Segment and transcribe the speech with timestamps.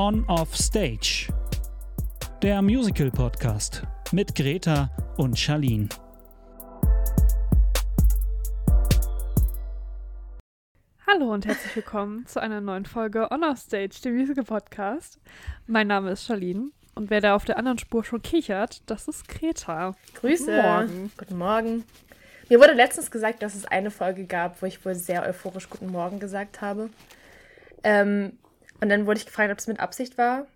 [0.00, 1.26] On Off Stage.
[2.40, 3.82] Der Musical Podcast
[4.12, 5.88] mit Greta und Charlene.
[11.04, 15.18] Hallo und herzlich willkommen zu einer neuen Folge On Off Stage, dem Musical Podcast.
[15.66, 19.26] Mein Name ist Charlene und wer da auf der anderen Spur schon kichert, das ist
[19.26, 19.96] Greta.
[20.14, 20.44] Grüße.
[20.44, 21.12] Guten Morgen.
[21.18, 21.84] Guten Morgen.
[22.48, 25.90] Mir wurde letztens gesagt, dass es eine Folge gab, wo ich wohl sehr euphorisch Guten
[25.90, 26.88] Morgen gesagt habe.
[27.82, 28.38] Ähm,
[28.80, 30.46] und dann wurde ich gefragt, ob es mit Absicht war.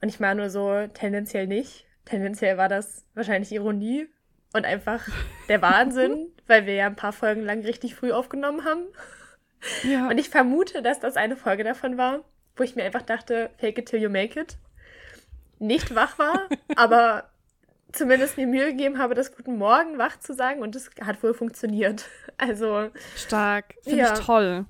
[0.00, 1.84] Und ich war nur so, tendenziell nicht.
[2.04, 4.08] Tendenziell war das wahrscheinlich Ironie
[4.52, 5.06] und einfach
[5.48, 8.84] der Wahnsinn, weil wir ja ein paar Folgen lang richtig früh aufgenommen haben.
[9.84, 10.08] Ja.
[10.08, 12.24] Und ich vermute, dass das eine Folge davon war,
[12.56, 14.56] wo ich mir einfach dachte, fake it till you make it.
[15.58, 17.30] Nicht wach war, aber
[17.92, 21.34] zumindest mir Mühe gegeben habe, das Guten Morgen wach zu sagen und es hat wohl
[21.34, 22.06] funktioniert.
[22.42, 23.74] Also, Stark.
[23.82, 24.14] Finde Ja.
[24.14, 24.64] ich toll.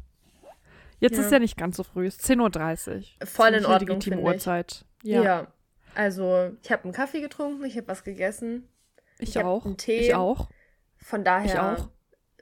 [1.00, 1.24] Jetzt Ja.
[1.24, 3.26] ist ja nicht ganz so früh, es ist 10.30 Uhr.
[3.26, 4.16] Voll in Ordnung, ich.
[4.16, 4.84] Uhrzeit.
[5.02, 5.22] ja.
[5.22, 5.46] Ja,
[5.94, 8.68] Also, ich habe einen Kaffee getrunken, ich habe was gegessen.
[9.18, 9.64] ich, ich auch.
[9.64, 9.98] einen Tee.
[9.98, 10.48] Ich auch.
[10.98, 11.46] Von daher.
[11.46, 11.88] Ich auch.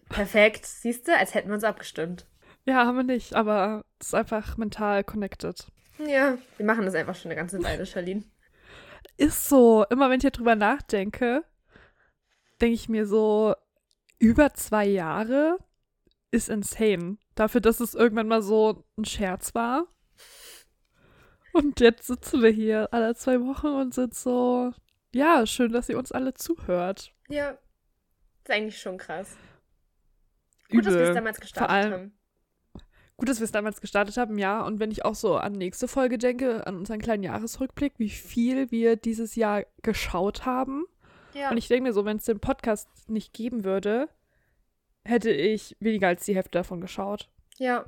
[0.08, 0.66] Perfekt.
[0.66, 2.26] Siehst du, als hätten wir uns abgestimmt.
[2.64, 5.66] Ja, haben wir nicht, aber es ist einfach mental connected.
[6.04, 8.24] Ja, wir machen das einfach schon eine ganze Weile, Charlene.
[9.16, 9.84] Ist so.
[9.90, 11.42] Immer wenn ich drüber nachdenke,
[12.60, 13.54] denke ich mir so,
[14.18, 15.58] über zwei Jahre
[16.30, 17.16] ist insane.
[17.38, 19.86] Dafür, dass es irgendwann mal so ein Scherz war.
[21.52, 24.72] Und jetzt sitzen wir hier alle zwei Wochen und sind so,
[25.14, 27.14] ja, schön, dass ihr uns alle zuhört.
[27.28, 27.50] Ja.
[28.42, 29.36] Ist eigentlich schon krass.
[30.68, 32.18] Gut, dass wir es damals gestartet allem- haben.
[33.16, 34.60] Gut, dass wir es damals gestartet haben, ja.
[34.62, 38.72] Und wenn ich auch so an nächste Folge denke, an unseren kleinen Jahresrückblick, wie viel
[38.72, 40.86] wir dieses Jahr geschaut haben.
[41.34, 41.50] Ja.
[41.52, 44.08] Und ich denke mir so, wenn es den Podcast nicht geben würde,
[45.08, 47.28] hätte ich weniger als die Hälfte davon geschaut.
[47.58, 47.84] ja.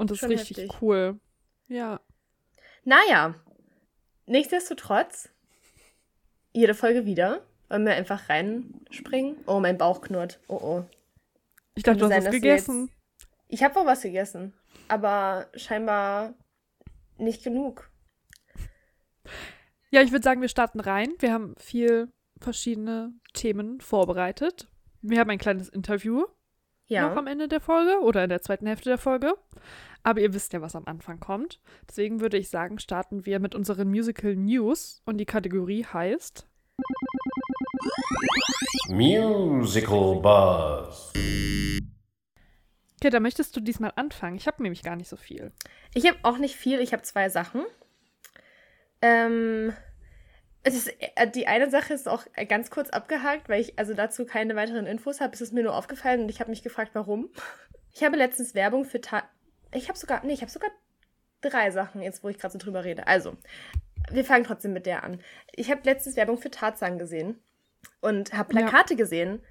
[0.00, 0.80] Und das ist richtig heftig.
[0.80, 1.18] cool.
[1.66, 2.00] Ja.
[2.84, 3.34] Naja,
[4.26, 5.28] nichtsdestotrotz,
[6.52, 7.44] jede Folge wieder.
[7.68, 9.36] Wollen wir einfach reinspringen?
[9.46, 10.38] Oh, mein Bauch knurrt.
[10.46, 10.84] Oh, oh.
[11.74, 12.90] Ich dachte, Könnte du hast sein, was gegessen.
[13.48, 14.54] Ich habe wohl was gegessen,
[14.86, 16.34] aber scheinbar
[17.16, 17.90] nicht genug.
[19.90, 21.12] Ja, ich würde sagen, wir starten rein.
[21.18, 24.68] Wir haben viel verschiedene Themen vorbereitet.
[25.02, 26.24] Wir haben ein kleines Interview
[26.88, 27.08] Ja.
[27.08, 29.34] noch am Ende der Folge oder in der zweiten Hälfte der Folge.
[30.02, 31.60] Aber ihr wisst ja, was am Anfang kommt.
[31.88, 36.46] Deswegen würde ich sagen, starten wir mit unseren Musical News und die Kategorie heißt
[38.88, 41.12] Musical Buzz.
[43.00, 44.36] Okay, da möchtest du diesmal anfangen.
[44.36, 45.52] Ich habe nämlich gar nicht so viel.
[45.94, 47.64] Ich habe auch nicht viel, ich habe zwei Sachen.
[49.02, 49.72] Ähm,
[50.64, 53.94] es ist, äh, die eine Sache ist auch äh, ganz kurz abgehakt, weil ich also
[53.94, 55.32] dazu keine weiteren Infos habe.
[55.34, 57.30] Es ist mir nur aufgefallen und ich habe mich gefragt, warum.
[57.94, 59.24] Ich habe letztens Werbung für Ta
[59.72, 60.70] Ich habe sogar, nee, ich habe sogar
[61.40, 63.08] drei Sachen jetzt, wo ich gerade so drüber rede.
[63.08, 63.36] Also,
[64.12, 65.20] wir fangen trotzdem mit der an.
[65.56, 67.40] Ich habe letztens Werbung für Tarzan gesehen
[68.00, 68.60] und habe Ja.
[68.60, 69.42] Plakate gesehen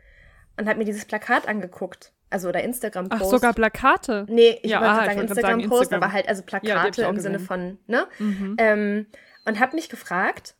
[0.55, 2.13] und habe mir dieses Plakat angeguckt.
[2.29, 3.29] Also, oder Ach, Instagram-Post.
[3.31, 4.25] sogar Plakate.
[4.29, 6.03] Nee, ich Ja, wollte aha, sagen sagen Instagram-Post, Instagram.
[6.03, 7.47] aber halt also Ja, Plakate auch im Sinne gesehen.
[7.47, 8.07] von, ne?
[8.19, 8.55] Mhm.
[8.59, 9.05] Ähm,
[9.45, 10.55] und habe mich gefragt,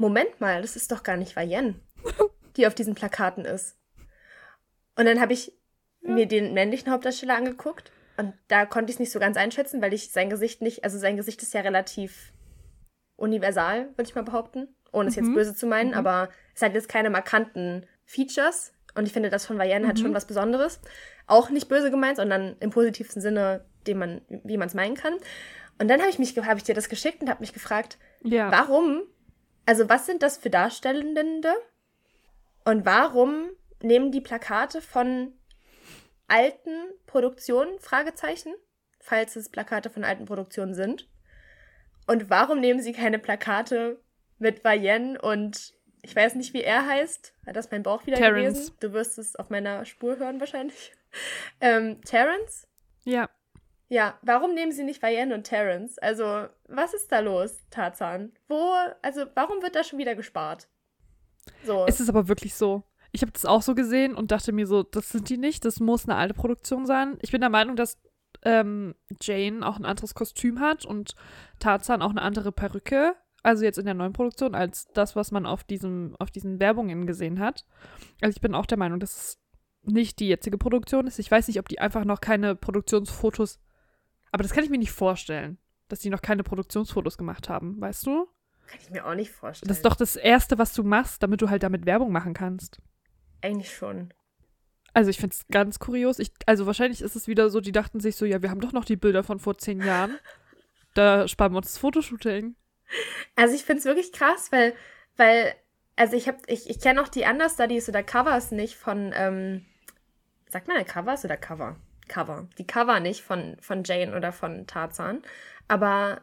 [0.00, 1.74] Moment mal, das ist doch gar nicht Vayenne,
[2.56, 3.76] die auf diesen Plakaten ist.
[4.96, 5.52] Und dann habe ich
[6.00, 9.92] mir den männlichen Hauptdarsteller angeguckt und da konnte ich es nicht so ganz einschätzen, weil
[9.92, 12.32] ich sein Gesicht nicht, also sein Gesicht ist ja relativ
[13.16, 15.34] universal, würde ich mal behaupten, ohne es jetzt Mhm.
[15.34, 15.94] böse zu meinen, Mhm.
[15.96, 20.02] aber es hat jetzt keine markanten Features und ich finde, das von Vayenne hat Mhm.
[20.02, 20.80] schon was Besonderes.
[21.26, 25.14] Auch nicht böse gemeint, sondern im positivsten Sinne, den man, wie man es meinen kann.
[25.78, 28.50] Und dann habe ich mich, habe ich dir das geschickt und habe mich gefragt, Ja.
[28.50, 29.02] warum,
[29.66, 31.54] also was sind das für Darstellende
[32.64, 33.50] und warum
[33.82, 35.32] nehmen die Plakate von
[36.28, 38.54] alten Produktionen, Fragezeichen,
[39.00, 41.08] falls es Plakate von alten Produktionen sind.
[42.06, 44.00] Und warum nehmen sie keine Plakate
[44.38, 47.34] mit Vayenne und ich weiß nicht, wie er heißt.
[47.46, 48.58] Hat das mein Bauch wieder Terrence.
[48.58, 48.76] gewesen?
[48.80, 50.92] Du wirst es auf meiner Spur hören wahrscheinlich.
[51.60, 52.66] Ähm, Terrence?
[53.04, 53.28] Ja.
[53.90, 55.98] Ja, warum nehmen sie nicht Vayenne und Terrence?
[55.98, 58.30] Also, was ist da los, Tarzan?
[58.48, 58.72] Wo,
[59.02, 60.68] also, warum wird da schon wieder gespart?
[61.66, 61.84] So.
[61.88, 62.84] Es ist aber wirklich so.
[63.10, 65.80] Ich habe das auch so gesehen und dachte mir so, das sind die nicht, das
[65.80, 67.18] muss eine alte Produktion sein.
[67.20, 67.98] Ich bin der Meinung, dass
[68.44, 71.16] ähm, Jane auch ein anderes Kostüm hat und
[71.58, 75.46] Tarzan auch eine andere Perücke, also jetzt in der neuen Produktion, als das, was man
[75.46, 77.64] auf, diesem, auf diesen Werbungen gesehen hat.
[78.20, 79.38] Also ich bin auch der Meinung, dass es
[79.82, 81.18] nicht die jetzige Produktion ist.
[81.18, 83.58] Ich weiß nicht, ob die einfach noch keine Produktionsfotos,
[84.32, 88.06] aber das kann ich mir nicht vorstellen, dass die noch keine Produktionsfotos gemacht haben, weißt
[88.06, 88.28] du?
[88.66, 89.68] Kann ich mir auch nicht vorstellen.
[89.68, 92.78] Das ist doch das Erste, was du machst, damit du halt damit Werbung machen kannst.
[93.42, 94.12] Eigentlich schon.
[94.92, 96.18] Also ich finde es ganz kurios.
[96.18, 98.72] Ich, also wahrscheinlich ist es wieder so, die dachten sich so, ja, wir haben doch
[98.72, 100.18] noch die Bilder von vor zehn Jahren.
[100.94, 102.56] Da sparen wir uns das Fotoshooting.
[103.36, 104.74] Also ich finde es wirklich krass, weil,
[105.16, 105.54] weil,
[105.94, 109.64] also ich habe, ich, ich kenne auch die Understudies oder Covers nicht von, ähm,
[110.48, 111.76] sagt man ja Covers oder Cover?
[112.10, 112.48] Cover.
[112.58, 115.22] Die Cover nicht von, von Jane oder von Tarzan.
[115.68, 116.20] Aber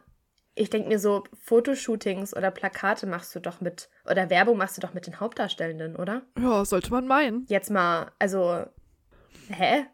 [0.54, 4.80] ich denke mir so, Fotoshootings oder Plakate machst du doch mit, oder Werbung machst du
[4.80, 6.22] doch mit den Hauptdarstellenden, oder?
[6.38, 7.46] Ja, sollte man meinen.
[7.48, 8.66] Jetzt mal, also,
[9.48, 9.86] hä?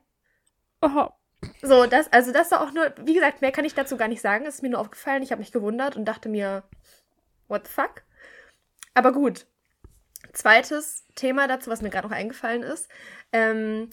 [0.80, 1.16] Aha.
[1.62, 4.22] So, das, also das war auch nur, wie gesagt, mehr kann ich dazu gar nicht
[4.22, 4.46] sagen.
[4.46, 5.22] Es ist mir nur aufgefallen.
[5.22, 6.64] Ich habe mich gewundert und dachte mir,
[7.48, 8.02] what the fuck?
[8.94, 9.46] Aber gut.
[10.32, 12.88] Zweites Thema dazu, was mir gerade noch eingefallen ist.
[13.32, 13.90] Ähm,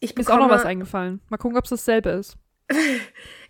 [0.00, 1.20] ich Mir ist auch noch was eingefallen.
[1.28, 2.36] Mal gucken, ob es dasselbe ist.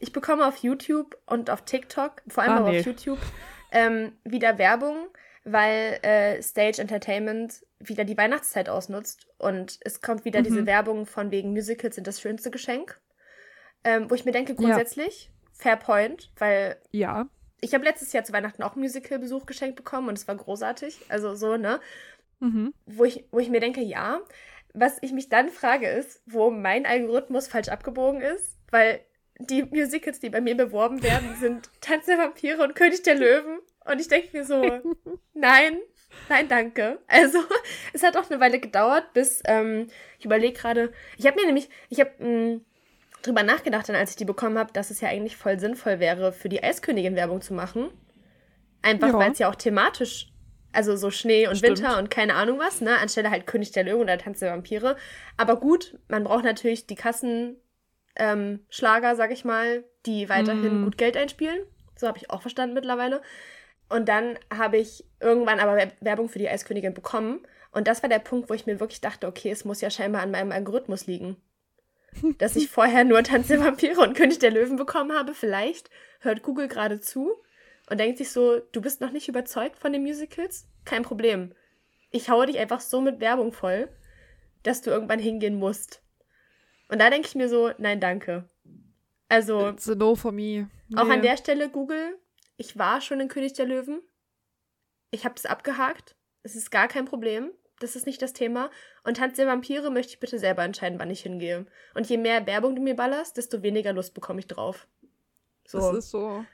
[0.00, 2.80] ich bekomme auf YouTube und auf TikTok, vor allem Ah, aber nee.
[2.80, 3.18] auf YouTube,
[3.72, 5.08] ähm, wieder Werbung,
[5.44, 10.44] weil äh, Stage Entertainment wieder die Weihnachtszeit ausnutzt und es kommt wieder Mhm.
[10.44, 13.00] diese Werbung von wegen Musicals sind das schönste Geschenk.
[13.84, 17.28] Ähm, wo ich mir denke, grundsätzlich, fair point, weil Ja.
[17.60, 21.00] ich habe letztes Jahr zu Weihnachten auch Musical-Besuch geschenkt bekommen und es war großartig.
[21.08, 21.80] Also so, ne?
[22.40, 22.74] Mhm.
[22.86, 24.20] Wo ich, wo ich mir denke, ja.
[24.78, 29.00] Was ich mich dann frage, ist, wo mein Algorithmus falsch abgebogen ist, weil
[29.38, 33.58] die Musicals, die bei mir beworben werden, sind Tanz der Vampire und König der Löwen.
[33.90, 34.62] Und ich denke mir so,
[35.34, 35.78] nein,
[36.28, 36.98] nein, danke.
[37.06, 37.38] Also,
[37.94, 39.88] es hat auch eine Weile gedauert, bis ähm,
[40.18, 42.60] ich überlege gerade, ich habe mir nämlich, ich habe
[43.22, 46.32] drüber nachgedacht, dann als ich die bekommen habe, dass es ja eigentlich voll sinnvoll wäre,
[46.32, 47.88] für die Eiskönigin Werbung zu machen.
[48.82, 49.18] Einfach Ja.
[49.18, 50.28] weil es ja auch thematisch,
[50.76, 51.78] also so Schnee und Stimmt.
[51.78, 54.96] Winter und keine Ahnung was, ne, anstelle halt König der Löwen oder Tanz der Vampire.
[55.36, 57.56] Aber gut, man braucht natürlich die Kassenschlager,
[58.16, 60.84] ähm, Schlager, sag ich mal, die weiterhin Mm.
[60.84, 61.58] gut Geld einspielen.
[61.96, 63.20] So habe ich auch verstanden mittlerweile.
[63.88, 67.40] Und dann habe ich irgendwann aber Wer- Werbung für die Eiskönigin bekommen.
[67.72, 70.22] Und das war der Punkt, wo ich mir wirklich dachte, okay, es muss ja scheinbar
[70.22, 71.36] an meinem Algorithmus liegen.
[72.38, 75.34] Dass ich vorher nur Tanz der Vampire und König der Löwen bekommen habe.
[75.34, 75.90] Vielleicht
[76.20, 77.30] hört Google gerade zu
[77.88, 80.66] und denkt sich so, du bist noch nicht überzeugt von den Musicals?
[80.84, 81.54] Kein Problem.
[82.10, 83.88] Ich haue dich einfach so mit Werbung voll,
[84.62, 86.02] dass du irgendwann hingehen musst.
[86.88, 88.48] Und da denke ich mir so, nein, danke.
[89.28, 90.68] Also, It's a no for me.
[90.94, 91.28] auch an Nee.
[91.28, 92.16] der Stelle, Google,
[92.56, 94.00] ich war schon in König der Löwen.
[95.10, 96.16] Ich habe das abgehakt.
[96.42, 97.50] Es ist gar kein Problem.
[97.80, 98.70] Das ist nicht das Thema.
[99.04, 101.66] Und Tanz der Vampire möchte ich bitte selber entscheiden, wann ich hingehe.
[101.94, 104.86] Und je mehr Werbung du mir ballerst, desto weniger Lust bekomme ich drauf.
[105.66, 106.44] So, Das ist so.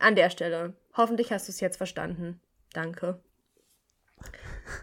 [0.00, 0.74] An der Stelle.
[0.96, 2.40] Hoffentlich hast du es jetzt verstanden.
[2.72, 3.20] Danke.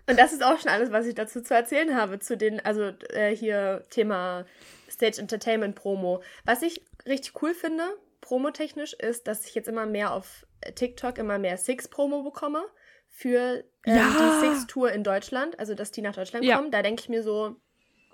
[0.07, 2.91] Und das ist auch schon alles, was ich dazu zu erzählen habe, zu den, also
[3.09, 4.45] äh, hier Thema
[4.89, 6.23] Stage Entertainment Promo.
[6.45, 7.83] Was ich richtig cool finde,
[8.21, 12.63] promotechnisch, ist, dass ich jetzt immer mehr auf TikTok immer mehr Six-Promo bekomme
[13.09, 14.39] für ähm, Ja.
[14.41, 16.57] die Six-Tour in Deutschland, also dass die nach Deutschland Ja.
[16.57, 16.71] kommen.
[16.71, 17.57] Da denke ich mir so,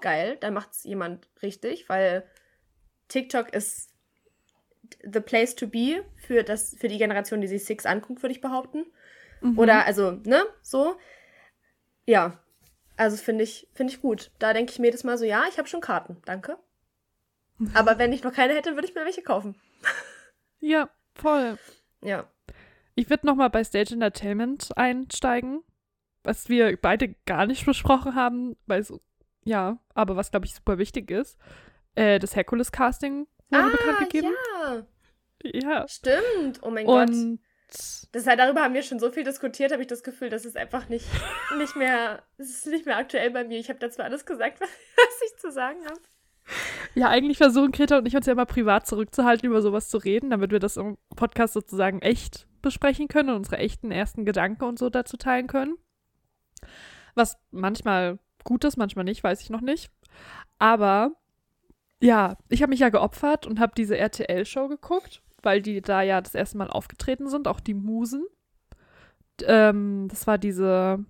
[0.02, 2.28] geil, da macht es jemand richtig, weil
[3.08, 3.91] TikTok ist
[5.04, 8.42] the place to be für, das, für die Generation, die sich Six anguckt, würde ich
[8.42, 8.86] behaupten.
[9.42, 9.58] Mhm.
[9.58, 10.96] Oder, also, ne, so.
[12.06, 12.40] Ja,
[12.98, 14.32] also finde ich, finde ich gut.
[14.40, 16.58] Da denke ich mir jedes Mal so, ja, ich habe schon Karten, danke.
[17.74, 19.56] Aber wenn ich noch keine hätte, würde ich mir welche kaufen.
[20.64, 21.58] Ja, voll.
[22.04, 22.30] Ja.
[22.94, 25.64] Ich würde nochmal bei Stage Entertainment einsteigen,
[26.24, 29.02] was wir beide gar nicht besprochen haben, weil so,
[29.44, 31.40] ja, aber was, glaube ich, super wichtig ist.
[31.96, 34.34] Äh, das Hercules-Casting wurde bekannt gegeben.
[34.64, 34.82] Ah,
[35.44, 35.88] ja, Ja.
[35.88, 36.60] stimmt.
[36.62, 37.10] Oh mein Gott.
[37.10, 37.40] Und
[38.12, 40.58] Das heißt, darüber haben wir schon so viel diskutiert, habe ich das Gefühl, das ist
[40.58, 41.06] einfach nicht,
[41.58, 43.58] nicht mehr, es ist nicht mehr aktuell bei mir.
[43.60, 46.00] Ich habe dazu alles gesagt, was, was ich zu sagen habe.
[46.96, 50.30] ja, eigentlich versuchen Greta und ich uns ja immer privat zurückzuhalten, über sowas zu reden,
[50.32, 54.78] damit wir das im Podcast sozusagen echt besprechen können und unsere echten ersten Gedanken und
[54.78, 55.78] so dazu teilen können.
[57.16, 59.92] Was manchmal gut ist, manchmal nicht, weiß ich noch nicht.
[60.60, 61.12] Aber
[62.02, 66.20] ja, ich habe mich ja geopfert und habe diese RTL-Show geguckt, weil die da ja
[66.22, 68.26] das erste Mal aufgetreten sind, auch die Musen.
[69.44, 71.04] Ähm, das war diese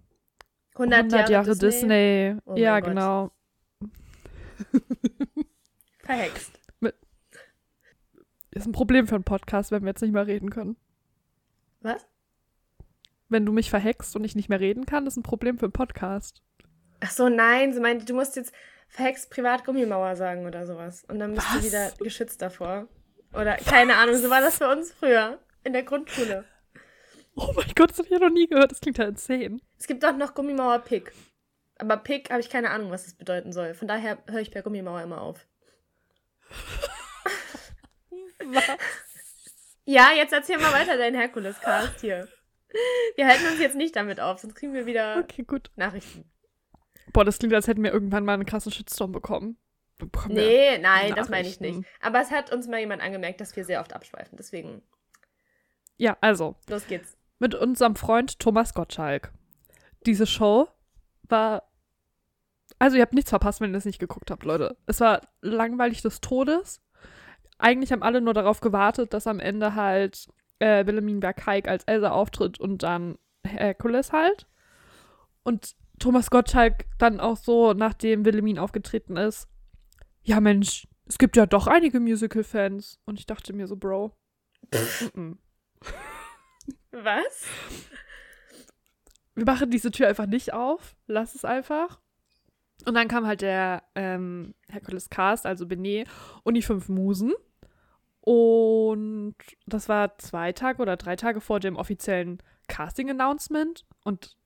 [0.76, 2.36] 100, Jahre, Disney.
[2.36, 2.38] Disney.
[2.46, 2.90] Oh ja, Gott.
[2.90, 3.32] genau.
[6.04, 6.60] Verhext.
[8.52, 10.76] Ist ein Problem für einen Podcast, wenn wir jetzt nicht mehr reden können.
[11.80, 12.06] Was?
[13.30, 15.74] Wenn du mich verhext und ich nicht mehr reden kann, ist ein Problem für einen
[15.74, 16.42] Podcast.
[17.00, 18.54] Ach so, nein, sie meinte, du musst jetzt
[18.92, 21.04] verhext privat Gummimauer sagen oder sowas.
[21.08, 21.64] Und dann bist du Was?
[21.66, 22.88] wieder geschützt davor.
[23.34, 26.46] Oder keine Ahnung, so war das für uns früher in der Grundschule.
[27.36, 28.72] Oh mein Gott, das habe ich ja noch nie gehört.
[28.72, 29.60] Das klingt ja insane.
[29.80, 31.14] Es gibt auch noch Gummimauer Pick.
[31.78, 33.74] Aber Pick habe ich keine Ahnung, was das bedeuten soll.
[33.74, 35.48] Von daher höre ich bei Gummimauer immer auf.
[39.86, 42.28] Ja, jetzt erzähl mal weiter deinen Herkules-Cast hier.
[43.16, 45.72] Wir halten uns jetzt nicht damit auf, sonst kriegen wir wieder Okay, gut.
[45.76, 46.30] Nachrichten.
[47.14, 49.58] Boah, das klingt, als hätten wir irgendwann mal einen krassen Shitstorm bekommen.
[49.98, 51.82] Bekommen Nee, nein, das meine ich nicht.
[52.02, 54.38] Aber es hat uns mal jemand angemerkt, dass wir sehr oft abschweifen.
[54.38, 54.82] Deswegen
[55.98, 57.18] Ja, also, Los geht's.
[57.40, 59.32] mit unserem Freund Thomas Gottschalk.
[60.06, 60.68] Diese Show
[61.24, 61.64] war.
[62.80, 64.76] Also, ihr habt nichts verpasst, wenn ihr es nicht geguckt habt, Leute.
[64.88, 66.82] Es war langweilig des Todes.
[67.60, 70.28] Eigentlich haben alle nur darauf gewartet, dass am Ende halt
[70.58, 74.48] äh, Wilhelmine Bergheik als Elsa auftritt und dann Herkules halt.
[75.44, 79.48] Und Thomas Gottschalk dann auch so, nachdem Wilhelmine aufgetreten ist,
[80.24, 83.00] ja Mensch, es gibt ja doch einige Musical-Fans.
[83.06, 84.16] Und ich dachte mir so, Bro,
[84.72, 85.38] mm -mm.
[86.92, 87.46] Was?
[89.36, 92.00] wir machen diese Tür einfach nicht auf, lass es einfach.
[92.86, 96.08] Und dann kam halt der ähm, Hercules Cast, also Benet
[96.44, 97.32] und die fünf Musen.
[98.22, 103.86] Und das war zwei Tage oder drei Tage vor dem offiziellen Casting-Announcement.
[104.04, 104.38] Und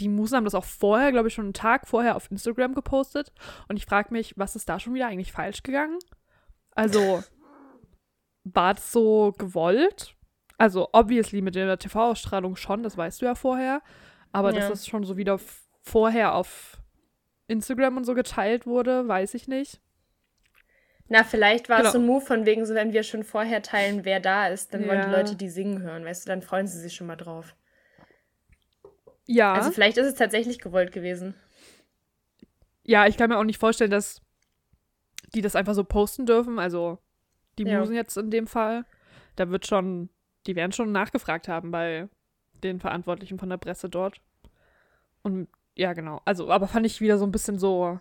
[0.00, 3.32] die Musen haben das auch vorher, glaube ich, schon einen Tag vorher auf Instagram gepostet.
[3.68, 5.98] Und ich frage mich, was ist da schon wieder eigentlich falsch gegangen?
[6.72, 7.22] Also,
[8.44, 10.14] war das so gewollt?
[10.58, 13.82] Also, obviously mit der TV-Ausstrahlung schon, das weißt du ja vorher.
[14.32, 14.56] Aber Ja.
[14.60, 15.38] dass das schon so wieder
[15.82, 16.78] vorher auf
[17.46, 19.80] Instagram und so geteilt wurde, weiß ich nicht.
[21.08, 21.88] Na, vielleicht war Genau.
[21.88, 24.72] es so ein Move von wegen, so wenn wir schon vorher teilen, wer da ist,
[24.72, 25.18] dann wollen die Ja.
[25.18, 27.54] Leute die singen hören, weißt du, dann freuen sie sich schon mal drauf.
[29.26, 29.54] Ja.
[29.54, 31.34] Also vielleicht ist es tatsächlich gewollt gewesen.
[32.82, 34.20] Ja, ich kann mir auch nicht vorstellen, dass
[35.34, 36.58] die das einfach so posten dürfen.
[36.58, 36.98] Also
[37.58, 37.78] die Ja.
[37.80, 38.84] Musen jetzt in dem Fall.
[39.36, 40.10] Da wird schon,
[40.46, 42.08] die werden schon nachgefragt haben bei
[42.62, 44.20] den Verantwortlichen von der Presse dort.
[45.22, 46.20] Und ja, genau.
[46.24, 47.98] Also, aber fand ich wieder so ein bisschen so,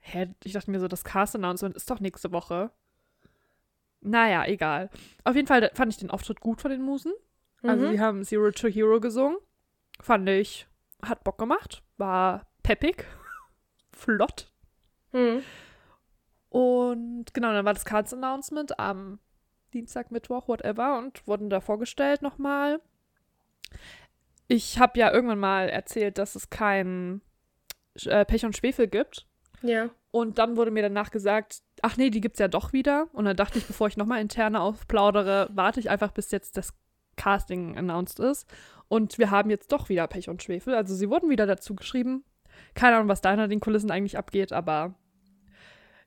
[0.00, 2.70] hä, ich dachte mir so, das Cast-Announcement ist doch nächste Woche.
[4.00, 4.90] Naja, egal.
[5.22, 7.12] Auf jeden Fall fand ich den Auftritt gut von den Musen.
[7.62, 7.90] Also Mhm.
[7.92, 9.38] sie haben Zero to Hero gesungen.
[10.00, 10.66] Fand ich,
[11.02, 11.82] hat Bock gemacht.
[11.96, 13.06] War peppig.
[13.92, 14.52] Flott.
[15.12, 15.42] Hm.
[16.48, 19.18] Und genau, dann war das Cards Announcement am
[19.72, 22.80] Dienstag, Mittwoch, whatever, und wurden da vorgestellt nochmal.
[24.46, 27.22] Ich habe ja irgendwann mal erzählt, dass es kein
[28.04, 29.26] äh, Pech und Schwefel gibt.
[29.62, 29.90] Ja.
[30.10, 33.08] Und dann wurde mir danach gesagt, ach nee, die gibt's ja doch wieder.
[33.12, 36.72] Und dann dachte ich, bevor ich nochmal interne aufplaudere, warte ich einfach, bis jetzt das
[37.16, 38.46] Casting announced ist.
[38.88, 40.74] Und wir haben jetzt doch wieder Pech und Schwefel.
[40.74, 42.24] Also sie wurden wieder dazu geschrieben.
[42.74, 44.94] Keine Ahnung, was da hinter den Kulissen eigentlich abgeht, aber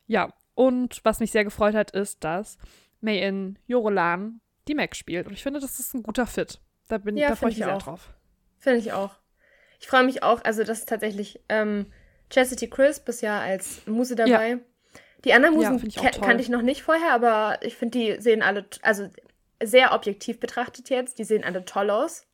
[0.06, 0.34] ja.
[0.56, 2.58] Und was mich sehr gefreut hat, ist, dass
[3.02, 5.28] May in Jorolan die Mac spielt.
[5.28, 6.60] Und ich finde, das ist ein guter Fit.
[6.88, 7.84] Da, bin, Ja, da freue ich mich ich sehr auch.
[7.84, 8.14] drauf.
[8.58, 9.16] Finde ich auch.
[9.80, 11.86] Ich freue mich auch, also das ist tatsächlich ähm,
[12.30, 14.60] Chastity Crisp ist ja als Muse dabei.
[15.24, 18.22] Die anderen Ja, Musen find ich kannte ich noch nicht vorher, aber ich finde, die
[18.22, 19.10] sehen alle, also
[19.64, 22.26] sehr objektiv betrachtet jetzt, die sehen alle toll aus.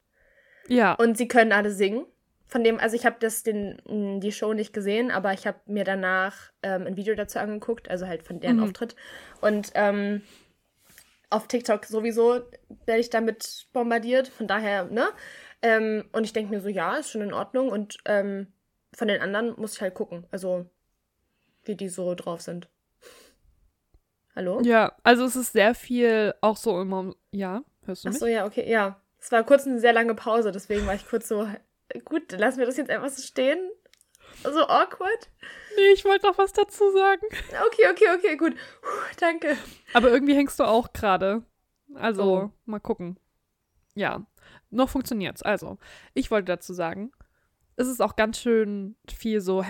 [0.67, 0.93] Ja.
[0.93, 2.05] Und sie können alle singen.
[2.47, 5.59] Von dem, also ich habe das den, mh, die Show nicht gesehen, aber ich habe
[5.65, 8.63] mir danach ähm, ein Video dazu angeguckt, also halt von deren Mhm.
[8.63, 8.95] Auftritt.
[9.41, 10.21] Und ähm,
[11.29, 12.41] auf TikTok sowieso
[12.85, 15.07] werde ich damit bombardiert, von daher, ne?
[15.63, 17.69] Ähm, und ich denke mir so, ja, ist schon in Ordnung.
[17.69, 18.53] Und ähm,
[18.93, 20.69] von den anderen muss ich halt gucken, also
[21.63, 22.69] wie die so drauf sind.
[24.35, 24.61] Hallo?
[24.63, 27.13] Ja, also es ist sehr viel auch so immer.
[27.31, 28.19] Ja, hörst du Ach mich?
[28.19, 28.99] so, ja, okay, ja.
[29.19, 31.47] Es war kurz eine sehr lange Pause, deswegen war ich kurz so,
[32.03, 33.59] gut, lassen wir das jetzt einfach so stehen.
[34.43, 35.29] So awkward.
[35.77, 37.21] Nee, ich wollte noch was dazu sagen.
[37.67, 38.55] Okay, okay, okay, gut.
[38.81, 39.55] Puh, danke.
[39.93, 41.43] Aber irgendwie hängst du auch gerade.
[41.95, 42.51] Also, Oh.
[42.65, 43.17] mal gucken.
[43.95, 44.25] Ja,
[44.71, 45.43] noch funktioniert's.
[45.43, 45.77] Also,
[46.15, 47.11] ich wollte dazu sagen,
[47.75, 49.63] es ist auch ganz schön viel so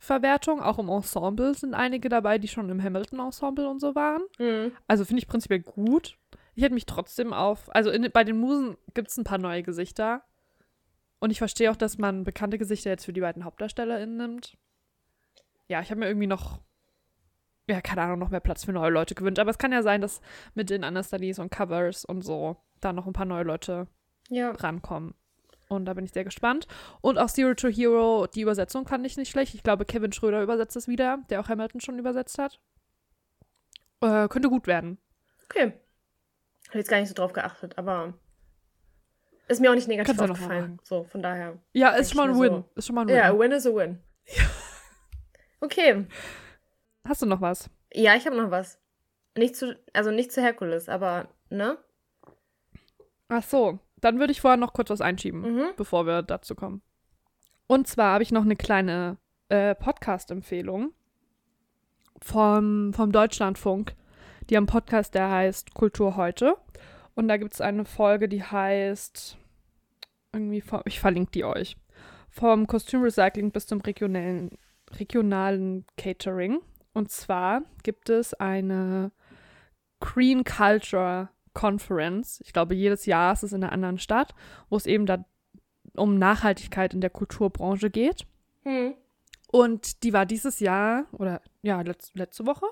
[0.00, 0.60] Hamilton-Verwertung.
[0.62, 4.22] Auch im Ensemble sind einige dabei, die schon im Hamilton-Ensemble und so waren.
[4.38, 4.72] Mhm.
[4.86, 6.16] Also finde ich prinzipiell gut.
[6.54, 7.74] Ich hätte mich trotzdem auf.
[7.74, 10.22] Also in, bei den Musen gibt es ein paar neue Gesichter.
[11.20, 14.56] Und ich verstehe auch, dass man bekannte Gesichter jetzt für die beiden HauptdarstellerInnen nimmt.
[15.68, 16.60] Ja, ich habe mir irgendwie noch,
[17.68, 19.38] ja, keine Ahnung, noch mehr Platz für neue Leute gewünscht.
[19.40, 20.20] Aber es kann ja sein, dass
[20.54, 23.88] mit den Understudies und Covers und so da noch ein paar neue Leute
[24.28, 24.52] Ja.
[24.52, 25.14] rankommen.
[25.68, 26.66] Und da bin ich sehr gespannt.
[27.00, 29.54] Und auch Zero to Hero, die Übersetzung fand ich nicht schlecht.
[29.54, 32.58] Ich glaube, Kevin Schröder übersetzt es wieder, der auch Hamilton schon übersetzt hat.
[34.00, 34.98] Äh, könnte gut werden.
[35.44, 35.72] Okay.
[36.68, 38.14] Habe jetzt gar nicht so drauf geachtet, aber
[39.48, 40.78] ist mir auch nicht negativ Kannst aufgefallen.
[40.82, 41.58] So, von daher.
[41.72, 42.52] Ja, ist schon mal ein Win.
[42.52, 42.70] so.
[42.74, 43.16] Ist schon mal ein Win.
[43.16, 44.02] Ja, a win is a win.
[45.60, 46.06] Okay.
[47.04, 47.68] Hast du noch was?
[47.92, 48.78] Ja, ich habe noch was.
[49.36, 51.78] Nicht zu, also nicht zu Herkules, aber, ne?
[53.28, 55.64] Ach so, dann würde ich vorher noch kurz was einschieben, Mhm.
[55.76, 56.82] bevor wir dazu kommen.
[57.66, 60.92] Und zwar habe ich noch eine kleine äh, Podcast-Empfehlung
[62.22, 63.94] vom, vom Deutschlandfunk.
[64.48, 66.56] Die haben einen Podcast, der heißt Kultur heute.
[67.14, 69.36] Und da gibt es eine Folge, die heißt
[70.32, 71.76] irgendwie, vom, ich verlinke die euch.
[72.30, 74.58] Vom Kostümrecycling bis zum regionalen,
[74.92, 76.60] regionalen Catering.
[76.92, 79.12] Und zwar gibt es eine
[80.00, 81.28] Green Culture
[81.58, 82.40] Conference.
[82.44, 84.32] Ich glaube, jedes Jahr ist es in einer anderen Stadt,
[84.70, 85.24] wo es eben da
[85.96, 88.26] um Nachhaltigkeit in der Kulturbranche geht.
[88.62, 88.94] Hm.
[89.50, 92.66] Und die war dieses Jahr, oder ja, letz, letzte Woche?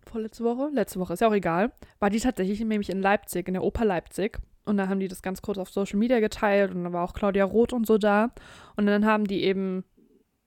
[0.00, 0.70] Vorletzte Woche?
[0.72, 1.70] Letzte Woche, ist ja auch egal.
[1.98, 4.38] War die tatsächlich nämlich in Leipzig, in der Oper Leipzig.
[4.64, 7.12] Und da haben die das ganz kurz auf Social Media geteilt und dann war auch
[7.12, 8.32] Claudia Roth und so da.
[8.76, 9.84] Und dann haben die eben,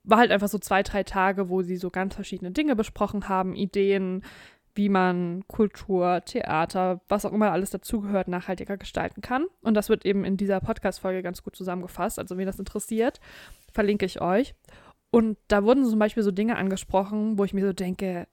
[0.04, 3.54] war halt einfach so zwei, drei Tage, wo sie so ganz verschiedene Dinge besprochen haben,
[3.54, 4.24] Ideen,
[4.76, 9.46] wie man Kultur, Theater, was auch immer alles dazugehört, nachhaltiger gestalten kann.
[9.62, 12.20] Und das wird eben in dieser Podcast-Folge ganz gut zusammengefasst.
[12.20, 13.20] Also, wen das interessiert,
[13.72, 14.56] verlinke ich euch.
[15.12, 18.28] Und da wurden zum Beispiel so Dinge angesprochen, wo ich mir so denke,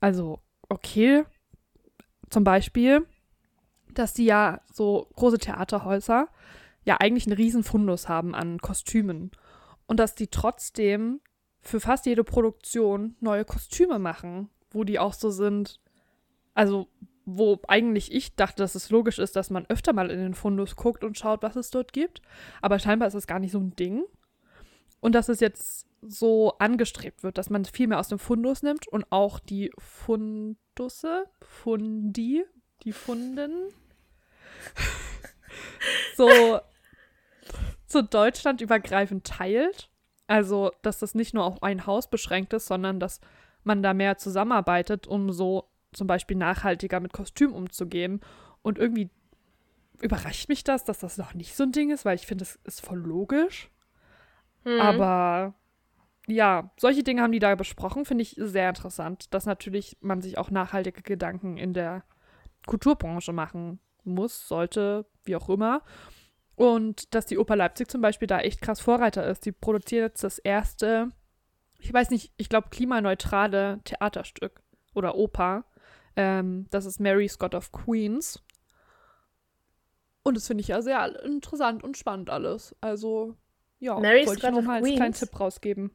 [0.00, 1.24] also, okay,
[2.30, 3.06] zum Beispiel,
[3.94, 6.28] dass die ja so große Theaterhäuser
[6.84, 9.30] ja eigentlich einen riesen Fundus haben an Kostümen.
[9.86, 11.20] Und dass die trotzdem
[11.60, 15.80] für fast jede Produktion neue Kostüme machen, wo die auch so sind,
[16.54, 16.88] also
[17.24, 20.76] wo eigentlich ich dachte, dass es logisch ist, dass man öfter mal in den Fundus
[20.76, 22.22] guckt und schaut, was es dort gibt.
[22.62, 24.04] Aber scheinbar ist das gar nicht so ein Ding.
[25.00, 28.88] Und dass es jetzt so angestrebt wird, dass man viel mehr aus dem Fundus nimmt
[28.88, 32.44] und auch die Fundusse, Fundi,
[32.82, 33.68] die Funden,
[36.16, 36.60] so,
[37.86, 39.90] so deutschlandübergreifend teilt.
[40.26, 43.20] Also, dass das nicht nur auf ein Haus beschränkt ist, sondern dass
[43.68, 48.20] man da mehr zusammenarbeitet, um so zum Beispiel nachhaltiger mit Kostüm umzugehen.
[48.62, 49.10] Und irgendwie
[50.00, 52.56] überrascht mich das, dass das noch nicht so ein Ding ist, weil ich finde, es
[52.64, 53.70] ist voll logisch.
[54.64, 54.80] Hm.
[54.80, 55.54] Aber
[56.26, 60.36] ja, solche Dinge haben die da besprochen, finde ich sehr interessant, dass natürlich man sich
[60.36, 62.04] auch nachhaltige Gedanken in der
[62.66, 65.82] Kulturbranche machen muss, sollte, wie auch immer.
[66.54, 69.46] Und dass die Oper Leipzig zum Beispiel da echt krass Vorreiter ist.
[69.46, 71.12] Die produziert jetzt das erste,
[71.78, 74.62] ich weiß nicht, ich glaube klimaneutrale Theaterstück
[74.94, 75.64] oder Oper.
[76.16, 78.42] Ähm, das ist Mary Scott of Queens.
[80.24, 82.74] Und das finde ich ja sehr interessant und spannend alles.
[82.80, 83.36] Also,
[83.78, 85.14] ja, Mary wollte Scott ich nur of mal als kleinen?
[85.14, 85.90] Tipp rausgeben.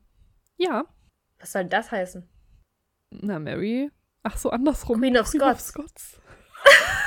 [0.58, 0.86] Ja,
[1.40, 2.28] Was soll das heißen?
[3.12, 3.92] na Mary.
[4.24, 5.00] Ach so, andersrum.
[5.00, 5.68] Queen of Scots.
[5.68, 6.22] Scots.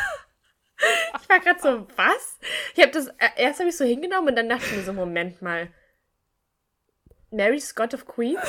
[1.22, 2.38] Ich war gerade so, was?
[2.74, 4.92] Ich habe das, äh, erst habe ich so hingenommen und dann dachte ich mir so,
[4.92, 5.68] Moment mal.
[7.36, 8.40] Mary Scott of Queens?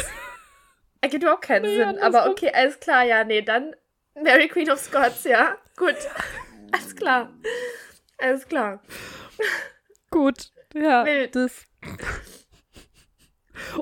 [1.02, 2.00] Ergibt überhaupt keinen Nee, Sinn.
[2.00, 3.76] Aber okay, alles klar, ja, nee, dann
[4.16, 5.58] Mary Queen of Scots, ja.
[5.76, 5.96] Gut.
[6.72, 7.32] Alles klar.
[8.18, 8.82] Alles klar.
[10.10, 11.06] Gut, ja.
[11.06, 11.36] Wild.
[11.36, 11.66] Das.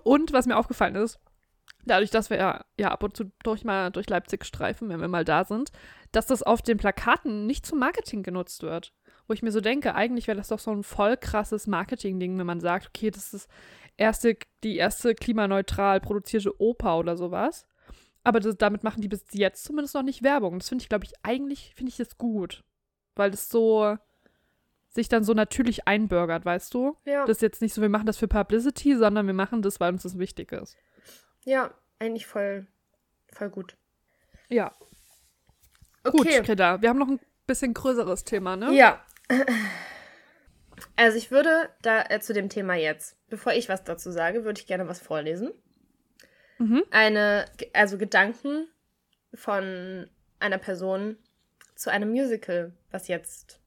[0.04, 1.20] Und was mir aufgefallen ist,
[1.86, 5.08] dadurch, dass wir ja, ja ab und zu durch mal durch Leipzig streifen, wenn wir
[5.08, 5.72] mal da sind,
[6.12, 8.94] dass das auf den Plakaten nicht zum Marketing genutzt wird.
[9.28, 12.46] Wo ich mir so denke, eigentlich wäre das doch so ein voll krasses Marketing-Ding, wenn
[12.46, 13.50] man sagt, okay, das ist
[13.98, 17.68] erste, die erste klimaneutral produzierte Oper oder sowas.
[18.24, 20.60] Aber das, damit machen die bis jetzt zumindest noch nicht Werbung.
[20.60, 22.64] Das finde ich, glaube ich, eigentlich finde ich das gut.
[23.16, 23.98] Weil das so
[24.90, 26.98] sich dann so natürlich einbürgert, weißt du?
[27.06, 27.26] Ja.
[27.26, 29.94] Das ist jetzt nicht so, wir machen das für Publicity, sondern wir machen das, weil
[29.94, 30.78] uns das wichtig ist.
[31.44, 32.68] ja, eigentlich voll,
[33.32, 33.78] voll gut.
[34.50, 34.74] Ja.
[36.04, 36.38] Okay.
[36.38, 38.74] Gut, Kedda, wir haben noch ein bisschen größeres Thema, ne?
[38.74, 39.06] Ja.
[40.96, 44.60] Also ich würde da äh, zu dem Thema jetzt, bevor ich was dazu sage, würde
[44.60, 45.52] ich gerne was vorlesen.
[46.58, 46.84] Mhm.
[46.92, 48.68] Eine, also Gedanken
[49.34, 51.18] von einer Person
[51.76, 53.60] zu einem Musical, was jetzt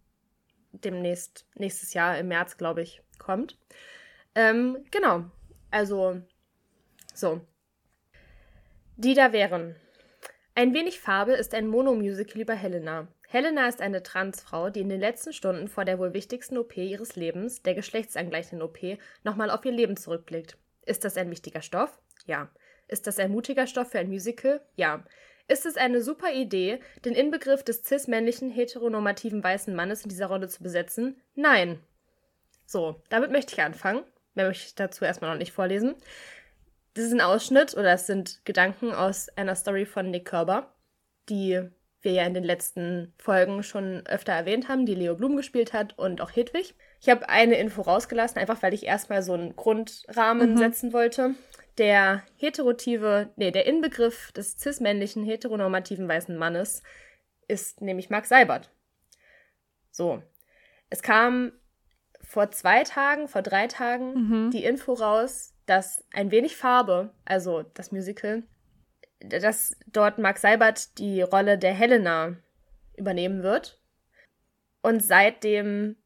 [0.72, 3.58] demnächst, nächstes Jahr im März, glaube ich, kommt.
[4.34, 5.24] Ähm, genau.
[5.70, 6.22] Also,
[7.14, 7.40] so.
[8.96, 9.76] Die da wären.
[10.54, 13.08] Ein wenig Farbe ist ein Monomusical über Helena.
[13.30, 17.14] Helena ist eine Transfrau, die in den letzten Stunden vor der wohl wichtigsten OP ihres
[17.14, 18.78] Lebens, der geschlechtsangleichenden OP,
[19.22, 20.56] nochmal auf ihr Leben zurückblickt.
[20.86, 22.00] Ist das ein wichtiger Stoff?
[22.24, 22.48] Ja.
[22.86, 24.62] Ist das ein mutiger Stoff für ein Musical?
[24.76, 25.04] Ja.
[25.46, 30.48] Ist es eine super Idee, den Inbegriff des cis-männlichen, heteronormativen weißen Mannes in dieser Rolle
[30.48, 31.20] zu besetzen?
[31.34, 31.80] Nein.
[32.64, 34.04] So, damit möchte ich anfangen.
[34.32, 35.96] Mehr möchte ich dazu erstmal noch nicht vorlesen.
[36.94, 40.72] Das ist ein Ausschnitt oder es sind Gedanken aus einer Story von Nick Körber,
[41.28, 41.68] die
[42.00, 45.98] wir ja in den letzten Folgen schon öfter erwähnt haben, die Leo Blum gespielt hat
[45.98, 46.74] und auch Hedwig.
[47.00, 50.58] Ich habe eine Info rausgelassen, einfach weil ich erstmal so einen Grundrahmen Mhm.
[50.58, 51.34] setzen wollte.
[51.76, 56.82] Der heterotive, nee, der Inbegriff des cis-männlichen, heteronormativen weißen Mannes
[57.48, 58.70] ist nämlich Mark Seibert.
[59.90, 60.22] So.
[60.90, 61.52] Es kam
[62.20, 64.12] vor zwei Tagen, vor drei Tagen
[64.46, 64.50] Mhm.
[64.50, 68.42] die Info raus, dass ein wenig Farbe, also das Musical,
[69.20, 72.36] dass dort Mark Seibert die Rolle der Helena
[72.96, 73.80] übernehmen wird.
[74.82, 75.96] Und seitdem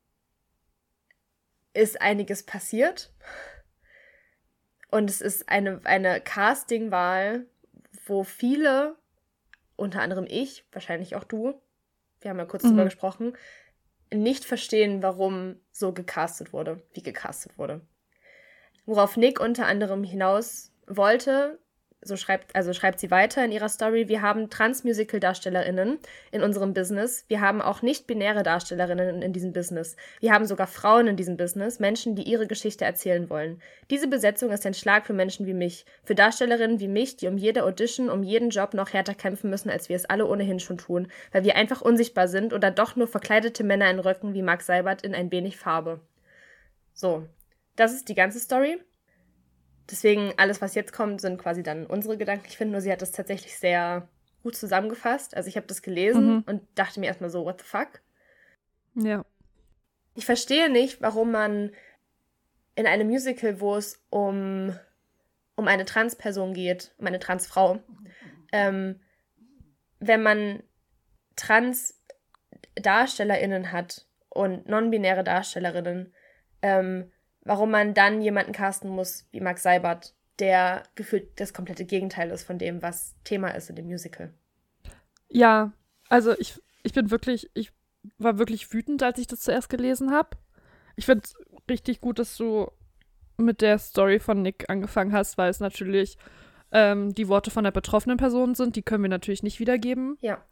[1.75, 3.13] ist einiges passiert.
[4.91, 7.47] Und es ist eine, eine Castingwahl,
[8.07, 8.97] wo viele,
[9.77, 11.61] unter anderem ich, wahrscheinlich auch du,
[12.21, 12.69] wir haben ja kurz Mhm.
[12.69, 13.37] drüber gesprochen,
[14.13, 17.81] nicht verstehen, warum so gecastet wurde, wie gecastet wurde.
[18.85, 21.59] Worauf Nick unter anderem hinaus wollte,
[22.05, 25.99] so schreibt, also schreibt sie weiter in ihrer Story, wir haben Trans-Musical-DarstellerInnen
[26.33, 27.25] in unserem Business.
[27.29, 29.97] Wir haben auch nicht-binäre Darstellerinnen in, diesem Business.
[30.21, 33.63] Wir haben sogar Frauen in diesem Business, Menschen, die ihre Geschichte erzählen wollen.
[33.91, 37.39] Diese Besetzung ist ein Schlag für Menschen wie mich, für Darstellerinnen wie mich, die um
[37.39, 40.79] jede Audition, um jeden Job noch härter kämpfen müssen, als wir es alle ohnehin schon
[40.79, 44.63] tun, weil wir einfach unsichtbar sind oder doch nur verkleidete Männer in Röcken wie Mark
[44.63, 46.01] Seibert in ein wenig Farbe.
[46.95, 47.27] So,
[47.77, 48.79] das ist die ganze Story.
[49.91, 52.47] Deswegen, alles, was jetzt kommt, sind quasi dann unsere Gedanken.
[52.49, 54.09] Ich finde nur, sie hat das tatsächlich sehr
[54.43, 55.37] gut zusammengefasst.
[55.37, 56.45] Also ich habe das gelesen Mhm.
[56.47, 58.01] und dachte mir erstmal so, what the fuck?
[58.95, 59.25] Ja.
[60.15, 61.73] Ich verstehe nicht, warum man
[62.75, 64.77] in einem Musical, wo es um,
[65.57, 67.81] um eine Transperson geht, um eine Transfrau,
[68.53, 69.01] ähm,
[70.01, 70.63] wenn man
[71.37, 76.13] Trans-DarstellerInnen hat und non-binäre Darstellerinnen,
[76.63, 77.11] ähm,
[77.45, 82.45] warum man dann jemanden casten muss wie Max Seibert, der gefühlt das komplette Gegenteil ist
[82.45, 84.33] von dem, was Thema ist in dem Musical.
[85.29, 85.73] Ja,
[86.09, 87.73] also ich, ich bin wirklich, ich
[88.19, 90.37] war wirklich wütend, als ich das zuerst gelesen habe.
[90.97, 91.35] Ich finde es
[91.71, 92.71] richtig gut, dass du
[93.37, 96.19] mit der Story von Nick angefangen hast, weil es natürlich
[96.71, 98.77] ähm, die Worte von der betroffenen Person sind.
[98.77, 100.19] Die können wir natürlich nicht wiedergeben.
[100.21, 100.43] Ja.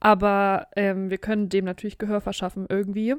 [0.00, 3.16] Aber ähm, wir können dem natürlich Gehör verschaffen irgendwie.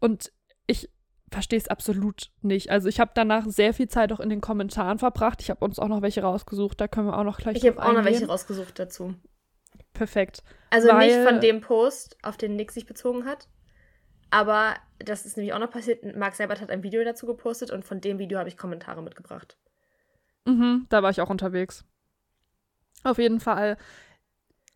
[0.00, 0.32] Und
[0.66, 0.90] ich
[1.30, 2.70] verstehe es absolut nicht.
[2.70, 5.40] Also ich habe danach sehr viel Zeit auch in den Kommentaren verbracht.
[5.40, 6.80] Ich habe uns auch noch welche rausgesucht.
[6.80, 9.14] Da können wir auch noch gleich Ich habe auch noch welche rausgesucht dazu.
[9.92, 10.42] Perfekt.
[10.70, 13.48] Also Weil- nicht von dem Post, auf den Nick sich bezogen hat.
[14.30, 16.04] Aber das ist nämlich auch noch passiert.
[16.16, 19.56] Mark Seibert hat ein Video dazu gepostet und von dem Video habe ich Kommentare mitgebracht.
[20.46, 21.84] Mhm, da war ich auch unterwegs.
[23.02, 23.76] Auf jeden Fall.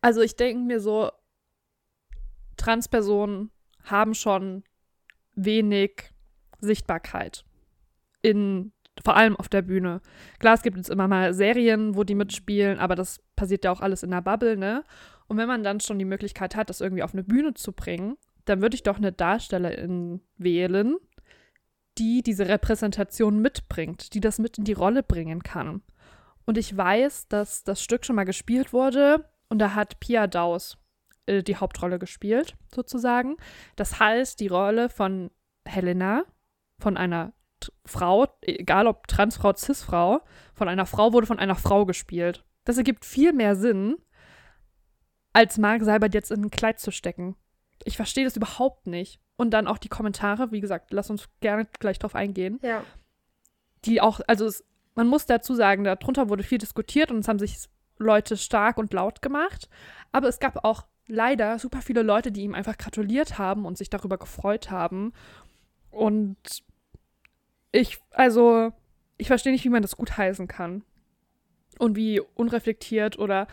[0.01, 1.11] Also ich denke mir so,
[2.57, 3.51] Transpersonen
[3.83, 4.63] haben schon
[5.35, 6.11] wenig
[6.65, 7.45] Sichtbarkeit.
[8.21, 8.73] In,
[9.03, 10.01] vor allem auf der Bühne.
[10.39, 13.81] Klar, es gibt jetzt immer mal Serien, wo die mitspielen, aber das passiert ja auch
[13.81, 14.83] alles in der Bubble, ne?
[15.27, 18.17] Und wenn man dann schon die Möglichkeit hat, das irgendwie auf eine Bühne zu bringen,
[18.45, 20.97] dann würde ich doch eine Darstellerin wählen,
[21.97, 25.81] die diese Repräsentation mitbringt, die das mit in die Rolle bringen kann.
[26.45, 30.77] Und ich weiß, dass das Stück schon mal gespielt wurde und da hat Pia Daus
[31.25, 33.37] äh, die Hauptrolle gespielt, sozusagen.
[33.75, 35.31] Das heißt, die Rolle von
[35.67, 36.25] Helena,
[36.79, 40.21] von einer T Frau, egal ob Transfrau, Cisfrau,
[40.53, 42.43] von einer Frau wurde von einer Frau gespielt.
[42.65, 43.97] Das ergibt viel mehr Sinn,
[45.33, 47.35] als Mark Seibert jetzt in ein Kleid zu stecken.
[47.83, 49.19] Ich verstehe das überhaupt nicht.
[49.37, 52.83] Und dann auch die Kommentare, wie gesagt, lass uns gerne gleich drauf eingehen Ja.
[53.83, 54.63] die auch, also es,
[54.95, 58.93] man muss dazu sagen, darunter wurde viel diskutiert und es haben sich Leute stark und
[58.93, 59.69] laut gemacht.
[60.13, 63.89] Aber es gab auch leider super viele Leute, die ihm einfach gratuliert haben und sich
[63.89, 65.11] darüber gefreut haben.
[65.95, 66.37] Und
[67.71, 68.73] ich, also,
[69.17, 70.83] ich verstehe nicht, wie man das gutheißen kann.
[71.79, 73.47] Und wie unreflektiert oder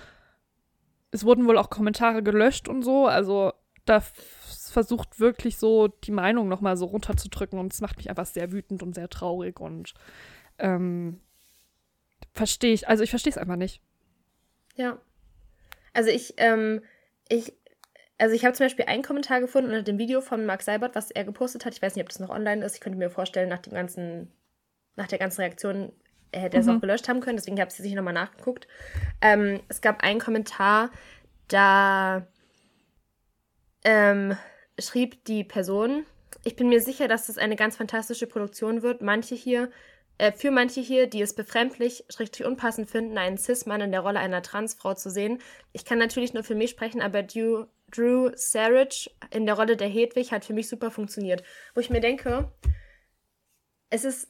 [1.12, 3.06] es wurden wohl auch Kommentare gelöscht und so.
[3.06, 3.52] Also
[3.84, 8.52] da versucht wirklich so die Meinung nochmal so runterzudrücken und es macht mich einfach sehr
[8.52, 9.92] wütend und sehr traurig und
[10.58, 11.20] ähm,
[12.32, 13.82] verstehe ich, also ich verstehe es einfach nicht.
[14.76, 14.98] Ja.
[15.92, 16.80] Also ich, ähm,
[17.28, 17.52] ich,
[18.22, 21.10] also ich habe zum Beispiel einen Kommentar gefunden unter dem Video von Mark Seibert, was
[21.10, 21.74] er gepostet hat.
[21.74, 22.76] Ich weiß nicht, ob das noch online ist.
[22.76, 24.30] Ich könnte mir vorstellen, nach dem ganzen,
[24.94, 25.90] nach der ganzen Reaktion
[26.32, 26.76] hätte er es Mhm.
[26.76, 28.68] auch gelöscht haben können, deswegen habe ich es nicht nochmal nachgeguckt.
[29.20, 30.90] Ähm, es gab einen Kommentar,
[31.48, 32.24] da
[33.82, 34.36] ähm,
[34.78, 36.06] schrieb die Person,
[36.44, 39.02] ich bin mir sicher, dass das eine ganz fantastische Produktion wird.
[39.02, 39.68] Manche hier,
[40.18, 44.20] äh, für manche hier, die es befremdlich, schrägstrich unpassend finden, einen Cis-Mann in der Rolle
[44.20, 45.40] einer Transfrau zu sehen.
[45.72, 49.88] Ich kann natürlich nur für mich sprechen, aber Drew, Drew Sarich in der Rolle der
[49.88, 51.42] Hedwig hat für mich super funktioniert.
[51.74, 52.50] Wo ich mir denke,
[53.90, 54.28] es ist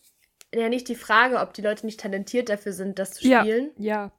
[0.55, 3.41] ja nicht die Frage, ob die Leute nicht talentiert dafür sind, das zu Ja.
[3.43, 4.13] spielen Ja.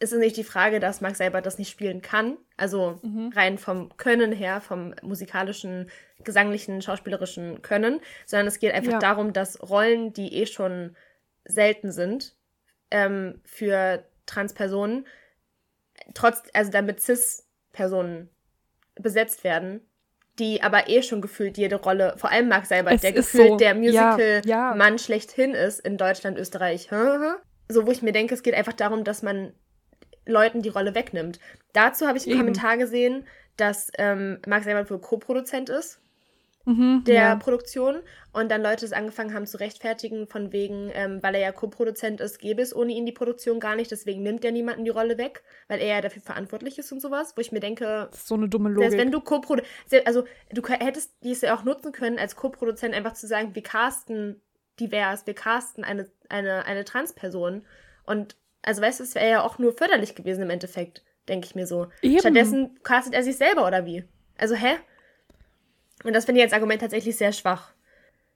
[0.00, 2.36] es ist nicht die Frage, dass Mark selber das nicht spielen kann.
[2.56, 3.32] Also Mhm.
[3.34, 5.88] rein vom Können her, vom musikalischen,
[6.24, 8.98] gesanglichen, schauspielerischen Können, sondern es geht einfach Ja.
[8.98, 10.96] darum, dass Rollen, die eh schon
[11.44, 12.36] selten sind,
[12.90, 15.06] ähm, für Transpersonen,
[16.14, 18.28] trotz, also damit Cis-Personen
[18.96, 19.80] besetzt werden,
[20.38, 23.56] die aber eh schon gefühlt jede Rolle, vor allem Mark Seibert, Es der gefühlt so.
[23.56, 24.98] der Ja, Musical-Mann ja.
[24.98, 26.88] schlechthin ist in Deutschland, Österreich.
[27.68, 29.52] So, wo ich mir denke, es geht einfach darum, dass man
[30.26, 31.38] Leuten die Rolle wegnimmt.
[31.72, 32.40] Dazu habe ich einen Eben.
[32.40, 33.26] Kommentar gesehen,
[33.56, 36.00] dass ähm, Mark Seibert wohl Co-Produzent ist.
[36.66, 37.36] Mhm, der ja.
[37.36, 38.00] Produktion
[38.32, 42.20] und dann Leute es angefangen haben zu rechtfertigen, von wegen, ähm, weil er ja Co-Produzent
[42.20, 45.18] ist, gäbe es ohne ihn die Produktion gar nicht, deswegen nimmt er niemanden die Rolle
[45.18, 48.28] weg, weil er ja dafür verantwortlich ist und sowas, wo ich mir denke, Das ist
[48.28, 48.98] so eine dumme selbst Logik.
[48.98, 53.26] wenn du Co-Produzent, also du hättest dies ja auch nutzen können, als Co-Produzent einfach zu
[53.26, 54.40] sagen, wir casten
[54.80, 57.64] divers, wir casten eine, eine, eine Transperson
[58.06, 61.54] und also weißt du, es wäre ja auch nur förderlich gewesen im Endeffekt, denke ich
[61.54, 61.88] mir so.
[62.00, 62.18] Eben.
[62.20, 64.04] Stattdessen castet er sich selber oder wie?
[64.38, 64.76] Also hä?
[66.04, 67.72] Und das finde ich als Argument tatsächlich sehr schwach.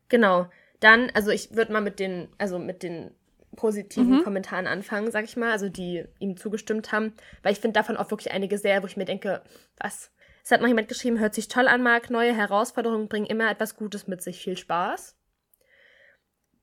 [0.08, 0.50] Genau.
[0.80, 3.12] Dann, also ich würde mal mit den, also mit den
[3.56, 4.24] positiven Mhm.
[4.24, 8.10] Kommentaren anfangen, sag ich mal, also die ihm zugestimmt haben, weil ich finde davon auch
[8.10, 9.42] wirklich einige sehr, wo ich mir denke,
[9.78, 10.10] was?
[10.44, 13.76] Es hat noch jemand geschrieben, hört sich toll an, Marc, neue Herausforderungen bringen immer etwas
[13.76, 15.16] Gutes mit sich, viel Spaß.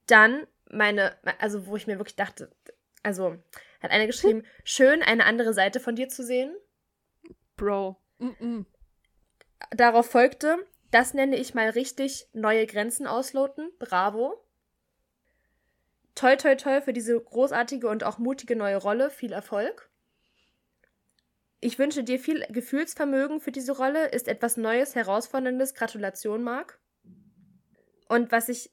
[0.08, 2.50] Dann meine, also wo ich mir wirklich dachte,
[3.04, 3.36] also
[3.82, 6.56] hat eine geschrieben, schön eine andere Seite von dir zu sehen.
[7.58, 7.98] Bro.
[8.20, 8.66] Mm-mm.
[9.72, 10.58] Darauf folgte,
[10.96, 13.70] das nenne ich mal richtig neue Grenzen ausloten.
[13.80, 14.42] Bravo.
[16.16, 19.10] Toi, toi, toi für diese großartige und auch mutige neue Rolle.
[19.10, 19.90] Viel Erfolg.
[21.60, 24.08] Ich wünsche dir viel Gefühlsvermögen für diese Rolle.
[24.08, 25.74] Ist etwas Neues, Herausforderndes.
[25.74, 26.80] Gratulation, Marc.
[28.08, 28.72] Und was ich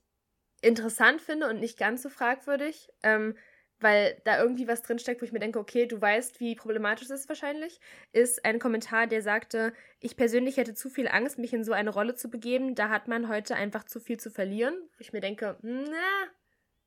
[0.60, 3.36] interessant finde und nicht ganz so fragwürdig, ähm,
[3.82, 7.20] weil da irgendwie was drinsteckt, wo ich mir denke, okay, du weißt, wie problematisch es
[7.22, 7.80] ist wahrscheinlich,
[8.12, 11.90] ist ein Kommentar, der sagte, ich persönlich hätte zu viel Angst, mich in so eine
[11.90, 12.74] Rolle zu begeben.
[12.74, 14.74] Da hat man heute einfach zu viel zu verlieren.
[14.96, 16.28] Wo ich mir denke, na,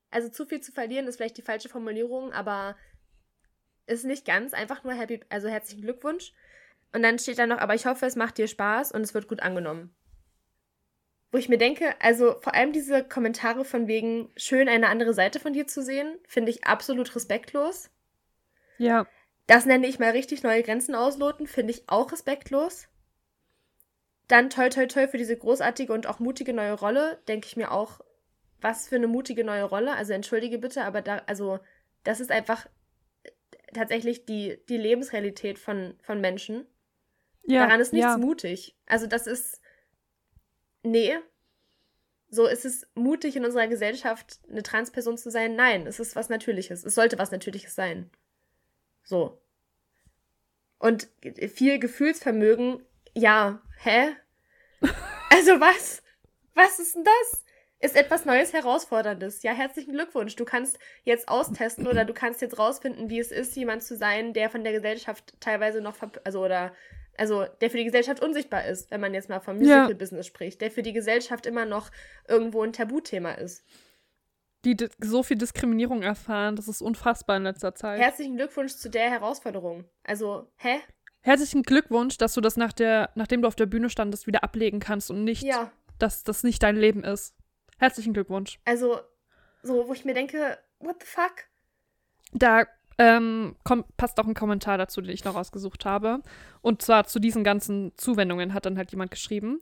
[0.09, 2.75] also zu viel zu verlieren ist vielleicht die falsche Formulierung, aber
[3.87, 6.33] ist nicht ganz einfach nur happy, also herzlichen Glückwunsch.
[6.93, 9.27] Und dann steht da noch, aber ich hoffe, es macht dir Spaß und es wird
[9.27, 9.93] gut angenommen.
[11.35, 15.41] Wo ich mir denke, also vor allem diese Kommentare von wegen, schön eine andere Seite
[15.41, 17.89] von dir zu sehen, finde ich absolut respektlos.
[18.77, 19.05] Ja.
[19.45, 22.87] Das nenne ich mal richtig neue Grenzen ausloten, finde ich auch respektlos.
[24.29, 27.71] Dann toi toi toi für diese großartige und auch mutige neue Rolle, denke ich mir
[27.73, 27.99] auch,
[28.61, 29.93] was für eine mutige neue Rolle.
[29.93, 31.59] Also entschuldige bitte, aber da, also,
[32.05, 32.65] das ist einfach
[33.73, 36.65] tatsächlich die, die Lebensrealität von, von Menschen.
[37.43, 37.65] ja.
[37.65, 38.17] Daran ist nichts ja.
[38.17, 38.77] mutig.
[38.85, 39.59] Also das ist.
[40.85, 41.17] Nee.
[42.29, 45.55] So ist es mutig in unserer Gesellschaft, eine Transperson zu sein?
[45.55, 46.83] Nein, es ist was Natürliches.
[46.83, 48.09] Es sollte was Natürliches sein.
[49.03, 49.41] So.
[50.77, 51.07] Und
[51.53, 54.15] viel Gefühlsvermögen, ja, hä?
[55.31, 56.01] Also was?
[56.53, 57.43] Was ist denn das?
[57.79, 59.43] Ist etwas Neues, Herausforderndes.
[59.43, 60.35] Ja, herzlichen Glückwunsch.
[60.35, 64.33] Du kannst jetzt austesten oder du kannst jetzt rausfinden, wie es ist, jemand zu sein,
[64.33, 66.73] der von der Gesellschaft teilweise noch, also oder,
[67.17, 69.83] also der für die Gesellschaft unsichtbar ist, wenn man jetzt mal vom Ja.
[69.83, 71.91] Musical-Business spricht, der für die Gesellschaft immer noch
[72.27, 73.63] irgendwo ein Tabuthema ist.
[74.63, 77.99] Die di- so viel Diskriminierung erfahren, das ist unfassbar in letzter Zeit.
[77.99, 79.85] Herzlichen Glückwunsch zu der Herausforderung.
[80.03, 80.79] Also, hä?
[81.21, 84.79] Herzlichen Glückwunsch, dass du das nach der, nachdem du auf der Bühne standest, wieder ablegen
[84.79, 85.71] kannst und nicht, Ja.
[85.99, 87.35] dass das nicht dein Leben ist.
[87.77, 88.59] Herzlichen Glückwunsch.
[88.65, 88.99] Also,
[89.63, 91.45] so, wo ich mir denke, what the fuck?
[92.33, 92.65] Da
[92.97, 96.21] ähm, kommt, passt auch ein Kommentar dazu, den ich noch rausgesucht habe.
[96.61, 99.59] Und zwar zu diesen ganzen Zuwendungen hat dann halt jemand geschrieben.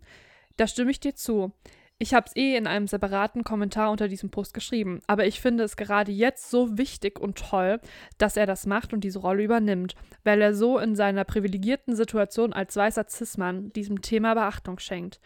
[0.58, 1.52] Da stimme ich dir zu.
[2.00, 5.64] Ich habe es eh in einem separaten Kommentar unter diesem Post geschrieben, aber ich finde
[5.64, 7.80] es gerade jetzt so wichtig und toll,
[8.18, 12.52] dass er das macht und diese Rolle übernimmt, weil er so in seiner privilegierten Situation
[12.52, 15.22] als weißer Cis-Mann diesem Thema Beachtung schenkt.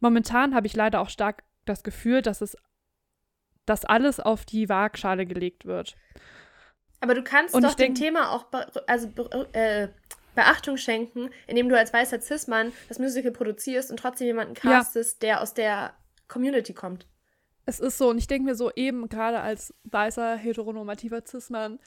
[0.00, 2.56] Momentan habe ich leider auch stark das Gefühl, dass es
[3.64, 5.96] dass alles auf die Waagschale gelegt wird.
[7.02, 9.88] Aber du kannst Und doch dem Thema auch be also be äh,
[10.34, 14.78] Beachtung schenken, indem du als weißer Cis-Mann das Musical produzierst und trotzdem jemanden Ja.
[14.78, 15.94] castest, der aus der
[16.28, 17.06] Community kommt.
[17.66, 21.80] Es ist so, und ich denke mir so, eben gerade als weißer, heteronormativer Cis-Mann,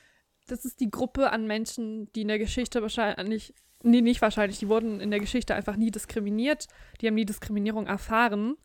[0.48, 4.68] das ist die Gruppe an Menschen, die in der Geschichte wahrscheinlich, nee, nicht wahrscheinlich, die
[4.70, 6.68] wurden in der Geschichte einfach nie diskriminiert,
[7.02, 8.58] die haben nie Diskriminierung erfahren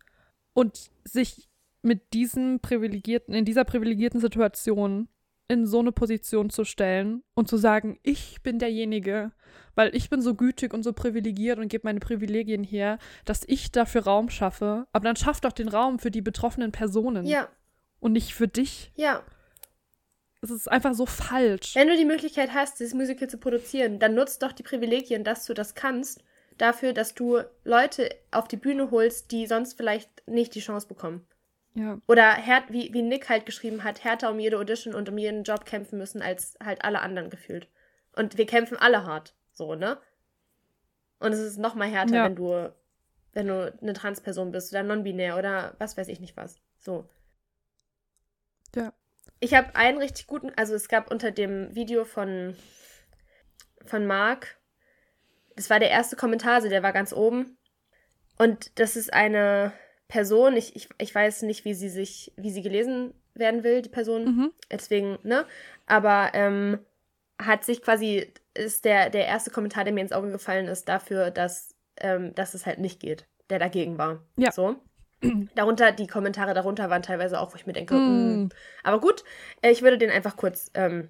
[0.53, 1.49] und sich
[1.83, 5.09] mit diesem privilegierten, in dieser privilegierten Situation
[5.51, 9.33] in so eine Position zu stellen und zu sagen, ich bin derjenige,
[9.75, 13.73] weil ich bin so gütig und so privilegiert und gebe meine Privilegien her, dass ich
[13.73, 14.87] dafür Raum schaffe.
[14.93, 17.49] Aber dann schaff doch den Raum für die betroffenen Personen Ja,
[17.99, 18.93] und nicht für dich.
[18.97, 19.23] ja.
[20.43, 21.75] Es ist einfach so falsch.
[21.75, 25.45] Wenn du die Möglichkeit hast, dieses Musical zu produzieren, dann nutzt doch die Privilegien, dass
[25.45, 26.25] du das kannst,
[26.57, 31.27] dafür, dass du Leute auf die Bühne holst, die sonst vielleicht nicht die Chance bekommen.
[31.75, 32.01] Ja.
[32.09, 35.45] Oder härt, wie, wie Nick halt geschrieben hat, härter um jede Audition und um jeden
[35.45, 37.69] Job kämpfen müssen als halt alle anderen gefühlt.
[38.17, 39.99] Und wir kämpfen alle hart, so, ne?
[41.21, 42.25] Und es ist noch mal härter, Ja.
[42.25, 42.73] wenn du
[43.33, 46.61] wenn du eine Transperson bist oder non-binär oder was weiß ich nicht was.
[46.79, 47.09] So.
[48.75, 48.93] Ja.
[49.39, 52.57] Ich habe einen richtig guten, also es gab unter dem Video von
[53.87, 54.59] von Marc,
[55.57, 57.57] das war der erste Kommentar, also der war ganz oben.
[58.37, 59.73] Und das ist eine
[60.11, 63.89] Person, ich, ich, ich weiß nicht, wie sie sich, wie sie gelesen werden will, die
[63.89, 64.25] Person.
[64.25, 64.53] Mhm.
[64.71, 65.47] Deswegen, ne?
[65.87, 66.79] Aber ähm,
[67.41, 71.31] hat sich quasi, ist der, der erste Kommentar, der mir ins Auge gefallen ist, dafür,
[71.31, 74.21] dass, ähm, dass es halt nicht geht, der dagegen war.
[74.37, 74.51] Ja.
[74.51, 74.75] So.
[75.55, 78.45] Darunter, die Kommentare darunter waren teilweise auch, wo ich mir denke, Mm.
[78.45, 78.49] mm.
[78.83, 79.23] aber gut,
[79.63, 81.09] äh, ich würde den einfach kurz ähm,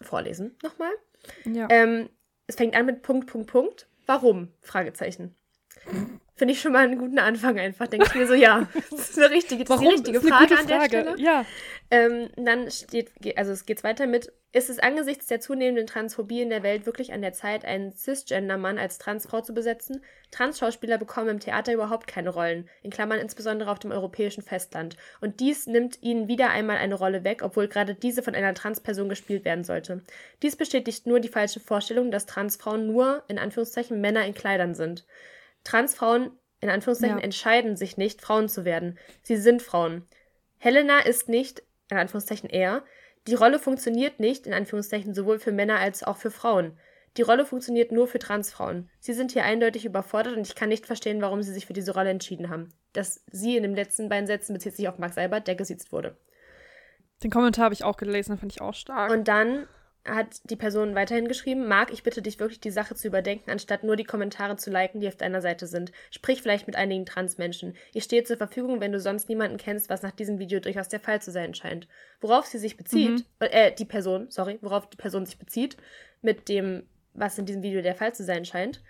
[0.00, 0.92] vorlesen nochmal.
[1.44, 1.68] Ja.
[1.70, 2.10] Ähm,
[2.46, 3.88] es fängt an mit Punkt, Punkt, Punkt.
[4.04, 4.48] Warum?
[4.60, 5.34] Fragezeichen.
[6.36, 7.86] Finde ich schon mal einen guten Anfang einfach.
[7.86, 10.60] Denke ich mir so, ja, das ist eine richtige, das ist die richtige Frage gute
[10.60, 11.00] an der Frage.
[11.02, 11.20] Stelle.
[11.20, 11.46] Ja.
[11.90, 16.48] Ähm, dann steht, also es geht weiter mit, ist es angesichts der zunehmenden Transphobie in
[16.48, 20.02] der Welt wirklich an der Zeit, einen Cisgender-Mann als Transfrau zu besetzen?
[20.32, 24.96] Trans-Schauspieler bekommen im Theater überhaupt keine Rollen, in Klammern insbesondere auf dem europäischen Festland.
[25.20, 29.08] Und dies nimmt ihnen wieder einmal eine Rolle weg, obwohl gerade diese von einer Transperson
[29.08, 30.02] gespielt werden sollte.
[30.42, 35.04] Dies bestätigt nur die falsche Vorstellung, dass Transfrauen nur, in Anführungszeichen, Männer in Kleidern sind.
[35.64, 37.24] Transfrauen, in Anführungszeichen, Ja.
[37.24, 38.98] entscheiden sich nicht, Frauen zu werden.
[39.22, 40.06] Sie sind Frauen.
[40.58, 42.84] Helena ist nicht, in Anführungszeichen er,
[43.26, 46.78] die Rolle funktioniert nicht, in Anführungszeichen, sowohl für Männer als auch für Frauen.
[47.16, 48.90] Die Rolle funktioniert nur für Transfrauen.
[48.98, 51.94] Sie sind hier eindeutig überfordert und ich kann nicht verstehen, warum sie sich für diese
[51.94, 52.70] Rolle entschieden haben.
[52.92, 56.16] Das sie in den letzten beiden Sätzen bezieht sich auf Max Seibert, der gesiezt wurde.
[57.22, 59.10] Den Kommentar habe ich auch gelesen, den fand ich auch stark.
[59.12, 59.68] Und dann
[60.04, 63.84] hat die Person weiterhin geschrieben, Marc, ich bitte dich wirklich, die Sache zu überdenken, anstatt
[63.84, 65.92] nur die Kommentare zu liken, die auf deiner Seite sind.
[66.10, 67.74] Sprich vielleicht mit einigen Transmenschen.
[67.94, 71.00] Ich stehe zur Verfügung, wenn du sonst niemanden kennst, was nach diesem Video durchaus der
[71.00, 71.88] Fall zu sein scheint.
[72.20, 75.76] Worauf sie sich bezieht, äh, die Person, sorry, worauf die Person sich bezieht,
[76.20, 78.82] mit dem, was in diesem Video der Fall zu sein scheint,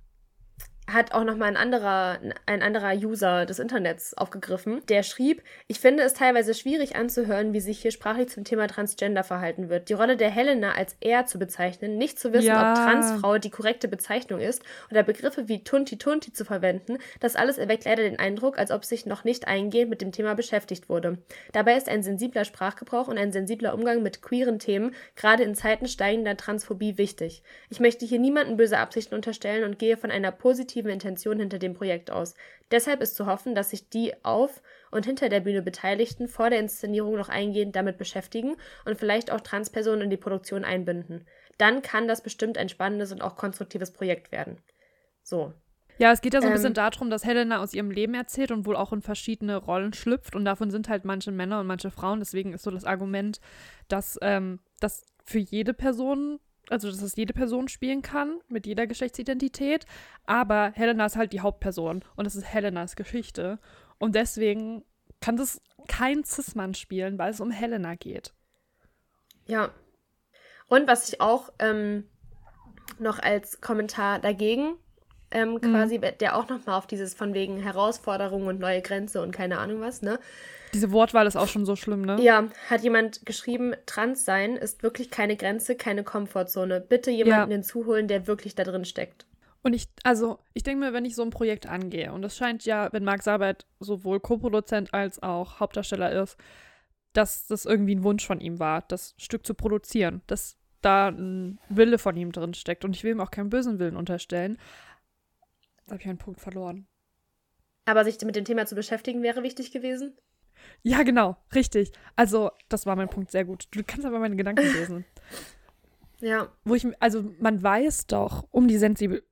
[0.87, 6.03] hat auch nochmal ein anderer, ein anderer User des Internets aufgegriffen, der schrieb, ich finde
[6.03, 9.89] es teilweise schwierig anzuhören, wie sich hier sprachlich zum Thema Transgender verhalten wird.
[9.89, 12.73] Die Rolle der Helena als er zu bezeichnen, nicht zu wissen, Ja.
[12.73, 17.57] ob Transfrau die korrekte Bezeichnung ist oder Begriffe wie Tunti Tunti zu verwenden, das alles
[17.57, 21.17] erweckt leider den Eindruck, als ob sich noch nicht eingehend mit dem Thema beschäftigt wurde.
[21.53, 25.89] Dabei ist ein sensibler Sprachgebrauch und ein sensibler Umgang mit queeren Themen gerade in Zeiten
[25.89, 27.43] steigender Transphobie wichtig.
[27.71, 31.75] Ich möchte hier niemanden böse Absichten unterstellen und gehe von einer positiven Intention hinter dem
[31.75, 32.35] Projekt aus.
[32.71, 36.59] Deshalb ist zu hoffen, dass sich die auf und hinter der Bühne Beteiligten vor der
[36.59, 41.27] Inszenierung noch eingehend damit beschäftigen und vielleicht auch Transpersonen in die Produktion einbinden.
[41.59, 44.59] Dann kann das bestimmt ein spannendes und auch konstruktives Projekt werden.
[45.23, 45.55] So.
[45.99, 48.51] Ja, es geht ja so ein Ähm, bisschen darum, dass Helena aus ihrem Leben erzählt
[48.51, 51.91] und wohl auch in verschiedene Rollen schlüpft und davon sind halt manche Männer und manche
[51.91, 52.19] Frauen.
[52.19, 53.41] Deswegen ist so das Argument,
[53.87, 58.87] dass ähm, das für jede Person, also dass das jede Person spielen kann mit jeder
[58.87, 59.87] Geschlechtsidentität,
[60.25, 63.59] aber Helena ist halt die Hauptperson und es ist Helenas Geschichte
[63.99, 64.85] und deswegen
[65.21, 68.33] kann das kein Cis-Mann spielen, weil es um Helena geht.
[69.47, 69.71] Ja.
[70.69, 72.09] Und was ich auch ähm,
[72.99, 74.77] noch als Kommentar dagegen
[75.31, 79.59] ähm, quasi, der auch nochmal auf dieses von wegen Herausforderungen und neue Grenze und keine
[79.59, 80.19] Ahnung was, ne?
[80.75, 82.21] Diese Wortwahl ist auch schon so schlimm, ne?
[82.21, 86.81] Ja, hat jemand geschrieben, trans sein ist wirklich keine Grenze, keine Komfortzone.
[86.81, 87.55] Bitte jemanden Ja.
[87.57, 89.27] hinzuholen, der wirklich da drin steckt.
[89.63, 92.67] Und ich, also, ich denke mir, wenn ich so ein Projekt angehe, und es scheint
[92.67, 96.37] ja, wenn Marc Sabert sowohl Co-Produzent als auch Hauptdarsteller ist,
[97.15, 101.59] dass das irgendwie ein Wunsch von ihm war, das Stück zu produzieren, dass da ein
[101.71, 102.85] Wille von ihm drin steckt.
[102.85, 104.59] Und ich will ihm auch keinen bösen Willen unterstellen.
[105.87, 106.87] Da habe ich einen Punkt verloren.
[107.87, 110.17] Aber sich mit dem Thema zu beschäftigen wäre wichtig gewesen.
[110.83, 111.93] Ja, genau, richtig.
[112.17, 113.69] Also, das war mein Punkt sehr gut.
[113.71, 115.05] Du kannst aber meine Gedanken lesen.
[116.21, 116.49] Ja.
[116.65, 119.23] wo ich, also man weiß doch um die Sensibel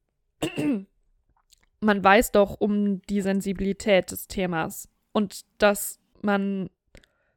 [1.82, 6.70] man weiß doch um die Sensibilität des Themas und dass man,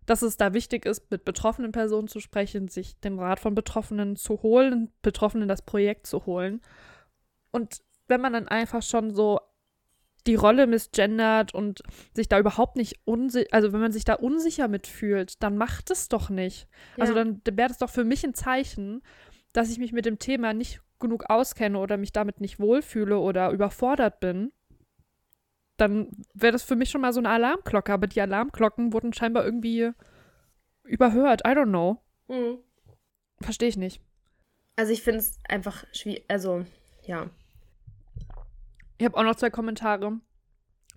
[0.05, 4.15] dass es da wichtig ist, mit betroffenen Personen zu sprechen, sich den Rat von Betroffenen
[4.15, 6.62] zu holen, Betroffenen das Projekt zu holen.
[7.51, 9.39] Und wenn man dann einfach schon so
[10.27, 11.83] die Rolle misgendert und
[12.13, 16.09] sich da überhaupt nicht unsicher, also wenn man sich da unsicher mitfühlt, dann macht es
[16.09, 16.67] doch nicht.
[16.97, 17.23] Also Ja.
[17.23, 19.03] dann wäre das doch für mich ein Zeichen,
[19.53, 23.51] dass ich mich mit dem Thema nicht genug auskenne oder mich damit nicht wohlfühle oder
[23.51, 24.51] überfordert bin,
[25.77, 27.91] dann wäre das für mich schon mal so eine Alarmglocke.
[27.91, 29.91] Aber die Alarmglocken wurden scheinbar irgendwie
[30.83, 31.41] überhört.
[31.45, 32.02] I don't know.
[32.27, 32.60] Mhm.
[33.41, 34.02] Verstehe ich nicht.
[34.77, 36.23] Also ich finde es einfach schwierig.
[36.29, 36.65] Also,
[37.04, 37.29] ja.
[38.98, 40.19] Ich habe auch noch zwei Kommentare,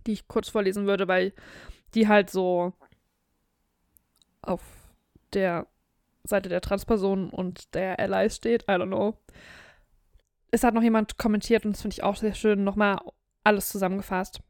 [0.06, 1.32] die ich kurz vorlesen würde, weil
[1.94, 2.72] die halt so
[4.42, 4.62] auf
[5.32, 5.66] der
[6.24, 8.62] Seite der Transpersonen und der Allies steht.
[8.64, 9.16] I don't know.
[10.50, 12.64] Es hat noch jemand kommentiert und das finde ich auch sehr schön.
[12.64, 12.98] Nochmal
[13.44, 14.40] alles zusammengefasst.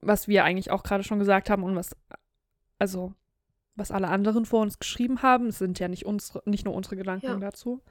[0.00, 1.96] Was wir eigentlich auch gerade schon gesagt haben und was,
[2.78, 3.14] also,
[3.74, 5.46] was alle anderen vor uns geschrieben haben.
[5.48, 7.36] Es sind ja nicht, unsere, nicht nur unsere Gedanken Ja.
[7.38, 7.82] dazu.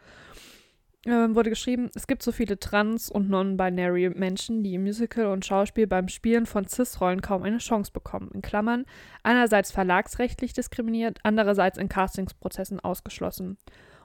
[1.05, 5.45] Ähm, wurde geschrieben, es gibt so viele trans- und non-binary Menschen, die im Musical und
[5.45, 8.31] Schauspiel beim Spielen von Cis-Rollen kaum eine Chance bekommen.
[8.33, 8.85] In Klammern,
[9.21, 13.57] einerseits verlagsrechtlich diskriminiert, andererseits in Castingsprozessen ausgeschlossen.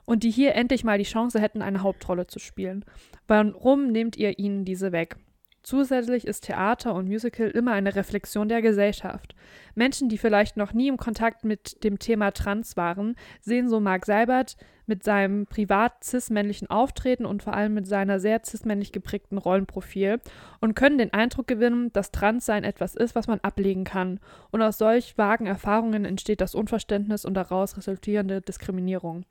[0.05, 2.85] Und die hier endlich mal die Chance hätten, eine Hauptrolle zu spielen.
[3.27, 5.17] Warum nehmt ihr ihnen diese weg?
[5.63, 9.35] Zusätzlich ist Theater und Musical immer eine Reflexion der Gesellschaft.
[9.75, 14.07] Menschen, die vielleicht noch nie im Kontakt mit dem Thema Trans waren, sehen so Mark
[14.07, 14.57] Seibert
[14.87, 20.21] mit seinem privat cis-männlichen Auftreten und vor allem mit seiner sehr cis-männlich geprägten Rollenprofil
[20.61, 24.21] und können den Eindruck gewinnen, dass Transsein etwas ist, was man ablegen kann.
[24.51, 29.27] Und aus solch vagen Erfahrungen entsteht das Unverständnis und daraus resultierende Diskriminierung.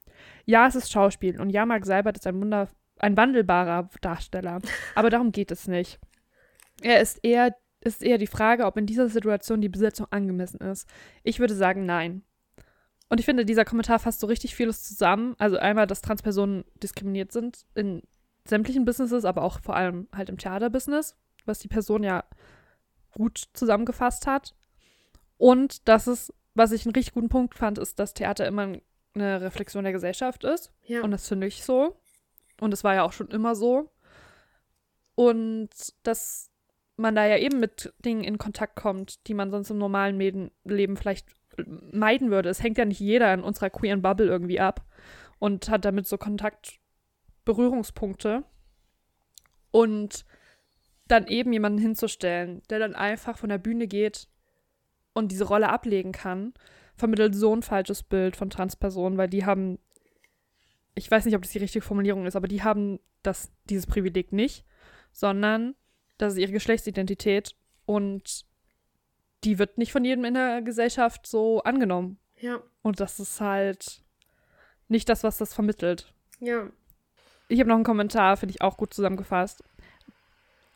[0.46, 2.68] Ja, es ist Schauspiel und ja, Mark Seibert ist ein Wunder
[3.00, 4.60] ein wandelbarer Darsteller.
[4.96, 6.00] Aber darum geht es nicht.
[6.82, 10.88] Er ist eher, ist eher die Frage, ob in dieser Situation die Besetzung angemessen ist.
[11.24, 12.24] Ich würde sagen, nein.
[13.10, 15.36] Und ich finde, dieser Kommentar fasst so richtig vieles zusammen.
[15.38, 18.04] Also einmal, dass Transpersonen diskriminiert sind in
[18.46, 21.16] sämtlichen Businesses, aber auch vor allem halt im Theaterbusiness,
[21.46, 22.24] was die Person ja
[23.12, 24.54] gut zusammengefasst hat.
[25.38, 28.74] Und dass es, was ich einen richtig guten Punkt fand, ist, dass Theater immer
[29.14, 30.72] eine Reflexion der Gesellschaft ist.
[30.84, 31.02] Ja.
[31.02, 32.00] Und das finde ich so.
[32.60, 33.92] Und es war ja auch schon immer so.
[35.16, 35.70] Und
[36.04, 36.52] dass
[36.98, 40.52] man da ja eben mit Dingen in Kontakt kommt, die man sonst im normalen Meden
[40.64, 41.28] Leben vielleicht
[41.66, 42.50] meiden würde.
[42.50, 44.86] Es hängt ja nicht jeder in unserer queeren Bubble irgendwie ab
[45.40, 46.80] und hat damit so Kontakt,
[47.46, 48.44] Berührungspunkte.
[49.72, 50.26] Und
[51.08, 54.28] dann eben jemanden hinzustellen, der dann einfach von der Bühne geht
[55.14, 56.54] und diese Rolle ablegen kann,
[56.96, 59.80] vermittelt so ein falsches Bild von Transpersonen, weil die haben,
[60.96, 64.32] ich weiß nicht, ob das die richtige Formulierung ist, aber die haben das, dieses Privileg
[64.32, 64.66] nicht,
[65.12, 65.76] sondern
[66.18, 67.56] das ist ihre Geschlechtsidentität
[67.86, 68.46] und
[69.44, 72.20] die wird nicht von jedem in der Gesellschaft so angenommen.
[72.40, 72.60] Ja.
[72.82, 74.02] Und das ist halt
[74.88, 76.14] nicht das, was das vermittelt.
[76.40, 76.68] Ja.
[77.48, 79.64] Ich habe noch einen Kommentar, finde ich auch gut zusammengefasst.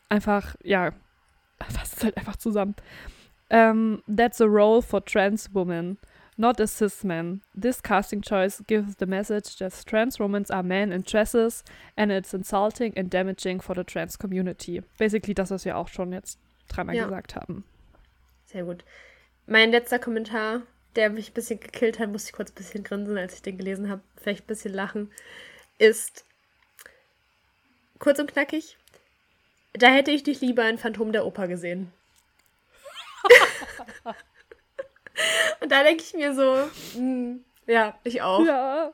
[0.08, 0.92] Einfach, ja,
[1.70, 2.74] fasst es halt einfach zusammen.
[3.50, 5.98] Um, that's a role for trans women,
[6.42, 7.40] not a cis man.
[7.54, 11.62] This casting choice gives the message that trans women are men in dresses
[11.96, 14.82] and it's insulting and damaging for the trans community.
[14.98, 16.38] Basically das, was wir auch schon jetzt
[16.68, 17.04] dreimal Ja.
[17.04, 17.64] gesagt haben.
[18.46, 18.84] Sehr gut.
[19.46, 20.62] Mein letzter Kommentar,
[20.96, 23.56] der mich ein bisschen gekillt hat, musste ich kurz ein bisschen grinsen, als ich den
[23.56, 25.10] gelesen habe, vielleicht ein bisschen lachen,
[25.78, 26.24] ist
[27.98, 28.76] kurz und knackig.
[29.74, 31.92] Da hätte ich dich lieber in Phantom der Oper gesehen.
[35.60, 36.56] und da denke ich mir so,
[36.94, 38.44] hm, ja, ich auch.
[38.44, 38.92] Ja.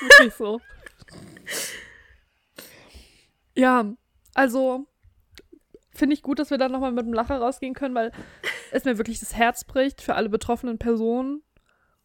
[0.00, 0.60] Wirklich so.
[3.54, 3.92] Ja,
[4.34, 4.86] also
[5.92, 8.12] finde ich gut, dass wir dann nochmal mit dem Lacher rausgehen können, weil
[8.70, 11.42] es mir wirklich das Herz bricht für alle betroffenen Personen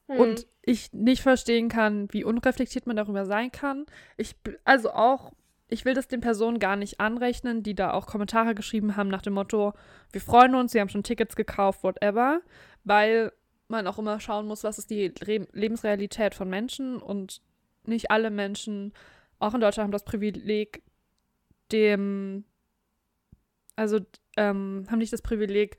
[0.08, 0.20] Hm.
[0.20, 3.86] und ich nicht verstehen kann, wie unreflektiert man darüber sein kann.
[4.18, 5.32] Ich, also auch,
[5.74, 9.24] ich will das den Personen gar nicht anrechnen, die da auch Kommentare geschrieben haben nach
[9.24, 9.74] dem Motto,
[10.12, 12.42] wir freuen uns, sie haben schon Tickets gekauft, whatever,
[12.84, 13.32] weil
[13.68, 17.42] man auch immer schauen muss, was ist die Re Lebensrealität von Menschen und
[17.86, 18.94] nicht alle Menschen,
[19.40, 20.84] auch in Deutschland, haben das Privileg,
[21.72, 22.46] dem,
[23.76, 24.00] also
[24.38, 25.78] ähm, haben nicht das Privileg,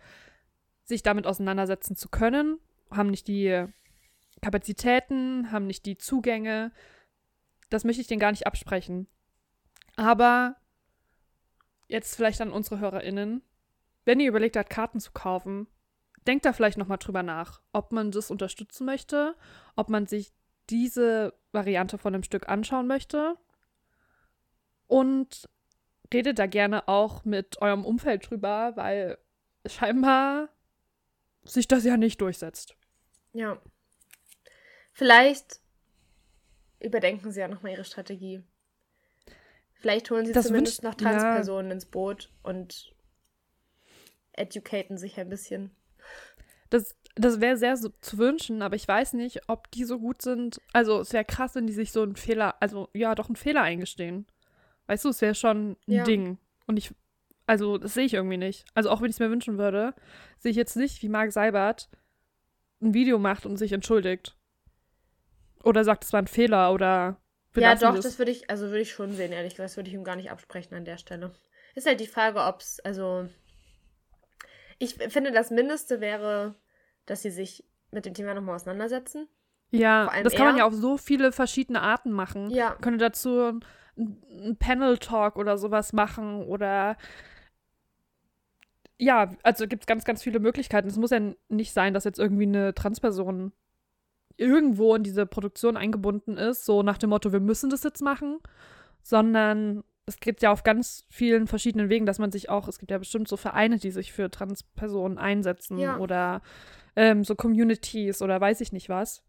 [0.83, 2.59] sich damit auseinandersetzen zu können,
[2.91, 3.65] haben nicht die
[4.43, 6.73] Kapazitäten, haben nicht die Zugänge.
[7.71, 9.07] Das möchte ich denen gar nicht absprechen.
[9.97, 10.57] Aber
[11.89, 13.43] jetzt vielleicht an unsere HörerInnen,
[14.05, 15.67] wenn ihr überlegt habt, Karten zu kaufen,
[16.27, 19.37] denkt da vielleicht nochmal drüber nach, ob man das unterstützen möchte,
[19.77, 20.33] ob man sich
[20.71, 23.37] diese Variante von dem Stück anschauen möchte.
[24.87, 25.49] Und
[26.13, 29.19] redet da gerne auch mit eurem Umfeld drüber, weil
[29.67, 30.49] scheinbar
[31.43, 32.77] sich das ja nicht durchsetzt.
[33.33, 33.61] Ja.
[34.93, 35.61] Vielleicht
[36.81, 38.43] überdenken sie ja nochmal ihre Strategie.
[39.85, 41.11] Vielleicht holen sie Das zumindest noch ja.
[41.11, 42.95] Transpersonen ins Boot und
[44.33, 45.73] educaten sich ein bisschen.
[46.71, 50.23] Das, das wäre sehr so zu wünschen, aber ich weiß nicht, ob die so gut
[50.23, 50.59] sind.
[50.73, 53.61] Also es wäre krass, wenn die sich so einen Fehler, also ja, doch einen Fehler
[53.61, 54.27] eingestehen.
[54.87, 56.05] Weißt du, es wäre schon ein Ja.
[56.05, 56.39] Ding.
[56.67, 56.95] Und ich,
[57.45, 58.65] also das sehe ich irgendwie nicht.
[58.73, 59.93] Also auch wenn ich es mir wünschen würde,
[60.39, 61.91] sehe ich jetzt nicht, wie Marc Seibert
[62.81, 64.35] ein Video macht und sich entschuldigt.
[65.63, 67.21] Oder sagt, es war ein Fehler oder
[67.57, 68.19] ja, doch, das.
[68.19, 69.71] würde ich, also würde ich schon sehen, ehrlich gesagt.
[69.71, 71.33] Das würde ich ihm gar nicht absprechen an der Stelle.
[71.75, 73.29] Ist halt die Frage, ob es, also.
[74.79, 76.57] Ich finde, das Mindeste wäre,
[77.07, 79.29] dass sie sich mit dem Thema nochmal auseinandersetzen.
[79.71, 82.51] Ja, das kann man ja auf so viele verschiedene Arten machen.
[82.51, 82.71] Ja.
[82.71, 83.61] Man könnte dazu
[83.97, 86.97] ein, Panel-Talk oder sowas machen oder
[88.97, 90.89] ja, also gibt es ganz, ganz viele Möglichkeiten.
[90.89, 93.53] Es muss ja nicht sein, dass jetzt irgendwie eine Transperson
[94.37, 98.39] irgendwo in diese Produktion eingebunden ist, so nach dem Motto, wir müssen das jetzt machen,
[99.03, 102.91] sondern es geht ja auf ganz vielen verschiedenen Wegen, dass man sich auch, es gibt
[102.91, 105.99] ja bestimmt so Vereine, die sich für Transpersonen einsetzen Ja.
[105.99, 106.43] oder
[106.97, 109.23] ähm, so Communities oder weiß ich nicht was.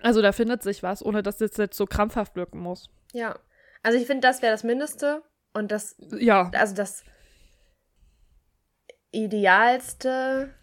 [0.00, 2.90] Also da findet sich was, ohne dass es jetzt so krampfhaft wirken muss.
[3.12, 3.38] Ja.
[3.82, 7.02] Also ich finde, das wäre das Mindeste und das, Ja, also das
[9.10, 10.54] Idealste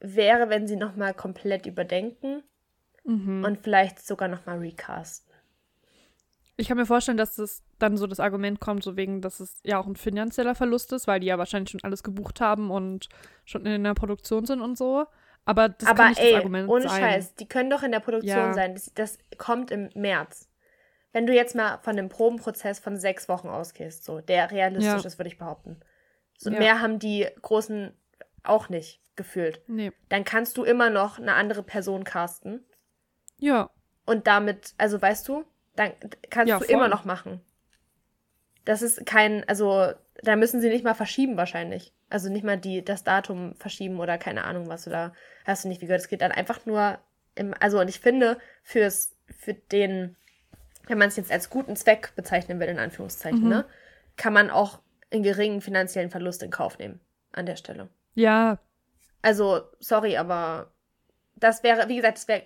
[0.00, 2.42] wäre, wenn sie nochmal komplett überdenken
[3.04, 3.44] mhm.
[3.44, 5.32] und vielleicht sogar nochmal recasten.
[6.56, 9.60] ich kann mir vorstellen, dass das dann so das Argument kommt, so wegen, dass es
[9.64, 13.08] ja auch ein finanzieller Verlust ist, weil die ja wahrscheinlich schon alles gebucht haben und
[13.44, 15.06] schon in der Produktion sind und so.
[15.44, 17.00] Aber das Aber kann nicht ey, das Argument ohne sein.
[17.02, 18.52] Scheiß, die können doch in der Produktion Ja.
[18.52, 18.74] sein.
[18.74, 20.48] Das, das kommt im März.
[21.12, 25.06] Wenn du jetzt mal von dem Probenprozess von sechs Wochen ausgehst, so, der realistisch Ja.
[25.06, 25.80] ist, würde ich behaupten.
[26.38, 26.58] So Ja.
[26.58, 27.92] mehr haben die Großen
[28.44, 29.60] auch nicht gefühlt.
[29.66, 29.92] Nee.
[30.08, 32.64] Dann kannst du immer noch eine andere Person casten
[33.42, 33.70] Ja,
[34.06, 35.44] und damit, also weißt du,
[35.76, 35.92] dann
[36.30, 36.74] kannst Ja, du voll.
[36.74, 37.40] immer noch machen.
[38.64, 41.92] Das ist kein, also da müssen sie nicht mal verschieben wahrscheinlich.
[42.10, 45.14] Also nicht mal die, das Datum verschieben oder keine Ahnung was oder
[45.44, 46.02] hast du nicht wie gehört.
[46.02, 46.98] Es geht dann einfach nur
[47.34, 50.16] im, also und ich finde, fürs, für den,
[50.88, 53.48] wenn man es jetzt als guten Zweck bezeichnen will, in Anführungszeichen, Mhm.
[53.48, 53.66] ne,
[54.16, 54.80] kann man auch
[55.12, 57.00] einen geringen finanziellen Verlust in Kauf nehmen
[57.32, 57.88] an der Stelle.
[58.14, 58.58] ja,
[59.22, 60.72] Also, sorry, aber
[61.36, 62.44] das wäre, wie gesagt, das wäre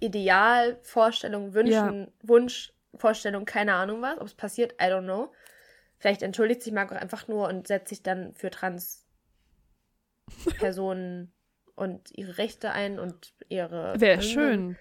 [0.00, 4.18] Ideal, Vorstellung, Wünschen, Wunsch, Vorstellung, keine Ahnung was.
[4.18, 5.32] Ob es passiert, I don't know.
[5.98, 11.32] Vielleicht entschuldigt sich Marco einfach nur und setzt sich dann für Trans-Personen
[11.74, 14.00] und ihre Rechte ein und ihre.
[14.00, 14.76] wäre schön.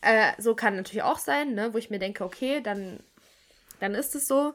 [0.00, 1.74] Äh, so kann natürlich auch sein, ne?
[1.74, 3.00] Wo ich mir denke, okay, dann,
[3.80, 4.54] dann ist es so.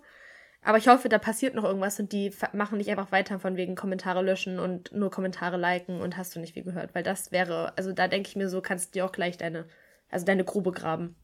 [0.64, 3.76] Aber ich hoffe, da passiert noch irgendwas und die machen nicht einfach weiter von wegen
[3.76, 6.94] Kommentare löschen und nur Kommentare liken und hast du nicht viel gehört.
[6.94, 9.66] Weil das wäre, also da denke ich mir so, kannst du dir auch gleich deine,
[10.10, 11.16] also deine Grube graben.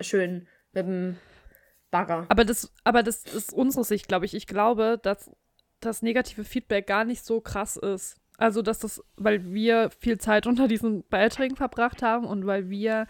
[0.00, 1.18] Schön mit dem
[1.90, 2.24] Bagger.
[2.30, 4.34] Aber das, aber das ist unsere Sicht, glaube ich.
[4.34, 5.30] Ich glaube, dass
[5.80, 8.16] das negative Feedback gar nicht so krass ist.
[8.38, 13.06] Also, dass das, weil wir viel Zeit unter diesen Beiträgen verbracht haben und weil wir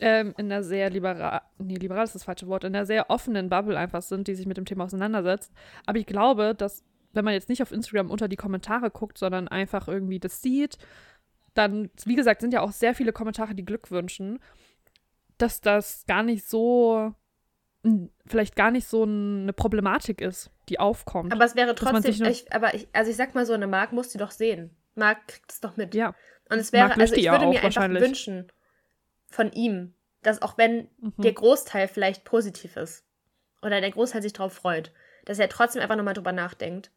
[0.00, 3.48] ähm, in einer sehr liberal, nee, liberal ist das falsche Wort, in einer sehr offenen
[3.48, 5.52] Bubble einfach sind, die sich mit dem Thema auseinandersetzt.
[5.86, 9.48] Aber ich glaube, dass, wenn man jetzt nicht auf Instagram unter die Kommentare guckt, sondern
[9.48, 10.78] einfach irgendwie das sieht,
[11.54, 14.38] dann, wie gesagt, sind ja auch sehr viele Kommentare, die Glück wünschen,
[15.38, 17.14] dass das gar nicht so
[18.26, 21.32] vielleicht gar nicht so eine Problematik ist, die aufkommt.
[21.32, 24.10] Aber es wäre trotzdem, ich, aber ich, also ich sag mal so, eine Mark muss
[24.10, 24.76] die doch sehen.
[24.94, 25.94] Mark kriegt es doch mit.
[25.94, 26.14] ja.
[26.50, 28.02] Und es wäre, also ich würde auch mir einfach wahrscheinlich.
[28.02, 28.52] wünschen
[29.30, 31.14] von ihm, dass auch wenn Mhm.
[31.18, 33.04] der Großteil vielleicht positiv ist
[33.62, 34.92] oder der Großteil sich darauf freut,
[35.24, 36.90] dass er trotzdem einfach nochmal drüber nachdenkt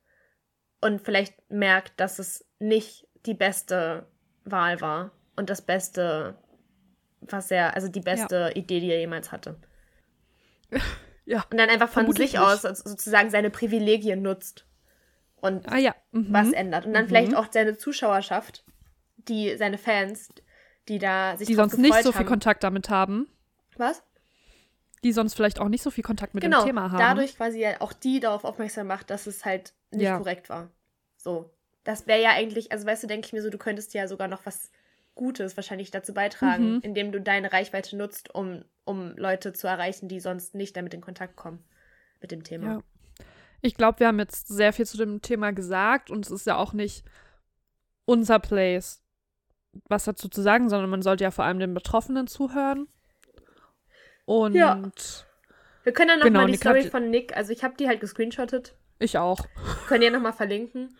[0.81, 4.07] und vielleicht merkt, dass es nicht die beste
[4.43, 6.37] Wahl war und das Beste,
[7.21, 9.57] was er, also die beste Idee, die er jemals hatte.
[11.25, 11.45] Ja.
[11.49, 14.65] Und dann einfach von sich aus so- sozusagen seine Privilegien nutzt
[15.37, 15.95] und Ah ja.
[16.11, 16.27] Mhm.
[16.33, 16.85] was ändert.
[16.85, 17.07] Und dann Mhm.
[17.07, 18.65] vielleicht auch seine Zuschauerschaft,
[19.15, 20.27] die, seine Fans,
[20.87, 22.27] die da sich die sonst nicht so viel haben.
[22.27, 23.27] Kontakt damit haben,
[23.77, 24.03] Was?
[25.03, 26.97] die sonst vielleicht auch nicht so viel Kontakt mit genau, dem Thema haben.
[26.99, 30.17] dadurch quasi ja auch die darauf aufmerksam macht, dass es halt nicht Ja.
[30.17, 30.69] korrekt war.
[31.17, 31.49] So.
[31.83, 34.29] Das wäre ja eigentlich, also weißt du, denke ich mir so, du könntest ja sogar
[34.29, 34.71] noch was
[35.15, 36.79] Gutes wahrscheinlich dazu beitragen, Mhm.
[36.81, 41.01] indem du deine Reichweite nutzt, um, um Leute zu erreichen, die sonst nicht damit in
[41.01, 41.63] Kontakt kommen
[42.21, 42.65] mit dem Thema.
[42.75, 42.83] Ja.
[43.61, 46.55] Ich glaube, wir haben jetzt sehr viel zu dem Thema gesagt und es ist ja
[46.55, 47.03] auch nicht
[48.05, 49.02] unser Place,
[49.89, 52.87] was dazu zu sagen, sondern man sollte ja vor allem den Betroffenen zuhören.
[54.25, 54.81] Und Ja.
[55.83, 57.87] Wir können ja noch Genau, mal die Nick Story von Nick, also ich habe die
[57.87, 59.45] halt gescreenshottet, ich auch,
[59.87, 60.95] können ja noch mal verlinken.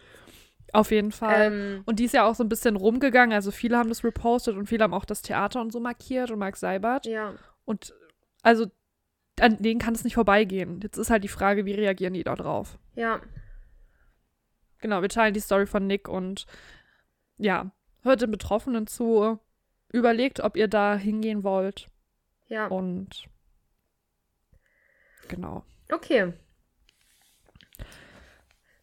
[0.74, 1.54] auf jeden Fall.
[1.54, 3.34] Ähm, Und die ist ja auch so ein bisschen rumgegangen.
[3.34, 6.40] Also viele haben das repostet und viele haben auch das Theater und so markiert und
[6.40, 7.06] Mark Seibert.
[7.06, 7.34] ja.
[7.66, 7.94] Und
[8.42, 8.66] also
[9.40, 10.82] an denen kann es nicht vorbeigehen.
[10.84, 12.78] Jetzt ist halt die Frage, wie reagieren die da drauf?
[12.96, 13.22] Ja,
[14.80, 16.46] Genau, wir teilen die Story von Nick und
[17.38, 17.72] ja,
[18.04, 19.40] hört den Betroffenen zu,
[19.94, 21.90] überlegt, ob ihr da hingehen wollt
[22.48, 22.68] ja.
[22.68, 23.30] und
[25.30, 25.64] genau.
[25.92, 26.34] Okay.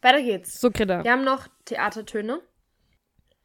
[0.01, 0.59] Weiter geht's.
[0.59, 1.03] So, Greta.
[1.03, 2.41] Wir haben noch Theatertöne.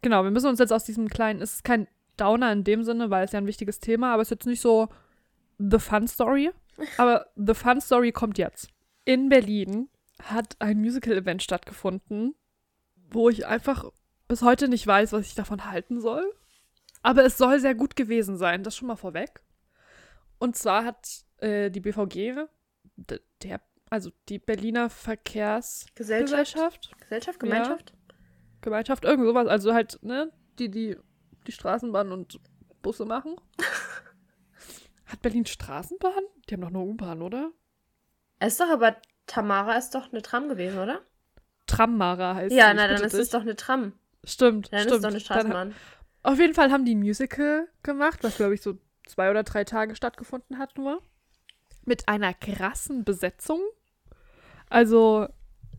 [0.00, 3.10] Genau, wir müssen uns jetzt aus diesem kleinen, es ist kein Downer in dem Sinne,
[3.10, 4.88] weil es ja ein wichtiges Thema, aber es ist jetzt nicht so
[5.58, 6.50] The Fun Story.
[6.98, 8.68] Aber The Fun Story kommt jetzt.
[9.06, 9.88] In Berlin
[10.22, 12.34] hat ein Musical-Event stattgefunden,
[13.10, 13.90] wo ich einfach
[14.28, 16.24] bis heute nicht weiß, was ich davon halten soll.
[17.02, 19.42] Aber es soll sehr gut gewesen sein, das schon mal vorweg.
[20.38, 22.46] Und zwar hat äh, die BVG,
[23.42, 23.60] der,
[23.90, 27.00] also die Berliner Verkehrsgesellschaft, Gesellschaft.
[27.00, 27.92] Gesellschaft, Gemeinschaft?
[28.60, 29.46] Gemeinschaft, irgend sowas.
[29.46, 30.96] Also halt, ne, die, die
[31.46, 32.40] die Straßenbahn und
[32.82, 33.36] Busse machen.
[35.06, 36.22] Hat Berlin Straßenbahn?
[36.48, 37.52] Die haben doch nur U-Bahn, oder?
[38.38, 38.96] Es ist doch aber,
[39.26, 41.00] Tamara ist doch eine Tram gewesen, oder?
[41.66, 43.92] Trammara heißt ja, na, dann ist es doch eine Tram.
[44.26, 44.94] Stimmt, Dann stimmt.
[44.96, 45.74] ist doch eine Dann- Straßenbahn.
[46.22, 49.62] Auf jeden Fall haben die ein Musical gemacht, was glaube ich so zwei oder drei
[49.64, 51.00] Tage stattgefunden hat nur.
[51.84, 53.60] Mit einer krassen Besetzung.
[54.68, 55.28] Also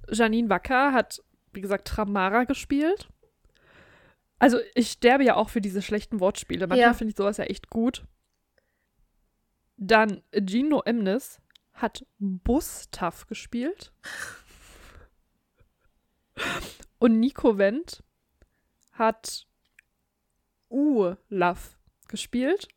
[0.10, 1.22] Janine Wacker hat,
[1.52, 3.10] wie gesagt, Tramara gespielt.
[4.39, 6.68] Also ich sterbe ja auch für diese schlechten Wortspiele.
[6.68, 6.93] Manchmal Ja.
[6.93, 8.06] finde ich sowas ja echt gut.
[9.76, 11.41] Dann Gino Emnes
[11.74, 13.91] hat Bustaff gespielt.
[17.00, 18.04] Und Nico Wendt
[18.98, 19.48] hat
[20.70, 21.78] Ulaf
[22.08, 22.68] gespielt.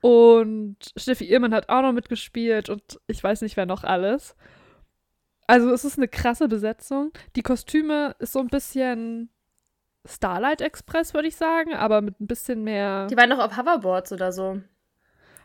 [0.00, 4.36] Und Steffi Irmann hat auch noch mitgespielt und ich weiß nicht, wer noch alles.
[5.48, 7.10] Also es ist eine krasse Besetzung.
[7.34, 9.30] Die Kostüme ist so ein bisschen
[10.04, 14.12] Starlight Express, würde ich sagen, aber mit ein bisschen mehr Die waren noch auf Hoverboards
[14.12, 14.60] oder so.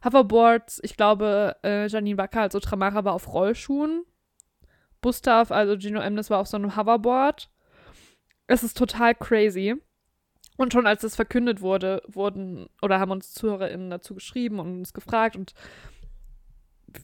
[0.06, 0.82] Hoverboards.
[0.84, 4.06] Ich glaube, äh, Janine Wacker, also Tramara, war auf Rollschuhen.
[5.02, 7.50] Gustav, also Gino Emnes, war auf so einem Hoverboard.
[8.54, 9.76] Es ist total crazy.
[10.58, 14.94] Und schon als es verkündet wurde, wurden oder haben uns ZuhörerInnen dazu geschrieben und uns
[14.94, 15.56] gefragt und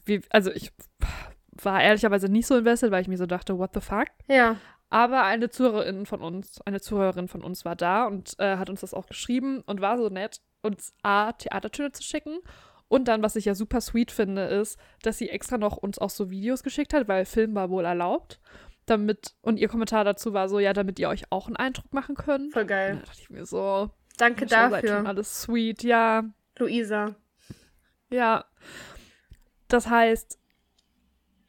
[0.06, 0.70] wie, also ich
[1.50, 4.06] war ehrlicherweise nicht so invested, weil ich mir so dachte, what the fuck?
[4.28, 4.56] Ja.
[4.90, 8.82] Aber eine Zuhörerin von uns, eine Zuhörerin von uns war da und äh, hat uns
[8.82, 12.38] das auch geschrieben und war so nett, uns A, Theatertöne zu schicken.
[12.86, 16.10] Und dann, was ich ja super sweet finde, ist, dass sie extra noch uns auch
[16.10, 18.40] so Videos geschickt hat, weil Film war wohl erlaubt.
[18.90, 22.16] Damit, und ihr Kommentar dazu war so, ja, damit ihr euch auch einen Eindruck machen
[22.16, 22.52] könnt.
[22.52, 22.96] Voll Und geil.
[22.96, 26.24] da dachte ich mir so, Danke dafür, alles sweet, ja,
[26.58, 27.14] Luisa.
[28.10, 28.44] ja.
[29.68, 30.38] Das heißt,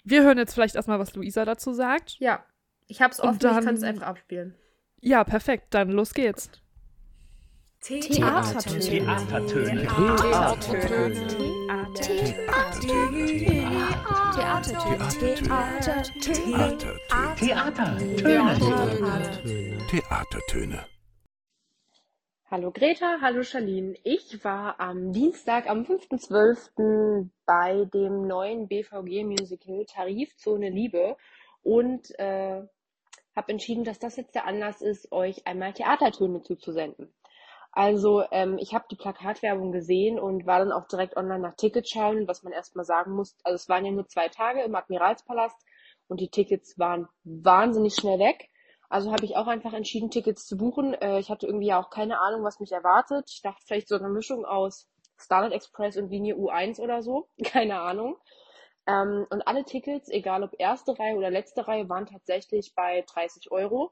[0.03, 2.17] wir hören jetzt vielleicht erstmal, was Luisa dazu sagt.
[2.19, 2.45] Ja.
[2.87, 4.55] Ich hab's Und offen, ich dann- kann es einfach abspielen.
[4.99, 6.51] Ja, perfekt, dann los geht's.
[7.83, 9.07] Theatertöne.
[19.89, 20.85] Theatertöne.
[22.51, 23.95] Hallo Greta, hallo Charlene.
[24.03, 27.29] Ich war am Dienstag, am 5.12.
[27.47, 31.17] bei dem neuen BVG-Musical Tarifzone Liebe
[31.63, 32.61] und äh,
[33.35, 37.11] habe entschieden, dass das jetzt der Anlass ist, euch einmal Theatertöne zuzusenden.
[37.71, 41.89] Also ähm, ich habe die Plakatwerbung gesehen und war dann auch direkt online nach Tickets
[41.89, 43.37] schauen, was man erstmal sagen muss.
[43.43, 45.57] Also es waren ja nur zwei Tage im Admiralspalast
[46.07, 48.49] und die Tickets waren wahnsinnig schnell weg.
[48.89, 50.93] Also habe ich auch einfach entschieden, Tickets zu buchen.
[50.95, 53.29] Äh, ich hatte irgendwie auch keine Ahnung, was mich erwartet.
[53.29, 57.29] Ich dachte vielleicht so eine Mischung aus Starlight Express und Linie U1 oder so.
[57.43, 58.17] Keine Ahnung.
[58.87, 63.51] Ähm, und alle Tickets, egal ob erste Reihe oder letzte Reihe, waren tatsächlich bei 30
[63.51, 63.91] Euro.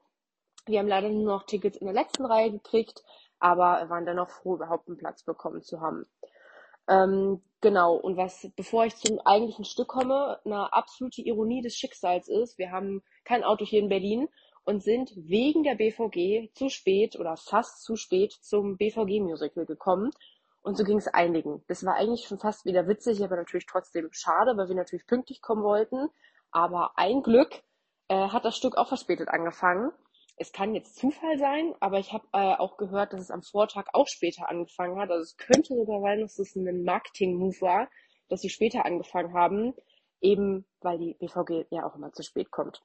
[0.66, 3.04] Wir haben leider nur noch Tickets in der letzten Reihe gekriegt,
[3.40, 6.06] aber waren dennoch froh, überhaupt einen Platz bekommen zu haben.
[6.90, 12.28] Ähm, genau, und was, bevor ich zum eigentlichen Stück komme, eine absolute Ironie des Schicksals
[12.28, 14.28] ist, wir haben kein Auto hier in Berlin
[14.64, 20.12] und sind wegen der BVG zu spät oder fast zu spät zum BVG-Musical gekommen.
[20.62, 21.64] Und so ging es einigen.
[21.68, 25.42] Das war eigentlich schon fast wieder witzig, aber natürlich trotzdem schade, weil wir natürlich pünktlich
[25.42, 26.10] kommen wollten.
[26.52, 27.64] Aber ein Glück
[28.10, 29.92] äh, hat das Stück auch verspätet angefangen.
[30.42, 33.88] Es kann jetzt Zufall sein, aber ich habe äh, auch gehört, dass es am Vortag
[33.92, 35.12] auch später angefangen hat.
[35.12, 37.90] Also es könnte sogar sein, dass es ein Marketing-Move war,
[38.30, 39.74] dass sie später angefangen haben,
[40.22, 42.82] eben weil die BVG ja auch immer zu spät kommt.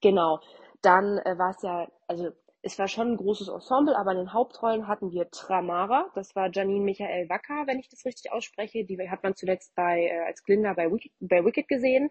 [0.00, 0.40] Genau.
[0.82, 2.30] Dann äh, war es ja, also
[2.62, 6.50] es war schon ein großes Ensemble, aber in den Hauptrollen hatten wir Tramara, das war
[6.50, 8.84] Janine Michael Wacker, wenn ich das richtig ausspreche.
[8.84, 12.10] Die hat man zuletzt bei, äh, als Glinda bei Wicked, bei Wicked gesehen.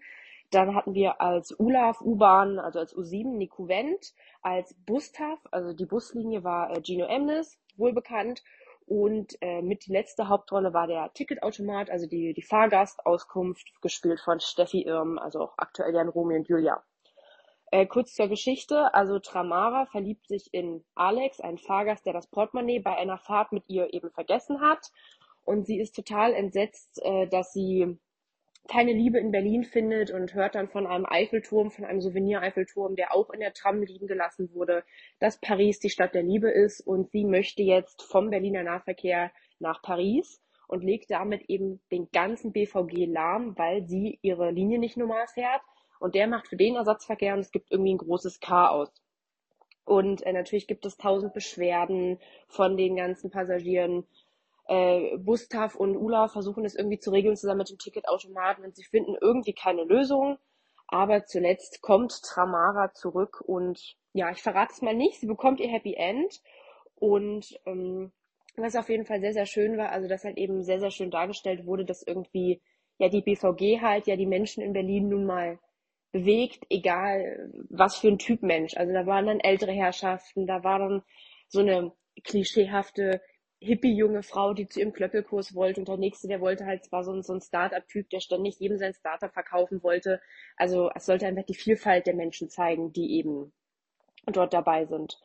[0.54, 5.88] Dann hatten wir als Ulaf U-Bahn, also als U7, Nico Wendt, als Bustav, also die
[5.88, 8.44] Buslinie war äh, Gino Emnes, wohlbekannt.
[8.86, 14.40] Und äh, mit die letzte Hauptrolle war der Ticketautomat, also die, die Fahrgastauskunft, gespielt von
[14.40, 16.84] Steffi Irm, also auch aktuell ja in Romeo und Julia.
[17.72, 22.80] Äh, kurz zur Geschichte, also Tramara verliebt sich in Alex, einen Fahrgast, der das Portemonnaie
[22.80, 24.92] bei einer Fahrt mit ihr eben vergessen hat.
[25.46, 27.98] Und sie ist total entsetzt, äh, dass sie
[28.70, 33.14] keine Liebe in Berlin findet und hört dann von einem Eiffelturm, von einem Souvenir-Eiffelturm, der
[33.14, 34.84] auch in der Tram liegen gelassen wurde,
[35.20, 39.82] dass Paris die Stadt der Liebe ist und sie möchte jetzt vom Berliner Nahverkehr nach
[39.82, 45.28] Paris und legt damit eben den ganzen BVG lahm, weil sie ihre Linie nicht normal
[45.28, 45.62] fährt
[46.00, 48.92] und der macht für den Ersatzverkehr und es gibt irgendwie ein großes Chaos.
[49.86, 54.06] Und äh, natürlich gibt es tausend Beschwerden von den ganzen Passagieren.
[54.68, 58.84] Äh, Gustav und Ula versuchen es irgendwie zu regeln zusammen mit dem Ticketautomaten und sie
[58.84, 60.38] finden irgendwie keine Lösung.
[60.88, 65.20] Aber zuletzt kommt Tramara zurück und ja, ich verrate es mal nicht.
[65.20, 66.42] Sie bekommt ihr Happy End
[66.96, 68.12] und ähm,
[68.56, 71.10] was auf jeden Fall sehr, sehr schön war, also dass halt eben sehr, sehr schön
[71.10, 72.62] dargestellt wurde, dass irgendwie
[73.00, 75.60] ja die BVG halt ja die Menschen in Berlin nun mal
[76.12, 78.78] bewegt, egal was für ein Typ Mensch.
[78.78, 81.04] Also da waren dann ältere Herrschaften, da war dann
[81.48, 81.92] so eine
[82.24, 83.20] klischeehafte
[83.64, 87.14] hippie-junge Frau, die zu ihrem Klöppelkurs wollte und der nächste, der wollte halt, war so
[87.14, 90.22] ein, so ein Start-up-Typ, der ständig jedem sein Startup verkaufen wollte.
[90.58, 93.54] Also es sollte einfach die Vielfalt der Menschen zeigen, die eben
[94.26, 95.20] dort dabei sind.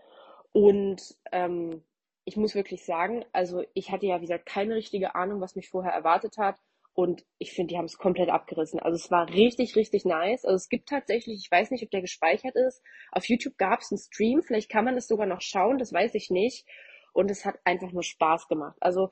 [0.52, 1.82] Und ähm,
[2.24, 5.68] ich muss wirklich sagen, also ich hatte ja, wie gesagt, keine richtige Ahnung, was mich
[5.68, 6.56] vorher erwartet hat.
[6.94, 8.80] Und ich finde, die haben es komplett abgerissen.
[8.80, 10.44] Also es war richtig, richtig nice.
[10.44, 12.82] Also es gibt tatsächlich, ich weiß nicht, ob der gespeichert ist.
[13.12, 16.14] Auf YouTube gab es einen Stream, vielleicht kann man es sogar noch schauen, das weiß
[16.14, 16.66] ich nicht
[17.12, 18.76] und es hat einfach nur Spaß gemacht.
[18.80, 19.10] Also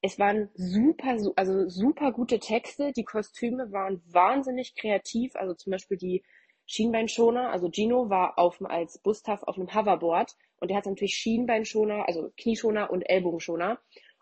[0.00, 2.92] es waren super, also super gute Texte.
[2.92, 5.34] Die Kostüme waren wahnsinnig kreativ.
[5.34, 6.22] Also zum Beispiel die
[6.66, 7.50] Schienbeinschoner.
[7.50, 12.30] Also Gino war auf, als Bustaff auf einem Hoverboard und der hat natürlich Schienbeinschoner, also
[12.36, 13.78] Knieschoner und Ellbogenschoner.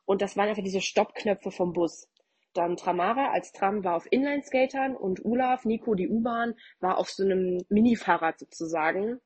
[0.07, 2.09] Und das waren einfach diese Stoppknöpfe vom Bus.
[2.55, 7.23] Dann Tramara als Tram war auf Inlineskatern und Olaf, Nico, die U-Bahn, war auf so
[7.23, 9.21] einem Mini-Fahrrad sozusagen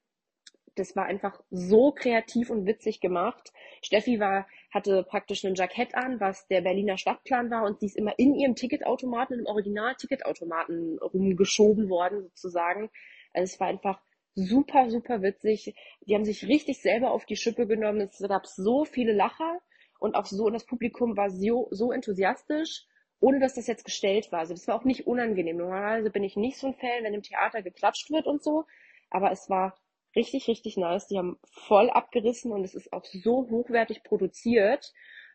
[0.80, 3.52] das war einfach so kreativ und witzig gemacht.
[3.82, 7.96] Steffi war, hatte praktisch ein Jackett an, was der Berliner Stadtplan war und sie ist
[7.96, 12.90] immer in ihrem Ticketautomaten, im Original-Ticketautomaten rumgeschoben worden sozusagen.
[13.32, 14.00] Also es war einfach
[14.34, 15.74] super, super witzig.
[16.06, 18.00] Die haben sich richtig selber auf die Schippe genommen.
[18.00, 19.60] Es gab so viele Lacher
[19.98, 22.86] und auch so, und das Publikum war so, so enthusiastisch,
[23.20, 24.40] ohne dass das jetzt gestellt war.
[24.40, 25.58] Also das war auch nicht unangenehm.
[25.58, 28.64] Normalerweise bin ich nicht so ein Fan, wenn im Theater geklatscht wird und so.
[29.10, 29.76] Aber es war
[30.16, 31.06] richtig, richtig nice.
[31.06, 34.92] Die haben voll abgerissen und es ist auch so hochwertig produziert.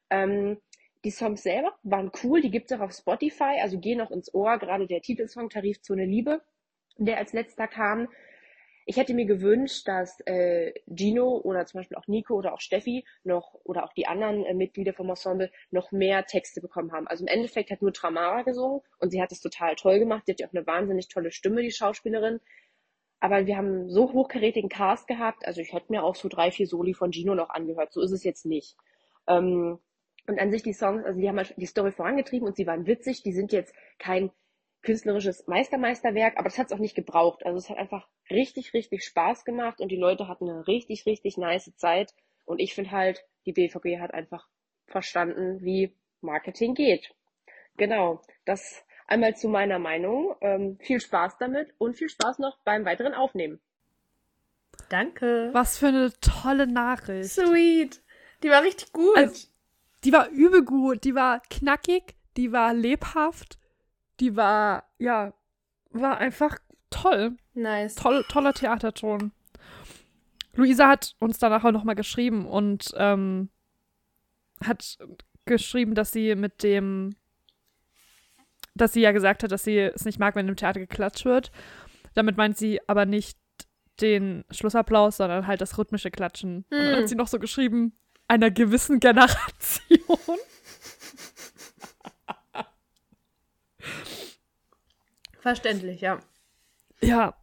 [0.09, 0.61] Ähm,
[1.03, 4.33] die Songs selber waren cool, die gibt es auch auf Spotify, also gehen auch ins
[4.33, 6.41] Ohr, gerade der Titelsong Tarifzone Liebe,
[6.97, 8.09] der als letzter kam.
[8.87, 13.03] Ich hätte mir gewünscht, dass äh, Gino oder zum Beispiel auch Nico oder auch Steffi
[13.23, 17.07] noch oder auch die anderen äh, Mitglieder vom Ensemble noch mehr Texte bekommen haben.
[17.07, 20.23] Also im Endeffekt hat nur Tramara gesungen und sie hat es total toll gemacht.
[20.25, 22.39] Sie hat ja auch eine wahnsinnig tolle Stimme, die Schauspielerin.
[23.25, 26.67] Aber wir haben so hochkarätigen Cast gehabt, also ich hätte mir auch so drei, vier
[26.67, 27.91] Soli von Gino noch angehört.
[27.91, 28.77] So ist es jetzt nicht.
[29.27, 29.79] Ähm,
[30.27, 32.85] und an sich die Songs, also die haben halt die Story vorangetrieben und sie waren
[32.85, 33.23] witzig.
[33.23, 34.29] Die sind jetzt kein
[34.83, 37.43] künstlerisches Meistermeisterwerk, aber das hat es auch nicht gebraucht.
[37.43, 41.35] Also es hat einfach richtig, richtig Spaß gemacht und die Leute hatten eine richtig, richtig
[41.35, 42.13] nice Zeit.
[42.45, 44.47] Und ich finde halt, die BVG hat einfach
[44.85, 47.09] verstanden, wie Marketing geht.
[47.75, 50.35] Genau, das Einmal zu meiner Meinung.
[50.41, 53.59] Ähm, viel Spaß damit und viel Spaß noch beim weiteren Aufnehmen.
[54.89, 55.49] Danke.
[55.53, 57.31] Was für eine tolle Nachricht.
[57.31, 58.01] Sweet.
[58.43, 59.17] Die war richtig gut.
[59.17, 59.47] Also,
[60.03, 61.03] die war übel gut.
[61.03, 63.57] Die war knackig, die war lebhaft,
[64.19, 65.33] die war, ja,
[65.91, 66.57] war einfach
[66.89, 67.37] toll.
[67.53, 67.95] Nice.
[67.95, 69.31] Toll, toller Theaterton.
[70.53, 73.49] Luisa hat uns danach auch nochmal geschrieben und ähm,
[74.63, 74.97] hat
[75.45, 77.15] geschrieben, dass sie mit dem
[78.75, 81.51] dass sie ja gesagt hat, dass sie es nicht mag, wenn im Theater geklatscht wird.
[82.13, 83.37] Damit meint sie aber nicht
[84.01, 86.65] den Schlussapplaus, sondern halt das rhythmische Klatschen.
[86.69, 86.79] Hm.
[86.79, 87.07] Und dann hat hm.
[87.07, 87.97] sie noch so geschrieben,
[88.27, 90.39] einer gewissen Generation.
[95.39, 96.19] Verständlich, ja.
[97.01, 97.35] Ja.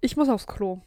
[0.00, 0.80] Ich muss aufs Klo.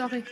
[0.00, 0.24] Sorry.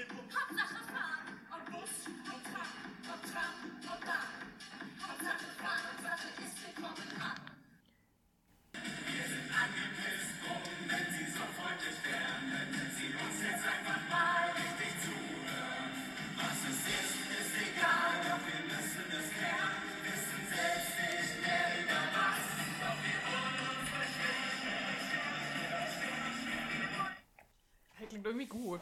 [28.09, 28.81] Klingt irgendwie gut.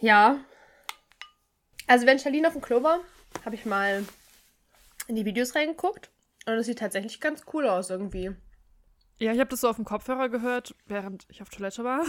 [0.00, 0.44] Ja.
[1.86, 3.00] Also wenn Charlene auf dem Klo war,
[3.44, 4.04] habe ich mal
[5.06, 6.10] in die Videos reingeguckt.
[6.46, 8.34] Und es sieht tatsächlich ganz cool aus irgendwie.
[9.18, 12.00] Ja, ich habe das so auf dem Kopfhörer gehört, während ich auf Toilette war.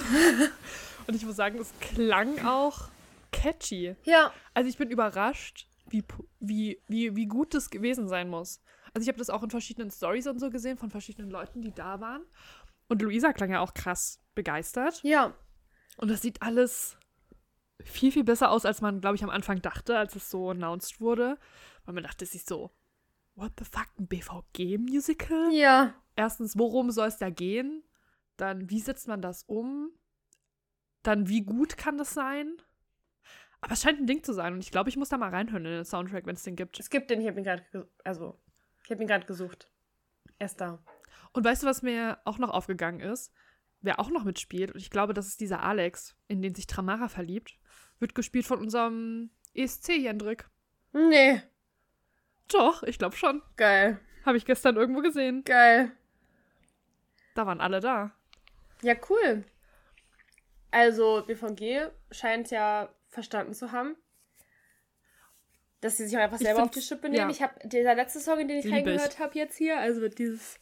[1.08, 2.90] und ich muss sagen, es klang auch
[3.32, 3.96] catchy.
[4.06, 4.34] Ja.
[4.54, 6.04] Also ich bin überrascht, wie,
[6.40, 8.62] wie, wie, wie gut das gewesen sein muss.
[8.94, 11.74] Also ich habe das auch in verschiedenen Stories und so gesehen von verschiedenen Leuten, die
[11.74, 12.24] da waren.
[12.88, 15.02] Und Luisa klang ja auch krass begeistert.
[15.04, 15.34] Ja.
[15.98, 16.98] Und das sieht alles
[17.86, 21.02] viel, viel besser aus, als man, glaube ich, am Anfang dachte, als es so announced
[21.02, 21.38] wurde.
[21.86, 22.72] Weil man dachte sich so,
[23.36, 25.54] what the fuck, ein BVG-Musical?
[25.54, 25.94] Ja.
[26.16, 27.84] Erstens, worum soll es da gehen?
[28.38, 29.92] Dann, wie setzt man das um?
[31.04, 32.58] Dann, wie gut kann das sein?
[33.62, 35.66] Aber es scheint ein Ding zu sein und ich glaube, ich muss da mal reinhören
[35.66, 36.80] in den Soundtrack, wenn es den gibt.
[36.80, 37.64] Es gibt den, ich habe ihn gerade,
[38.04, 38.40] also,
[38.84, 39.72] ich habe ihn gerade gesucht.
[40.40, 40.84] Er ist da.
[41.34, 43.32] Und weißt du, was mir auch noch aufgegangen ist?
[43.82, 47.10] wer auch noch mitspielt, und ich glaube, das ist dieser Alex, in den sich Tramara
[47.10, 47.58] verliebt,
[48.02, 50.46] wird gespielt von unserem ESC-Jendrik.
[50.94, 51.42] Nee.
[52.52, 53.42] Doch, ich glaube schon.
[53.56, 54.00] Geil.
[54.26, 55.44] Habe ich gestern irgendwo gesehen.
[55.46, 55.92] Geil.
[57.36, 58.12] Da waren alle da.
[58.82, 59.44] Ja, cool.
[60.72, 63.96] Also, BVG scheint ja verstanden zu haben,
[65.82, 67.16] dass sie sich auch einfach selber auf die Schippe nehmen.
[67.16, 67.30] ja.
[67.30, 68.72] Ich habe dieser letzte Song, in den ich.
[68.72, 70.60] reingehört habe jetzt hier, also dieses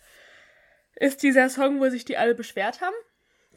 [0.96, 2.96] ist dieser Song, wo sich die alle beschwert haben,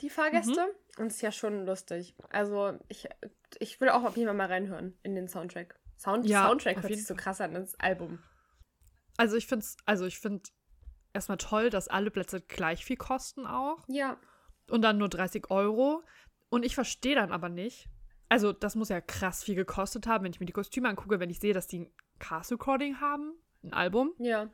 [0.02, 0.60] die Fahrgäste.
[0.60, 1.02] Mhm.
[1.02, 2.14] Und ist ja schon lustig.
[2.30, 3.08] Also, ich,
[3.58, 5.78] ich will auch auf jeden Fall mal reinhören in den Soundtrack.
[5.96, 8.18] Sound, Ja, Soundtrack hört sich so krass an, das Album.
[9.16, 10.42] Also ich finde also ich finde
[11.12, 13.84] erstmal toll, dass alle Plätze gleich viel kosten auch.
[13.88, 14.16] Ja.
[14.68, 16.02] Und dann nur 30 Euro.
[16.48, 17.88] Und ich verstehe dann aber nicht.
[18.28, 21.28] Also, das muss ja krass viel gekostet haben, wenn ich mir die Kostüme angucke, wenn
[21.28, 24.14] ich sehe, dass die ein Cast Recording haben, ein Album.
[24.18, 24.50] Ja.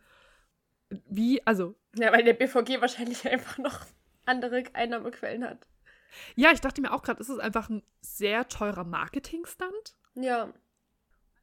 [1.07, 3.86] Wie, also, Ja, weil der BVG wahrscheinlich einfach noch
[4.29, 5.66] andere Einnahmequellen hat.
[6.37, 9.97] ja, ich dachte mir auch gerade, ist es einfach ein sehr teurer Marketing-Stunt?
[10.14, 10.53] Ja.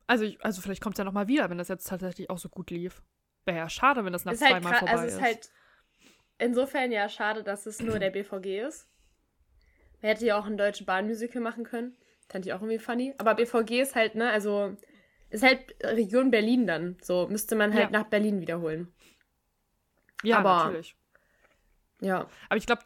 [0.07, 2.69] Also, also vielleicht kommt es ja nochmal wieder, wenn das jetzt tatsächlich auch so gut
[2.71, 3.01] lief.
[3.45, 5.13] Wäre ja schade, wenn das nach ist halt zweimal gra- vorbei also ist.
[5.15, 5.49] ist halt
[6.37, 8.87] insofern ja schade, dass es nur der BVG ist.
[10.01, 11.95] Man hätte ja auch ein deutsche Bahnmusical machen können.
[12.29, 13.13] Fand ich auch irgendwie funny.
[13.17, 14.75] Aber BVG ist halt, ne, also
[15.29, 16.97] ist halt Region Berlin dann.
[17.01, 17.99] So müsste man halt Ja.
[17.99, 18.91] nach Berlin wiederholen.
[20.23, 20.95] ja, aber- natürlich.
[22.01, 22.27] Ja.
[22.49, 22.81] Aber ich glaube,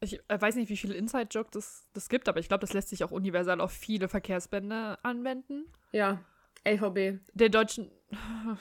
[0.00, 2.88] ich äh, weiß nicht, wie viele Inside-Joke das, das gibt, aber ich glaube, das lässt
[2.90, 5.64] sich auch universal auf viele Verkehrsbände anwenden.
[5.92, 6.20] Ja.
[6.66, 7.20] LVB.
[7.34, 7.90] Der deutschen.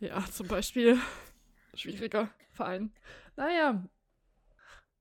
[0.00, 0.98] ja, zum Beispiel.
[1.74, 2.92] Schwieriger Verein.
[3.36, 3.82] Naja.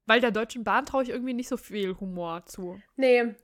[0.05, 2.81] Weil der Deutschen Bahn traue ich irgendwie nicht so viel Humor zu.
[2.95, 3.35] Nee.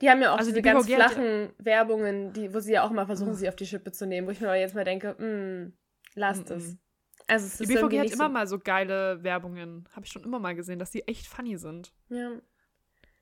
[0.00, 2.82] Die haben ja auch Also diese die ganz BVG flachen Werbungen, die, wo sie ja
[2.84, 4.84] auch mal versuchen, sie auf die Schippe zu nehmen, wo ich mir aber jetzt mal
[4.84, 5.72] denke, mh,
[6.14, 6.56] lasst Mhm.
[6.56, 6.76] es.
[7.28, 9.88] Also es Die ist BVG hat immer so, mal so geile Werbungen.
[9.92, 11.92] Habe ich schon immer mal gesehen, dass die echt funny sind.
[12.08, 12.30] Ja.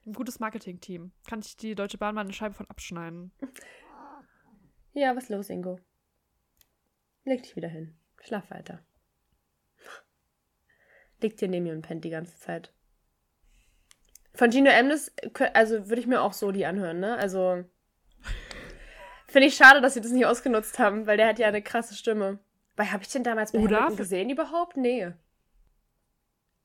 [0.07, 1.13] Ein gutes Marketing-Team.
[1.27, 3.33] Kann ich die Deutsche Bahn mal eine Scheibe von abschneiden.
[4.93, 5.81] ja, was los, Ingo?
[7.25, 7.97] Leg dich wieder hin.
[8.21, 8.85] Schlaf weiter.
[11.21, 12.73] Liegt hier neben mir und pennt die ganze Zeit.
[14.35, 17.17] Von Gino Emnes, kö- also würde ich mir auch Soli anhören, ne?
[17.17, 17.65] Also
[19.29, 21.95] finde ich schade, dass sie das nicht ausgenutzt haben, weil der hat ja eine krasse
[21.95, 22.41] Stimme.
[22.77, 23.77] Weil habe ich den damals bei Oder?
[23.77, 24.77] Hamilton gesehen überhaupt?
[24.77, 25.13] Nee.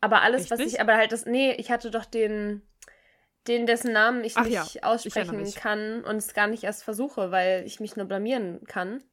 [0.01, 2.61] Aber alles, Echt was ich, aber halt das, nee, ich hatte doch den,
[3.47, 5.55] den, dessen Namen ich Ach nicht ja, ich aussprechen mich.
[5.55, 9.03] kann und es gar nicht erst versuche, weil ich mich nur blamieren kann.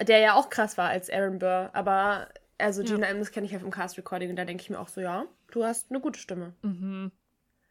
[0.00, 2.94] Der ja auch krass war als Aaron Burr, aber also Ja.
[2.94, 5.00] Gina Emnes kenne ich ja vom Cast Recording und da denke ich mir auch so,
[5.00, 6.54] ja, du hast eine gute Stimme.
[6.62, 7.10] Mhm.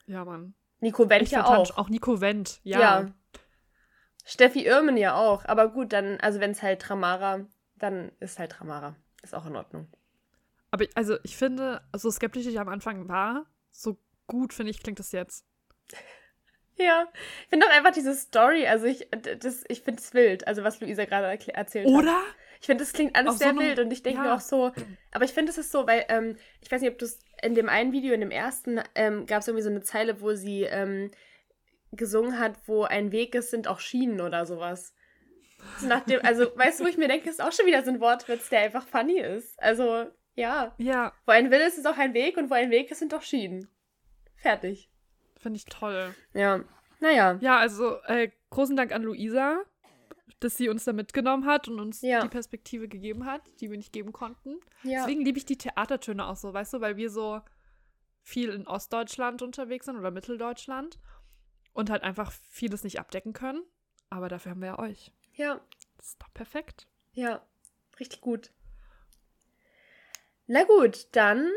[0.05, 0.53] Ja, Mann.
[0.79, 1.77] Nico Wendt Ich ja auch.
[1.77, 2.59] auch Nico Wendt.
[2.63, 2.79] Ja.
[2.79, 3.11] Ja.
[4.25, 5.45] Steffi Irmen ja auch.
[5.45, 7.45] Aber gut, dann, also wenn es halt Tramara,
[7.77, 8.95] dann ist halt Tramara.
[9.23, 9.87] Ist auch in Ordnung.
[10.71, 13.97] Aber ich- also ich finde, so skeptisch ich am Anfang war, so
[14.27, 15.45] gut finde ich, klingt das jetzt.
[16.75, 17.07] Ja.
[17.43, 19.07] Ich finde auch einfach diese Story, also ich,
[19.39, 21.93] das, ich finde es wild, also was Luisa gerade erzählt hat.
[21.93, 22.19] Oder?
[22.59, 24.25] Ich finde, das klingt alles Auf so sehr einem- wild und ich denke ja.
[24.29, 24.71] mir auch so,
[25.11, 27.53] aber ich finde, es ist so, weil, ähm, ich weiß nicht, ob du es in
[27.53, 30.63] dem einen Video, in dem ersten, ähm, gab es irgendwie so eine Zeile, wo sie
[30.63, 31.11] ähm,
[31.91, 34.95] gesungen hat, wo ein Weg ist, sind auch Schienen oder sowas.
[35.79, 37.89] So nach dem, also, weißt du, wo ich mir denke, ist auch schon wieder so
[37.91, 39.61] ein Wortwitz, der einfach funny ist.
[39.61, 40.05] Also,
[40.35, 40.73] ja.
[40.77, 43.13] Ja, Wo ein Wille ist, ist auch ein Weg und wo ein Weg ist, sind
[43.13, 43.67] doch Schienen.
[44.35, 44.89] Fertig.
[45.37, 46.13] finde ich toll.
[46.33, 46.63] Ja.
[46.99, 47.37] Naja.
[47.41, 49.61] Ja, also äh, großen Dank an Luisa,
[50.39, 52.21] dass sie uns da mitgenommen hat und uns Ja.
[52.21, 54.59] die Perspektive gegeben hat, die wir nicht geben konnten.
[54.83, 54.99] Ja.
[55.01, 57.41] Deswegen liebe ich die Theatertöne auch so, weißt du, weil wir so
[58.21, 60.97] viel in Ostdeutschland unterwegs sind oder Mitteldeutschland
[61.73, 63.63] und halt einfach vieles nicht abdecken können.
[64.09, 65.11] Aber dafür haben wir ja euch.
[65.35, 65.59] Ja.
[65.97, 66.87] Das ist doch perfekt.
[67.13, 67.45] Ja.
[67.99, 68.51] Richtig gut.
[70.47, 71.49] Na gut, dann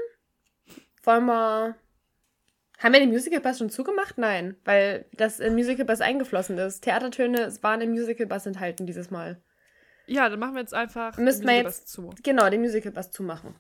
[1.03, 1.77] wollen wir.
[2.79, 4.18] Haben wir den Musical Bus schon zugemacht?
[4.18, 6.83] Nein, weil das in Musical Bus eingeflossen ist.
[6.83, 9.43] Theatertöne waren im Musical Bus enthalten dieses Mal.
[10.07, 12.22] Ja, dann machen wir jetzt einfach Müssten den wir Musical jetzt- Bus zu.
[12.22, 13.57] Genau, den Musical Bus zumachen.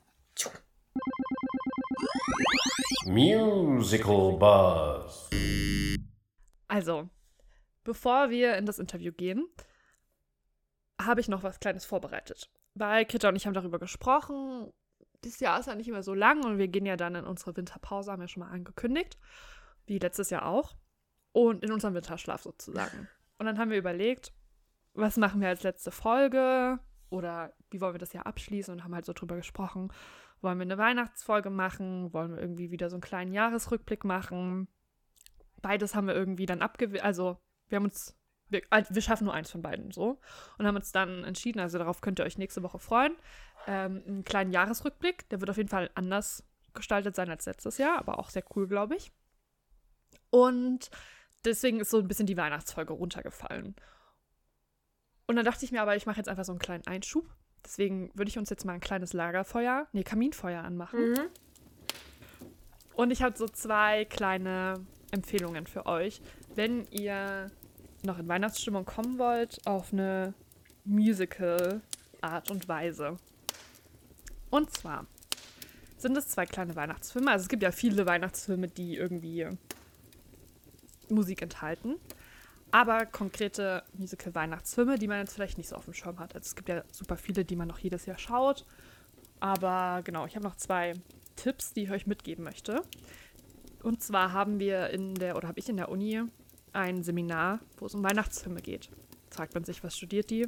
[3.06, 5.30] Musical Buzz.
[6.68, 7.08] Also,
[7.84, 9.46] bevor wir in das Interview gehen,
[11.06, 12.50] habe ich noch was Kleines vorbereitet.
[12.74, 14.72] Weil Kitta und ich haben darüber gesprochen.
[15.24, 17.56] Dieses Jahr ist ja nicht immer so lang und wir gehen ja dann in unsere
[17.56, 19.18] Winterpause, haben wir schon mal angekündigt.
[19.86, 20.76] Wie letztes Jahr auch.
[21.32, 23.08] Und in unserem Winterschlaf sozusagen.
[23.38, 24.32] Und dann haben wir überlegt,
[24.94, 26.78] was machen wir als letzte Folge
[27.10, 29.92] oder wie wollen wir das Jahr abschließen und haben halt so drüber gesprochen.
[30.40, 32.12] Wollen wir eine Weihnachtsfolge machen?
[32.12, 34.68] Wollen wir irgendwie wieder so einen kleinen Jahresrückblick machen?
[35.66, 37.02] beides haben wir irgendwie dann abgewählt.
[37.02, 37.38] Also,
[37.68, 38.16] wir haben uns.
[38.48, 40.20] Wir, also wir schaffen nur eins von beiden so.
[40.58, 43.16] Und haben uns dann entschieden, also darauf könnt ihr euch nächste Woche freuen.
[43.66, 46.44] Ähm, einen kleinen Jahresrückblick, der wird auf jeden Fall anders
[46.74, 49.10] gestaltet sein als letztes Jahr, aber auch sehr cool, glaube ich.
[50.30, 50.90] Und
[51.44, 53.74] deswegen ist so ein bisschen die Weihnachtsfolge runtergefallen.
[55.26, 57.26] Und dann dachte ich mir aber, ich mache jetzt einfach so einen kleinen Einschub.
[57.64, 61.10] Deswegen würde ich uns jetzt mal ein kleines Lagerfeuer, nee, Kaminfeuer anmachen.
[61.10, 61.30] Mhm.
[62.94, 64.74] Und ich habe so zwei kleine
[65.10, 66.20] Empfehlungen für euch,
[66.54, 67.50] wenn ihr
[68.06, 70.34] noch in Weihnachtsstimmung kommen wollt, auf eine
[70.84, 73.18] Musical-Art und Weise.
[74.50, 75.06] Und zwar
[75.98, 77.30] sind es zwei kleine Weihnachtsfilme.
[77.30, 79.48] Also es gibt ja viele Weihnachtsfilme, die irgendwie
[81.08, 81.96] Musik enthalten.
[82.70, 86.34] Aber konkrete Musical-Weihnachtsfilme, die man jetzt vielleicht nicht so auf dem Schirm hat.
[86.34, 88.66] Also es gibt ja super viele, die man noch jedes Jahr schaut.
[89.40, 90.94] Aber genau, ich habe noch zwei
[91.36, 92.82] Tipps, die ich euch mitgeben möchte.
[93.82, 96.22] Und zwar haben wir in der, oder habe ich in der Uni
[96.76, 98.90] ein Seminar, wo es um Weihnachtsfilme geht.
[99.30, 100.46] Fragt man sich, was studiert die?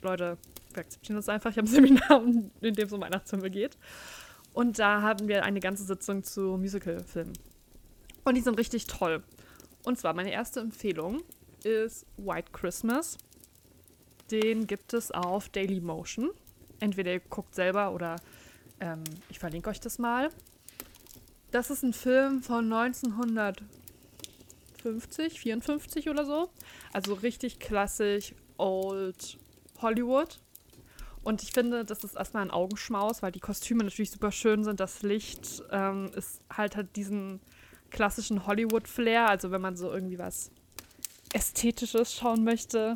[0.00, 0.38] Leute,
[0.72, 1.50] wir akzeptieren das einfach.
[1.50, 2.22] Ich habe ein Seminar,
[2.60, 3.76] in dem es um Weihnachtsfilme geht.
[4.54, 7.34] Und da haben wir eine ganze Sitzung zu Musicalfilmen.
[8.24, 9.22] Und die sind richtig toll.
[9.84, 11.22] Und zwar meine erste Empfehlung
[11.64, 13.18] ist White Christmas.
[14.30, 16.30] Den gibt es auf Daily Motion.
[16.80, 18.16] Entweder ihr guckt selber oder
[18.80, 20.30] ähm, ich verlinke euch das mal.
[21.50, 22.68] Das ist ein Film von
[24.84, 26.50] 1950, 54 oder so.
[26.92, 29.38] Also richtig klassisch Old
[29.80, 30.38] Hollywood.
[31.22, 34.80] Und ich finde, das ist erstmal ein Augenschmaus, weil die Kostüme natürlich super schön sind.
[34.80, 37.40] Das Licht ähm, ist halt halt diesen
[37.90, 39.28] klassischen Hollywood-Flair.
[39.28, 40.50] Also wenn man so irgendwie was
[41.32, 42.94] Ästhetisches schauen möchte,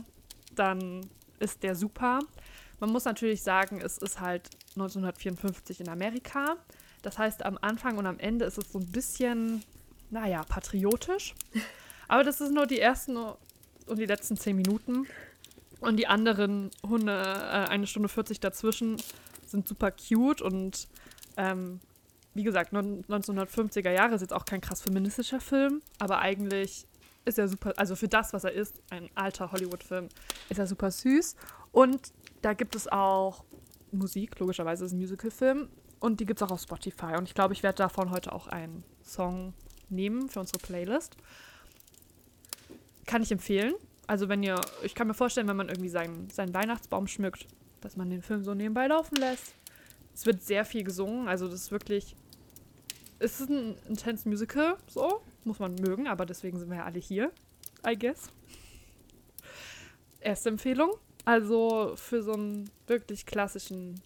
[0.55, 1.09] dann
[1.39, 2.21] ist der super.
[2.81, 6.57] Man muss natürlich sagen, es ist halt 1954 in Amerika.
[7.03, 9.63] Das heißt, am Anfang und am Ende ist es so ein bisschen,
[10.11, 11.35] naja, patriotisch.
[12.09, 15.07] Aber das ist nur die ersten und die letzten zehn Minuten.
[15.81, 18.97] Und die anderen Hunde, äh, eine Stunde 40 dazwischen,
[19.45, 20.89] sind super cute und
[21.37, 21.81] ähm,
[22.35, 26.87] wie gesagt, 1950er Jahre ist jetzt auch kein krass feministischer Film, aber eigentlich
[27.25, 30.09] ist er super, also für das, was er ist, ein alter Hollywood-Film,
[30.49, 31.35] ist er super süß.
[31.73, 33.45] Und da gibt es auch
[33.91, 35.69] Musik, logischerweise ist es ein Musical-Film.
[35.99, 37.17] Und die gibt es auch auf Spotify.
[37.17, 39.55] Und ich glaube, ich werde davon heute auch einen Song
[39.89, 41.17] nehmen für unsere Playlist.
[43.07, 43.75] Kann ich empfehlen.
[44.07, 47.47] Also wenn ihr, ich kann mir vorstellen, wenn man irgendwie seinen, seinen Weihnachtsbaum schmückt,
[47.81, 49.55] dass man den Film so nebenbei laufen lässt.
[50.15, 52.17] Es wird sehr viel gesungen, also das ist wirklich,
[53.19, 56.99] es ist ein intense Musical, so, muss man mögen, aber deswegen sind wir ja alle
[56.99, 57.31] hier,
[57.87, 58.31] I guess.
[60.21, 60.91] Erste Empfehlung,
[61.25, 64.01] also für so einen wirklich klassischen,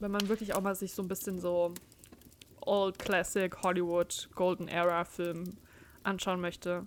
[0.00, 1.74] wenn man wirklich auch mal sich so ein bisschen so
[2.66, 5.56] Old Classic Hollywood Golden Era Film
[6.02, 6.86] anschauen möchte,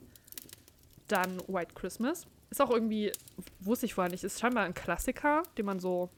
[1.08, 2.26] dann White Christmas.
[2.50, 3.12] Ist auch irgendwie,
[3.60, 6.10] wusste ich vorher nicht, ist scheinbar ein Klassiker, den man so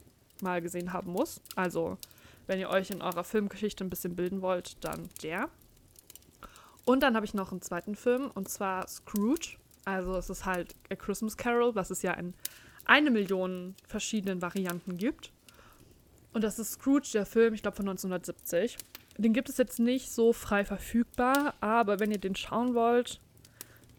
[0.42, 1.42] mal gesehen haben muss.
[1.56, 1.98] Also,
[2.46, 5.50] wenn ihr euch in eurer Filmgeschichte ein bisschen bilden wollt, dann der.
[6.86, 9.58] Und dann habe ich noch einen zweiten Film, und zwar Scrooge.
[9.86, 12.34] Also, es ist halt A Christmas Carol, was es ja in
[12.86, 15.32] eine Million verschiedenen Varianten gibt.
[16.34, 18.78] Und das ist Scrooge, der Film, ich glaube von 1970.
[19.18, 23.20] Den gibt es jetzt nicht so frei verfügbar, aber wenn ihr den schauen wollt,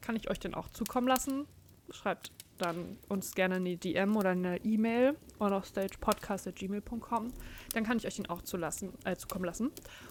[0.01, 1.47] kann ich euch den auch zukommen lassen
[1.91, 7.33] schreibt dann uns gerne eine DM oder eine E-Mail onoffstagepodcast.gmail.com.
[7.73, 9.71] Dann kann ich euch den auch zulassen, äh, zukommen lassen.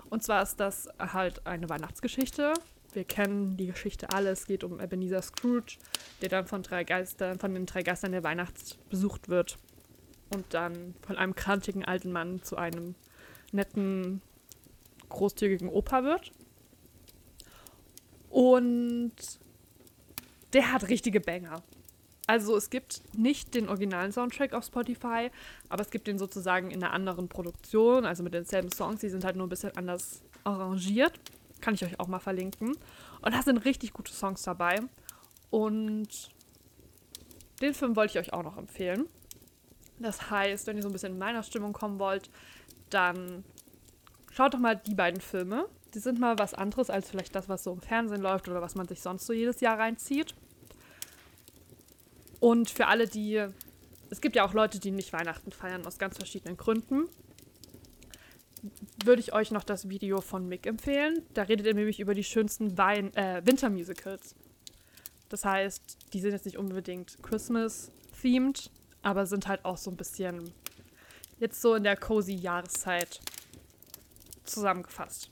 [0.09, 2.53] Und zwar ist das halt eine Weihnachtsgeschichte.
[2.93, 4.29] Wir kennen die Geschichte alle.
[4.29, 5.77] Es geht um Ebenezer Scrooge,
[6.21, 9.57] der dann von drei Geistern, von den drei Geistern der Weihnacht besucht wird.
[10.33, 12.95] Und dann von einem krantigen alten Mann zu einem
[13.51, 14.21] netten,
[15.09, 16.31] großzügigen Opa wird.
[18.29, 19.13] Und
[20.53, 21.63] der hat richtige Banger.
[22.27, 25.31] Also es gibt nicht den originalen Soundtrack auf Spotify,
[25.69, 29.23] aber es gibt den sozusagen in einer anderen Produktion, also mit denselben Songs, die sind
[29.23, 31.13] halt nur ein bisschen anders arrangiert.
[31.61, 32.75] Kann ich euch auch mal verlinken.
[33.21, 34.81] Und da sind richtig gute Songs dabei.
[35.49, 36.29] Und
[37.61, 39.07] den Film wollte ich euch auch noch empfehlen.
[39.99, 42.29] Das heißt, wenn ihr so ein bisschen in meiner Stimmung kommen wollt,
[42.89, 43.43] dann
[44.37, 45.67] schaut doch mal die beiden Filme.
[45.95, 48.75] Die sind mal was anderes als vielleicht das, was so im Fernsehen läuft oder was
[48.75, 50.35] man sich sonst so jedes Jahr reinzieht.
[52.39, 53.43] Und für alle, die.
[54.11, 57.09] Es gibt ja auch Leute, die nicht Weihnachten feiern, aus ganz verschiedenen Gründen.
[59.03, 61.23] Würde ich euch noch das Video von Mick empfehlen.
[61.33, 64.35] Da redet er nämlich über die schönsten Wein äh, Wintermusicals.
[65.29, 68.69] Das heißt, die sind jetzt nicht unbedingt Christmas-themed,
[69.01, 70.53] aber sind halt auch so ein bisschen
[71.39, 73.19] jetzt so in der cozy Jahreszeit
[74.47, 75.29] zusammengefasst.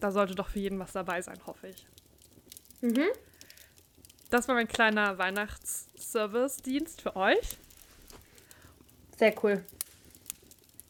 [0.00, 1.86] Da sollte doch für jeden was dabei sein, hoffe ich.
[2.80, 3.06] Mhm.
[4.30, 7.56] Das war mein kleiner Weihnachtsservice-Dienst für euch.
[9.16, 9.64] Sehr cool.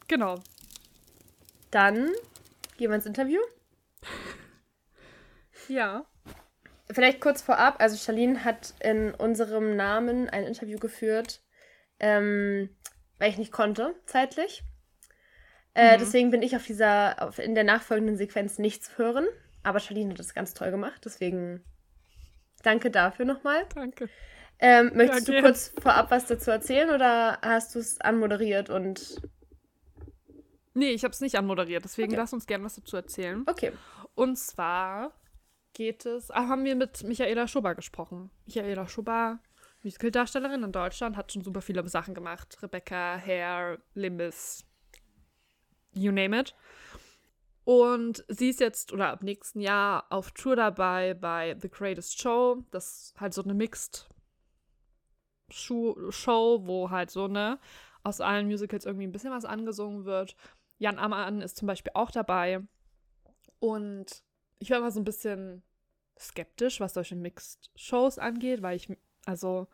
[0.09, 0.43] Genau.
[1.71, 2.11] Dann
[2.77, 3.41] gehen wir ins Interview.
[5.69, 6.05] Ja.
[6.91, 11.43] Vielleicht kurz vorab, also Charlene hat in unserem Namen ein Interview geführt,
[11.99, 12.69] ähm,
[13.19, 14.63] weil ich nicht konnte, zeitlich.
[15.75, 16.01] Äh, Mhm.
[16.01, 19.27] Deswegen bin ich auf dieser, auf, in der nachfolgenden Sequenz nicht zu hören.
[19.63, 21.65] Aber Charlene hat das ganz toll gemacht, deswegen
[22.63, 23.65] danke dafür nochmal.
[23.75, 24.09] Danke.
[24.61, 25.49] Ähm, möchtest du gerne.
[25.49, 29.21] kurz vorab was dazu erzählen oder hast du es anmoderiert und
[30.77, 32.21] Nee, ich habe es nicht anmoderiert, deswegen Okay.
[32.21, 33.45] lass uns gerne was dazu erzählen.
[33.47, 33.73] okay.
[34.17, 35.13] Und zwar
[35.73, 38.31] geht es, ah, haben wir mit Michaela Schubber gesprochen.
[38.47, 39.41] Michaela Schubber,
[39.83, 42.57] Musicaldarstellerin in Deutschland, hat schon super viele Sachen gemacht.
[42.63, 44.65] Rebecca, Hair, Limbis,
[45.95, 46.55] you name it.
[47.65, 52.63] Und sie ist jetzt oder ab nächsten Jahr auf Tour dabei bei The Greatest Show.
[52.71, 54.09] Das ist halt so eine Mixed
[55.51, 57.59] Show, wo halt so ne
[58.03, 60.37] aus allen Musicals irgendwie ein bisschen was angesungen wird.
[60.79, 62.61] Jan Ammann ist zum Beispiel auch dabei.
[63.61, 64.23] Und
[64.59, 65.63] ich war immer so ein bisschen
[66.19, 69.69] skeptisch, was solche Mixed-Shows angeht, weil ich also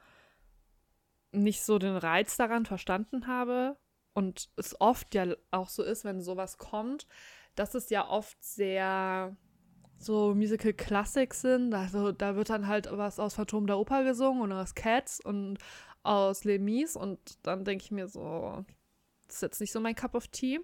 [1.33, 3.77] nicht so den Reiz daran verstanden habe.
[4.21, 7.07] Und es oft ja auch so ist, wenn sowas kommt,
[7.55, 9.35] dass es ja oft sehr
[9.97, 11.73] so Musical Classics sind.
[11.73, 15.57] Also da wird dann halt was aus Phantom der Oper gesungen und aus Cats und
[16.03, 16.97] aus Les Mis.
[16.97, 18.63] Und dann denke ich mir so,
[19.27, 20.61] das ist jetzt nicht so mein Cup of Tea.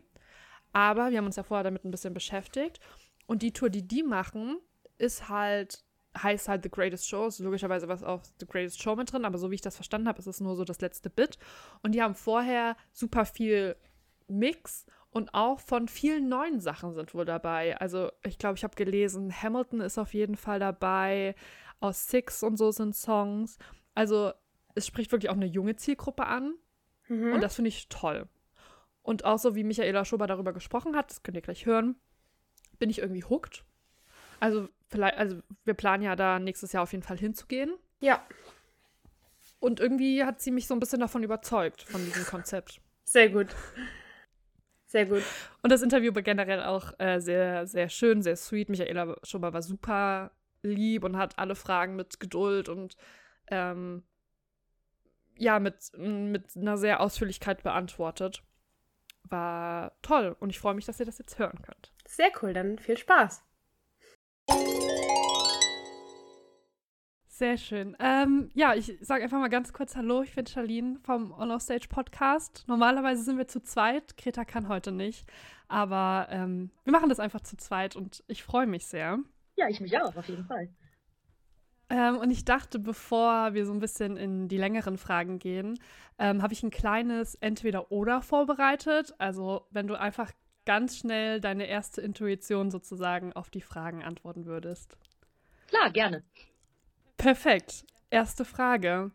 [0.74, 2.78] Aber wir haben uns ja vorher damit ein bisschen beschäftigt.
[3.26, 4.58] Und die Tour, die die machen,
[4.98, 5.82] ist halt,
[6.16, 7.26] heißt halt The Greatest Show.
[7.26, 10.08] Ist logischerweise was auf The Greatest Show mit drin, aber so wie ich das verstanden
[10.08, 11.38] habe, ist es nur so das letzte Bit.
[11.82, 13.76] Und die haben vorher super viel
[14.28, 17.76] Mix und auch von vielen neuen Sachen sind wohl dabei.
[17.78, 21.34] Also ich glaube, ich habe gelesen, Hamilton ist auf jeden Fall dabei,
[21.80, 23.58] aus Six und so sind Songs.
[23.94, 24.32] Also
[24.74, 26.54] es spricht wirklich auch eine junge Zielgruppe an.
[27.08, 27.32] Mhm.
[27.32, 28.28] Und das finde ich toll.
[29.02, 31.96] Und auch so wie Michaela Schober darüber gesprochen hat, das könnt ihr gleich hören,
[32.78, 33.64] bin ich irgendwie hooked.
[34.40, 37.74] Also vielleicht, also wir planen ja da nächstes Jahr auf jeden Fall hinzugehen.
[38.00, 38.22] ja,
[39.58, 42.80] Und irgendwie hat sie mich so ein bisschen davon überzeugt, von diesem Konzept.
[43.04, 43.48] sehr gut.
[44.88, 45.22] Sehr gut.
[45.62, 48.68] Und das Interview war generell auch äh, sehr, sehr schön, sehr sweet.
[48.68, 50.30] Michaela Schober war super
[50.62, 52.96] lieb und hat alle Fragen mit Geduld und
[53.48, 54.04] ähm,
[55.36, 58.42] ja, mit, mit einer sehr Ausführlichkeit beantwortet.
[59.24, 61.92] War toll und ich freue mich, dass ihr das jetzt hören könnt.
[62.06, 63.42] Sehr cool, dann viel Spaß.
[67.36, 67.94] Sehr schön.
[68.00, 70.22] Ähm, ja, ich sage einfach mal ganz kurz Hallo.
[70.22, 72.64] Ich bin Charlene vom On Off Stage Podcast.
[72.66, 74.16] Normalerweise sind wir zu zweit.
[74.16, 75.26] Greta kann heute nicht.
[75.68, 79.18] Aber ähm, wir machen das einfach zu zweit und ich freue mich sehr.
[79.54, 80.70] Ja, ich mich auch, auf jeden Fall.
[81.90, 85.78] Ähm, und ich dachte, bevor wir so ein bisschen in die längeren Fragen gehen,
[86.18, 89.14] ähm, habe ich ein kleines Entweder-Oder vorbereitet.
[89.18, 90.32] Also, wenn du einfach
[90.64, 94.96] ganz schnell deine erste Intuition sozusagen auf die Fragen antworten würdest.
[95.68, 96.24] Klar, gerne.
[97.16, 97.84] Perfekt.
[98.10, 99.10] Erste Frage.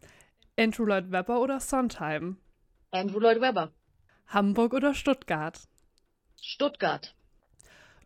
[0.57, 2.37] Andrew Lloyd Webber oder Sondheim?
[2.91, 3.71] Andrew Lloyd Webber.
[4.27, 5.67] Hamburg oder Stuttgart?
[6.41, 7.15] Stuttgart.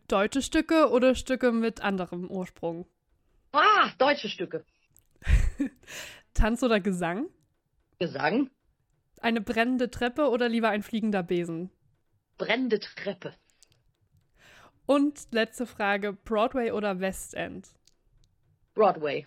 [0.07, 2.85] Deutsche Stücke oder Stücke mit anderem Ursprung?
[3.51, 4.63] Ah, deutsche Stücke.
[6.33, 7.27] Tanz oder Gesang?
[7.97, 8.51] Gesang.
[9.21, 11.71] Eine brennende Treppe oder lieber ein fliegender Besen?
[12.37, 13.33] Brennende Treppe.
[14.85, 17.69] Und letzte Frage, Broadway oder West End?
[18.75, 19.25] Broadway.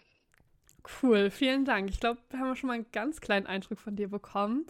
[1.03, 1.91] Cool, vielen Dank.
[1.91, 4.67] Ich glaube, wir haben schon mal einen ganz kleinen Eindruck von dir bekommen.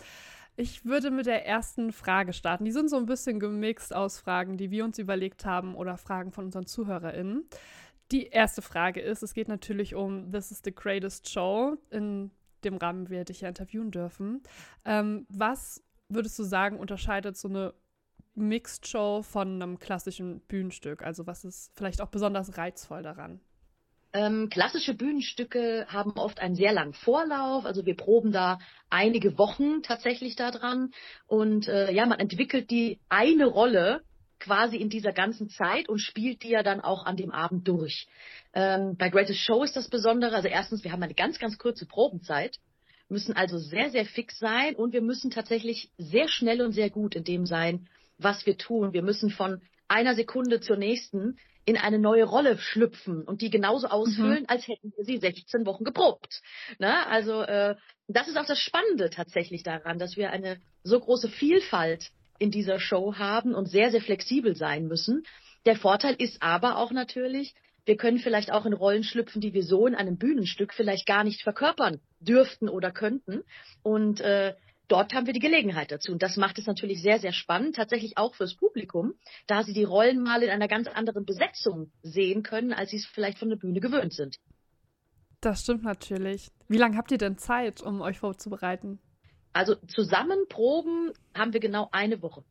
[0.57, 2.65] Ich würde mit der ersten Frage starten.
[2.65, 6.33] Die sind so ein bisschen gemixt aus Fragen, die wir uns überlegt haben oder Fragen
[6.33, 7.45] von unseren ZuhörerInnen.
[8.11, 12.33] Die erste Frage ist, es geht natürlich um This is the Greatest Show, in
[12.65, 14.43] dem Rahmen wir dich ja interviewen dürfen.
[14.85, 17.75] Ähm, was würdest du sagen, unterscheidet so eine
[18.35, 21.03] Mixed Show von einem klassischen Bühnenstück?
[21.03, 23.41] Also was ist vielleicht auch besonders reizvoll daran?
[24.13, 27.67] Ähm, klassische Bühnenstücke haben oft einen sehr langen Vorlauf.
[27.67, 28.59] Also wir proben da
[28.89, 30.93] einige Wochen tatsächlich daran.
[31.27, 34.03] Und äh, ja, man entwickelt die eine Rolle
[34.41, 38.07] quasi in dieser ganzen Zeit und spielt die ja dann auch an dem Abend durch.
[38.55, 40.35] Ähm, bei Greatest Show ist das Besondere.
[40.37, 42.57] Also erstens, wir haben eine ganz, ganz kurze Probenzeit,
[43.09, 47.15] müssen also sehr, sehr fix sein und wir müssen tatsächlich sehr schnell und sehr gut
[47.15, 48.93] in dem sein, was wir tun.
[48.93, 51.39] Wir müssen von einer Sekunde zur nächsten
[51.69, 55.85] in eine neue Rolle schlüpfen und die genauso ausfüllen, als hätten wir sie 16 Wochen
[55.85, 56.41] geprobt.
[56.79, 57.07] Ne?
[57.07, 57.77] Also äh,
[58.07, 62.81] das ist auch das Spannende tatsächlich daran, dass wir eine so große Vielfalt in dieser
[62.81, 65.27] Show haben und sehr, sehr flexibel sein müssen.
[65.67, 67.55] Der Vorteil ist aber auch natürlich,
[67.85, 71.23] wir können vielleicht auch in Rollen schlüpfen, die wir so in einem Bühnenstück vielleicht gar
[71.23, 73.43] nicht verkörpern dürften oder könnten.
[73.83, 74.55] Und äh,
[74.89, 76.13] dort haben wir die Gelegenheit dazu.
[76.13, 79.15] Und das macht es natürlich sehr, sehr spannend, tatsächlich auch fürs Publikum,
[79.47, 83.07] da sie die Rollen mal in einer ganz anderen Besetzung sehen können, als sie es
[83.07, 84.39] vielleicht von der Bühne gewöhnt sind.
[85.41, 86.51] Das stimmt natürlich.
[86.67, 88.99] Wie lange habt ihr denn Zeit, um euch vorzubereiten?
[89.53, 92.45] Also zusammen proben haben wir genau eine Woche.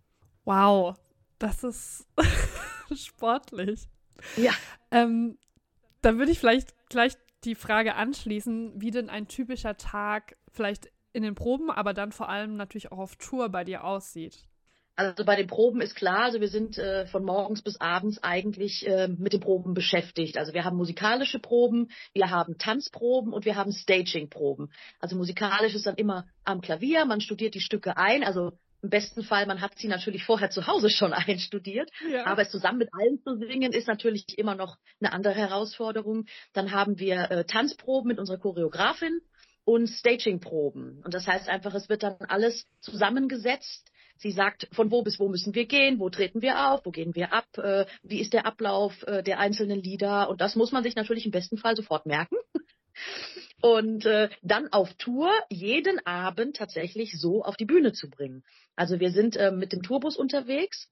[0.45, 0.95] Wow,
[1.39, 2.07] das ist
[2.95, 3.88] sportlich.
[4.35, 4.53] Ja.
[4.91, 5.38] Ähm,
[6.01, 11.23] dann würde ich vielleicht gleich die Frage anschließen, wie denn ein typischer Tag vielleicht in
[11.23, 14.38] den Proben, aber dann vor allem natürlich auch auf Tour bei dir aussieht.
[14.97, 18.88] Also bei den Proben ist klar, also wir sind äh, von morgens bis abends eigentlich
[18.88, 20.39] äh, mit den Proben beschäftigt.
[20.39, 24.71] Also wir haben musikalische Proben, wir haben Tanzproben und wir haben Staging-Proben.
[24.99, 29.21] Also musikalisch ist dann immer am Klavier, man studiert die Stücke ein, also im besten
[29.23, 32.25] Fall, man hat sie natürlich vorher zu Hause schon einstudiert, ja.
[32.25, 36.25] aber es zusammen mit allen zu singen ist natürlich immer noch eine andere Herausforderung.
[36.53, 39.21] Dann haben wir äh, Tanzproben mit unserer Choreografin
[39.68, 41.02] und Staging-Proben.
[41.03, 45.30] Und das heißt einfach, es wird dann alles zusammengesetzt Sie sagt, von wo bis wo
[45.30, 48.45] müssen wir gehen, wo treten wir auf, wo gehen wir ab, äh, wie ist der
[48.45, 50.30] Ablauf äh, der einzelnen Lieder.
[50.30, 52.35] Und das muss man sich natürlich im besten Fall sofort merken.
[53.61, 58.44] Und äh, dann auf Tour jeden Abend tatsächlich so auf die Bühne zu bringen.
[58.76, 60.89] Also wir sind äh, mit dem Tourbus unterwegs.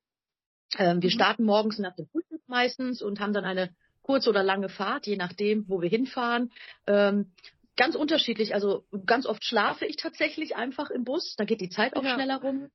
[0.77, 1.13] Ähm, wir mhm.
[1.13, 3.71] starten morgens nach dem Frühstück meistens und haben dann eine
[4.01, 6.51] kurze oder lange Fahrt, je nachdem, wo wir hinfahren.
[6.85, 7.31] Ähm,
[7.75, 8.53] ganz unterschiedlich.
[8.53, 11.35] Also ganz oft schlafe ich tatsächlich einfach im Bus.
[11.37, 12.13] Da geht die Zeit auch ja.
[12.15, 12.69] schneller rum.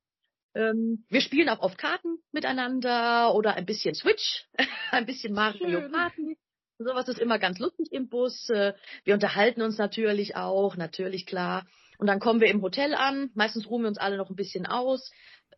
[0.53, 4.45] Ähm, wir spielen auch oft Karten miteinander oder ein bisschen Switch,
[4.91, 6.37] ein bisschen Mario Party.
[6.77, 8.49] Sowas ist immer ganz lustig im Bus.
[8.49, 8.73] Äh,
[9.03, 11.65] wir unterhalten uns natürlich auch, natürlich klar.
[11.99, 13.29] Und dann kommen wir im Hotel an.
[13.35, 15.11] Meistens ruhen wir uns alle noch ein bisschen aus,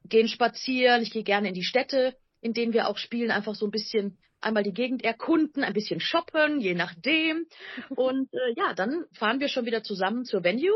[0.03, 1.01] gehen spazieren.
[1.01, 4.17] Ich gehe gerne in die Städte, in denen wir auch spielen, einfach so ein bisschen
[4.43, 7.45] einmal die Gegend erkunden, ein bisschen shoppen, je nachdem.
[7.89, 10.75] Und äh, ja, dann fahren wir schon wieder zusammen zur Venue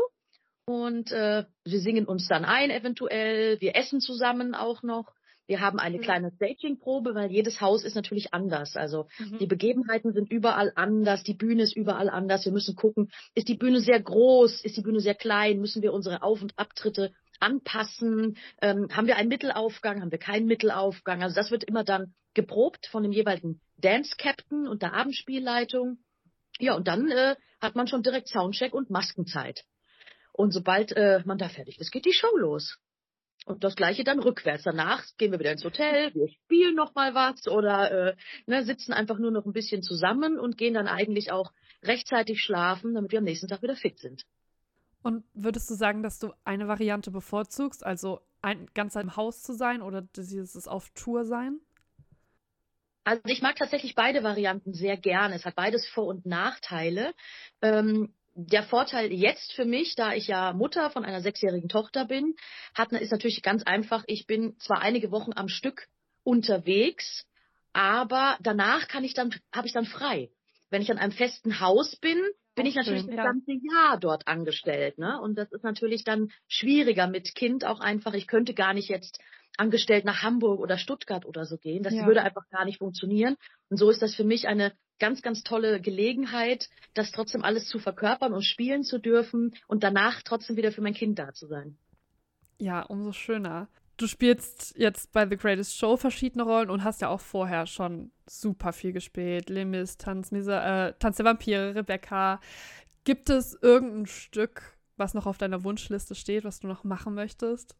[0.68, 5.14] und äh, wir singen uns dann ein eventuell, wir essen zusammen auch noch.
[5.46, 6.02] Wir haben eine mhm.
[6.02, 8.76] kleine Staging-Probe, weil jedes Haus ist natürlich anders.
[8.76, 9.38] Also mhm.
[9.38, 12.44] die Begebenheiten sind überall anders, die Bühne ist überall anders.
[12.44, 15.94] Wir müssen gucken, ist die Bühne sehr groß, ist die Bühne sehr klein, müssen wir
[15.94, 21.22] unsere Auf- und Abtritte anpassen, ähm, haben wir einen Mittelaufgang, haben wir keinen Mittelaufgang.
[21.22, 25.98] Also das wird immer dann geprobt von dem jeweiligen Dance-Captain und der Abendspielleitung.
[26.58, 29.64] Ja, und dann äh, hat man schon direkt Soundcheck und Maskenzeit.
[30.32, 32.78] Und sobald äh, man da fertig ist, geht die Show los.
[33.46, 34.64] Und das gleiche dann rückwärts.
[34.64, 38.16] Danach gehen wir wieder ins Hotel, wir spielen noch mal was oder äh,
[38.46, 41.52] ne, sitzen einfach nur noch ein bisschen zusammen und gehen dann eigentlich auch
[41.82, 44.24] rechtzeitig schlafen, damit wir am nächsten Tag wieder fit sind.
[45.02, 49.54] Und würdest du sagen, dass du eine Variante bevorzugst, also ein, ganz im Haus zu
[49.54, 51.60] sein oder dieses auf Tour sein?
[53.04, 55.34] Also ich mag tatsächlich beide Varianten sehr gerne.
[55.34, 57.14] Es hat beides Vor- und Nachteile.
[57.62, 62.36] Ähm, der Vorteil jetzt für mich, da ich ja Mutter von einer sechsjährigen Tochter bin,
[62.74, 64.04] hat, ist natürlich ganz einfach.
[64.06, 65.88] Ich bin zwar einige Wochen am Stück
[66.22, 67.26] unterwegs,
[67.72, 70.30] aber danach kann ich dann, habe ich dann frei.
[70.70, 72.20] Wenn ich an einem festen Haus bin,
[72.58, 75.20] bin ich natürlich schön, das ganze Jahr dort angestellt, ne?
[75.20, 78.14] Und das ist natürlich dann schwieriger mit Kind auch einfach.
[78.14, 79.18] Ich könnte gar nicht jetzt
[79.56, 81.82] angestellt nach Hamburg oder Stuttgart oder so gehen.
[81.82, 82.06] Das ja.
[82.06, 83.36] würde einfach gar nicht funktionieren.
[83.70, 87.78] Und so ist das für mich eine ganz, ganz tolle Gelegenheit, das trotzdem alles zu
[87.78, 91.76] verkörpern und spielen zu dürfen und danach trotzdem wieder für mein Kind da zu sein.
[92.58, 93.68] Ja, umso schöner.
[93.98, 98.12] Du spielst jetzt bei The Greatest Show verschiedene Rollen und hast ja auch vorher schon
[98.28, 99.50] super viel gespielt.
[99.50, 102.40] Limis, Tanz, Misa, äh, Tanz der Vampire, Rebecca.
[103.02, 107.74] Gibt es irgendein Stück, was noch auf deiner Wunschliste steht, was du noch machen möchtest?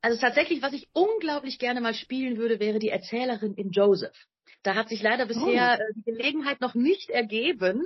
[0.00, 4.16] Also tatsächlich, was ich unglaublich gerne mal spielen würde, wäre die Erzählerin in Joseph.
[4.62, 5.82] Da hat sich leider bisher oh.
[5.82, 7.82] Äh, die Gelegenheit noch nicht ergeben.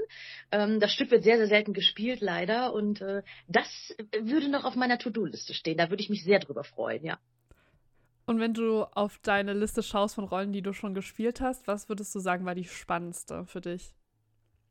[0.53, 2.74] Ähm, das Stück wird sehr, sehr selten gespielt, leider.
[2.74, 5.78] Und äh, das würde noch auf meiner To-Do-Liste stehen.
[5.78, 7.19] Da würde ich mich sehr drüber freuen, ja.
[8.27, 11.89] Und wenn du auf deine Liste schaust von Rollen, die du schon gespielt hast, was
[11.89, 13.93] würdest du sagen, war die spannendste für dich?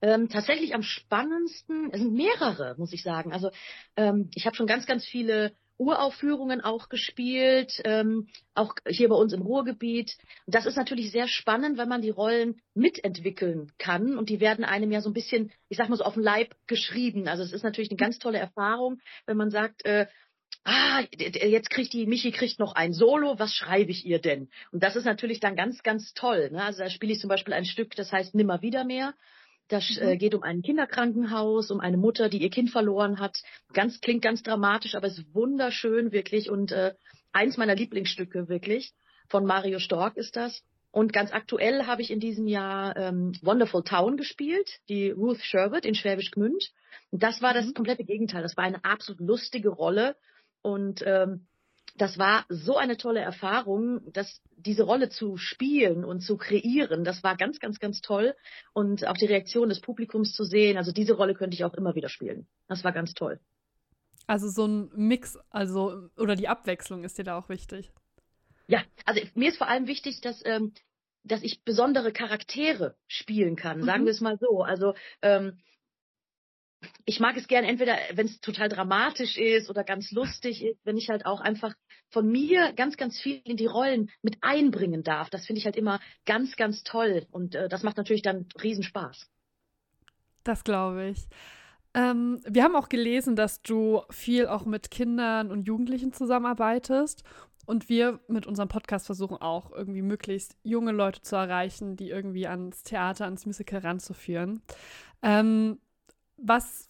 [0.01, 3.31] Ähm, tatsächlich am spannendsten, es sind mehrere, muss ich sagen.
[3.31, 3.49] Also
[3.95, 9.33] ähm, ich habe schon ganz, ganz viele Uraufführungen auch gespielt, ähm, auch hier bei uns
[9.33, 10.17] im Ruhrgebiet.
[10.47, 14.91] Das ist natürlich sehr spannend, wenn man die Rollen mitentwickeln kann und die werden einem
[14.91, 17.27] ja so ein bisschen, ich sag mal so auf den Leib geschrieben.
[17.27, 20.07] Also es ist natürlich eine ganz tolle Erfahrung, wenn man sagt, äh,
[20.65, 24.49] ah, jetzt kriegt die, Michi kriegt noch ein Solo, was schreibe ich ihr denn?
[24.71, 26.49] Und das ist natürlich dann ganz, ganz toll.
[26.51, 26.63] Ne?
[26.63, 29.13] Also da spiele ich zum Beispiel ein Stück, das heißt Nimmer wieder mehr.
[29.67, 30.17] Das äh, mhm.
[30.19, 33.41] geht um ein Kinderkrankenhaus, um eine Mutter, die ihr Kind verloren hat.
[33.73, 36.93] Ganz klingt ganz dramatisch, aber es ist wunderschön wirklich und äh,
[37.31, 38.93] eins meiner Lieblingsstücke wirklich.
[39.29, 40.63] Von Mario Stork ist das.
[40.91, 45.83] Und ganz aktuell habe ich in diesem Jahr ähm, Wonderful Town gespielt, die Ruth Sherwood
[45.83, 46.71] in Schwäbisch Gmünd.
[47.11, 47.73] Und das war das mhm.
[47.73, 48.43] komplette Gegenteil.
[48.43, 50.15] Das war eine absolut lustige Rolle.
[50.65, 51.45] Und ähm,
[51.95, 57.23] das war so eine tolle Erfahrung, dass diese Rolle zu spielen und zu kreieren, das
[57.23, 58.33] war ganz, ganz, ganz toll.
[58.73, 61.93] Und auch die Reaktion des Publikums zu sehen, also diese Rolle könnte ich auch immer
[61.93, 62.47] wieder spielen.
[62.67, 63.39] Das war ganz toll.
[64.27, 67.91] Also so ein Mix, also oder die Abwechslung ist dir da auch wichtig.
[68.67, 70.73] Ja, also mir ist vor allem wichtig, dass ähm,
[71.23, 74.05] dass ich besondere Charaktere spielen kann, sagen Mhm.
[74.05, 74.61] wir es mal so.
[74.63, 75.59] Also ähm,
[77.05, 80.97] ich mag es gern, entweder wenn es total dramatisch ist oder ganz lustig ist, wenn
[80.97, 81.73] ich halt auch einfach
[82.09, 85.29] von mir ganz, ganz viel in die Rollen mit einbringen darf.
[85.29, 89.27] Das finde ich halt immer ganz, ganz toll und äh, das macht natürlich dann Riesenspaß.
[90.43, 91.27] Das glaube ich.
[91.93, 97.23] Ähm, wir haben auch gelesen, dass du viel auch mit Kindern und Jugendlichen zusammenarbeitest.
[97.65, 102.47] Und wir mit unserem Podcast versuchen auch irgendwie möglichst junge Leute zu erreichen, die irgendwie
[102.47, 104.61] ans Theater, ans Musical ranzuführen.
[105.23, 105.79] Ähm,
[106.47, 106.89] was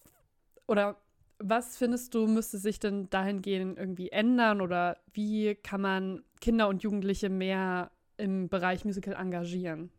[0.68, 0.98] oder
[1.38, 6.82] was findest du, müsste sich denn dahingehend irgendwie ändern oder wie kann man Kinder und
[6.84, 9.92] Jugendliche mehr im Bereich Musical engagieren?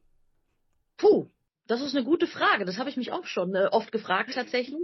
[0.96, 1.28] Puh,
[1.66, 2.64] das ist eine gute Frage.
[2.64, 4.82] Das habe ich mich auch schon äh, oft gefragt tatsächlich.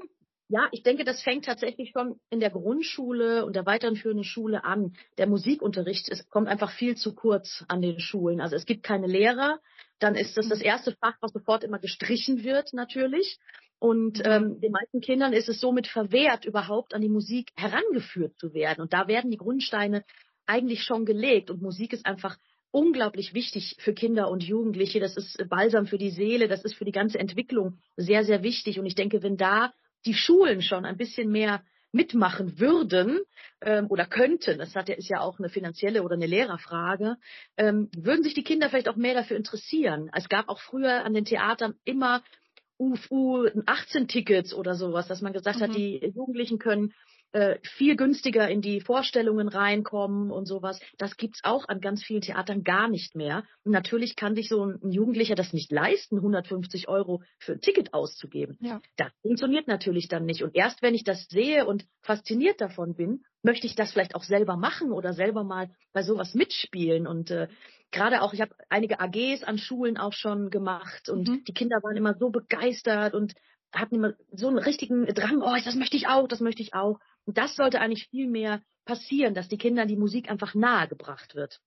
[0.49, 4.95] Ja, ich denke, das fängt tatsächlich schon in der Grundschule und der weiterführenden Schule an.
[5.17, 8.41] Der Musikunterricht es kommt einfach viel zu kurz an den Schulen.
[8.43, 9.61] Also es gibt keine Lehrer.
[9.99, 13.39] Dann ist das das erste Fach, was sofort immer gestrichen wird, natürlich.
[13.83, 18.55] Und ähm, den meisten Kindern ist es somit verwehrt, überhaupt an die Musik herangeführt zu
[18.55, 18.81] werden.
[18.81, 20.05] Und da werden die Grundsteine
[20.47, 21.51] eigentlich schon gelegt.
[21.51, 22.37] Und Musik ist einfach
[22.71, 25.01] unglaublich wichtig für Kinder und Jugendliche.
[25.01, 28.79] Das ist Balsam für die Seele, das ist für die ganze Entwicklung sehr, sehr wichtig.
[28.79, 29.73] Und ich denke, wenn da
[30.07, 33.19] die Schulen schon ein bisschen mehr mitmachen würden
[33.63, 37.17] ähm, oder könnten, das hat ja, ist ja auch eine finanzielle oder eine Lehrerfrage,
[37.57, 40.09] ähm, würden sich die Kinder vielleicht auch mehr dafür interessieren.
[40.15, 42.23] Es gab auch früher an den Theatern immer
[43.11, 45.63] U 18 Tickets oder sowas, dass man gesagt Mhm.
[45.63, 46.93] hat, die Jugendlichen können
[47.33, 50.79] äh, viel günstiger in die Vorstellungen reinkommen und sowas.
[50.99, 53.45] Das gibt's auch an ganz vielen Theatern gar nicht mehr.
[53.65, 57.95] Und natürlich kann sich so ein Jugendlicher das nicht leisten, 150 Euro für ein Ticket
[57.95, 58.59] auszugeben.
[58.61, 58.83] Ja.
[58.97, 60.43] Das funktioniert natürlich dann nicht.
[60.43, 64.23] Und erst wenn ich das sehe und fasziniert davon bin, möchte ich das vielleicht auch
[64.23, 67.07] selber machen oder selber mal bei sowas mitspielen.
[67.07, 67.49] Und äh,
[67.91, 71.45] gerade auch, ich habe einige AGs an Schulen auch schon gemacht und Mhm.
[71.45, 73.35] die Kinder waren immer so begeistert und
[73.73, 77.01] hatten immer so einen richtigen Drang, oh, das möchte ich auch, das möchte ich auch.
[77.25, 81.61] Und das sollte eigentlich viel mehr passieren, dass die Kindern die Musik einfach nahegebracht wird.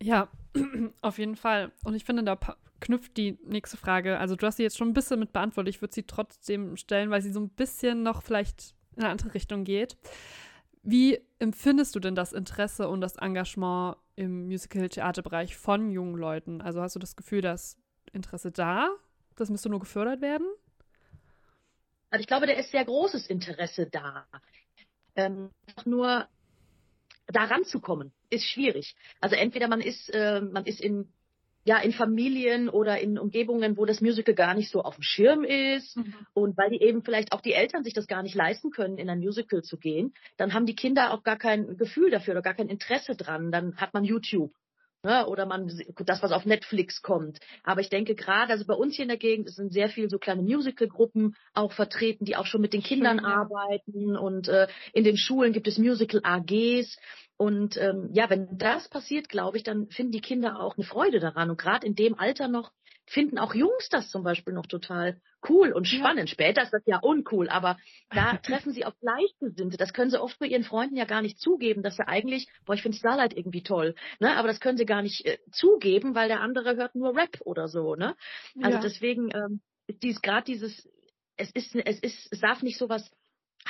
[0.00, 0.28] Ja,
[1.00, 1.72] auf jeden Fall.
[1.84, 2.38] Und ich finde, da
[2.80, 4.18] knüpft die nächste Frage.
[4.18, 5.74] Also du hast sie jetzt schon ein bisschen mit beantwortet.
[5.74, 9.34] Ich würde sie trotzdem stellen, weil sie so ein bisschen noch vielleicht in eine andere
[9.34, 9.96] Richtung geht.
[10.82, 16.60] Wie empfindest du denn das Interesse und das Engagement im Musical-Theaterbereich von jungen Leuten?
[16.60, 17.76] Also hast du das Gefühl, dass
[18.12, 18.90] Interesse da?
[19.36, 20.46] Das müsste nur gefördert werden?
[22.10, 24.26] Also ich glaube, da ist sehr großes Interesse da.
[25.14, 25.50] Ähm,
[25.84, 26.26] nur
[27.26, 28.96] da ranzukommen, ist schwierig.
[29.20, 31.12] Also entweder man ist, äh, man ist in,
[31.68, 35.44] ja, in Familien oder in Umgebungen, wo das Musical gar nicht so auf dem Schirm
[35.44, 35.98] ist
[36.32, 39.10] und weil die eben vielleicht auch die Eltern sich das gar nicht leisten können, in
[39.10, 42.54] ein Musical zu gehen, dann haben die Kinder auch gar kein Gefühl dafür oder gar
[42.54, 43.52] kein Interesse dran.
[43.52, 44.50] Dann hat man YouTube.
[45.04, 45.70] Ne, oder man
[46.04, 47.38] das, was auf Netflix kommt.
[47.62, 50.08] Aber ich denke gerade, also bei uns hier in der Gegend es sind sehr viele
[50.08, 53.34] so kleine Musical-Gruppen auch vertreten, die auch schon mit den Kindern Schön, ja.
[53.36, 56.96] arbeiten und äh, in den Schulen gibt es Musical AGs.
[57.36, 61.20] Und ähm, ja, wenn das passiert, glaube ich, dann finden die Kinder auch eine Freude
[61.20, 61.50] daran.
[61.50, 62.72] Und gerade in dem Alter noch
[63.08, 65.98] finden auch Jungs das zum Beispiel noch total cool und Ja.
[65.98, 66.30] spannend.
[66.30, 67.78] Später ist das ja uncool, aber
[68.12, 69.76] da treffen sie auf Gleichgesinnte.
[69.76, 72.74] Das können sie oft bei ihren Freunden ja gar nicht zugeben, dass sie eigentlich, boah,
[72.74, 74.36] ich finde Starlight irgendwie toll, ne?
[74.36, 77.68] Aber das können sie gar nicht äh, zugeben, weil der andere hört nur Rap oder
[77.68, 78.16] so, ne?
[78.60, 78.82] Also Ja.
[78.82, 80.88] deswegen ähm, ist dies gerade dieses,
[81.36, 83.10] es ist, es ist, es darf nicht sowas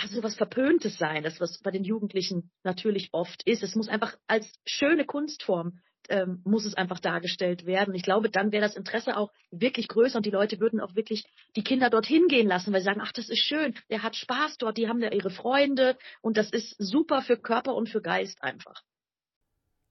[0.01, 3.62] also sowas Verpöntes sein, das was bei den Jugendlichen natürlich oft ist.
[3.62, 7.94] Es muss einfach als schöne Kunstform ähm, muss es einfach dargestellt werden.
[7.94, 11.24] Ich glaube, dann wäre das Interesse auch wirklich größer und die Leute würden auch wirklich
[11.56, 14.58] die Kinder dorthin gehen lassen, weil sie sagen, ach, das ist schön, der hat Spaß
[14.58, 18.42] dort, die haben da ihre Freunde und das ist super für Körper und für Geist
[18.42, 18.82] einfach.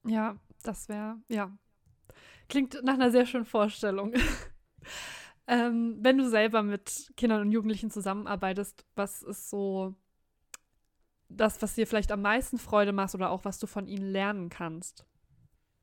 [0.06, 1.56] Ja, das wäre, ja.
[2.50, 4.14] Klingt nach einer sehr schönen Vorstellung.
[5.48, 9.96] ähm, wenn du selber mit Kindern und Jugendlichen zusammenarbeitest, was ist so
[11.30, 14.50] das, was dir vielleicht am meisten Freude macht oder auch was du von ihnen lernen
[14.50, 15.06] kannst?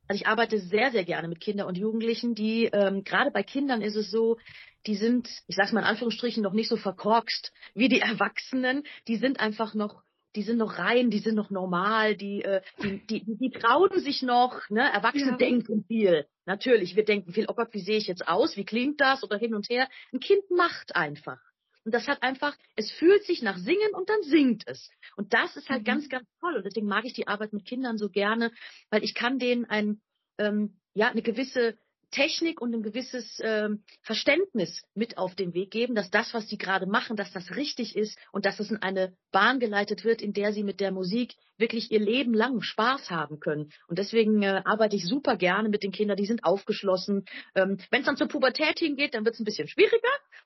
[0.07, 3.81] Also ich arbeite sehr, sehr gerne mit Kindern und Jugendlichen, die ähm, gerade bei Kindern
[3.81, 4.37] ist es so,
[4.85, 8.83] die sind, ich sage mal in Anführungsstrichen, noch nicht so verkorkst wie die Erwachsenen.
[9.07, 10.03] Die sind einfach noch,
[10.35, 14.21] die sind noch rein, die sind noch normal, die, äh, die, die, die trauen sich
[14.21, 14.69] noch.
[14.69, 14.81] Ne?
[14.91, 15.37] Erwachsene Ja.
[15.37, 16.27] denken viel.
[16.45, 18.55] Natürlich, wir denken viel, oh Gott, wie sehe ich jetzt aus?
[18.57, 19.23] Wie klingt das?
[19.23, 19.87] Oder hin und her.
[20.13, 21.39] Ein Kind macht einfach.
[21.85, 24.89] Und das hat einfach, es fühlt sich nach Singen und dann singt es.
[25.15, 25.85] Und das ist halt Mhm.
[25.85, 26.55] ganz, ganz toll.
[26.57, 28.51] Und deswegen mag ich die Arbeit mit Kindern so gerne,
[28.89, 30.01] weil ich kann denen ein,
[30.39, 31.77] ähm, ja, eine gewisse
[32.11, 36.57] Technik und ein gewisses ähm, Verständnis mit auf den Weg geben, dass das, was sie
[36.57, 40.33] gerade machen, dass das richtig ist und dass es in eine Bahn geleitet wird, in
[40.33, 43.71] der sie mit der Musik wirklich ihr Leben lang Spaß haben können.
[43.87, 47.25] Und deswegen äh, arbeite ich super gerne mit den Kindern, die sind aufgeschlossen.
[47.55, 49.95] Ähm, Wenn es dann zur Pubertät hingeht, dann wird es ein bisschen schwieriger,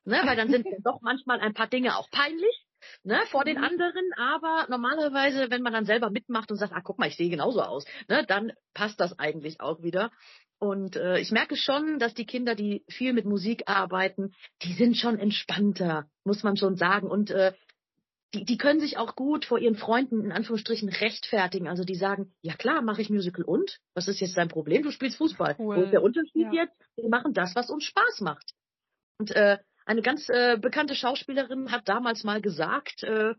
[0.06, 2.66] ne, weil dann sind doch manchmal ein paar Dinge auch peinlich.
[3.04, 6.98] Ne, vor den anderen, aber normalerweise, wenn man dann selber mitmacht und sagt, ah, guck
[6.98, 10.12] mal, ich sehe genauso aus, ne, dann passt das eigentlich auch wieder.
[10.60, 14.34] Und äh, ich merke schon, dass die Kinder, die viel mit Musik arbeiten,
[14.64, 17.10] die sind schon entspannter, muss man schon sagen.
[17.10, 17.54] Und äh,
[18.34, 21.68] die, die können sich auch gut vor ihren Freunden in Anführungsstrichen rechtfertigen.
[21.68, 23.80] Also die sagen, ja klar, mache ich Musical und?
[23.96, 24.84] Was ist jetzt dein Problem?
[24.84, 25.56] Du spielst Fußball.
[25.58, 25.78] Cool.
[25.78, 26.64] Wo ist der Unterschied Ja.
[26.64, 26.76] jetzt?
[26.96, 28.52] Wir machen das, was uns Spaß macht.
[29.18, 33.34] Und äh, eine ganz äh, bekannte Schauspielerin hat damals mal gesagt, äh,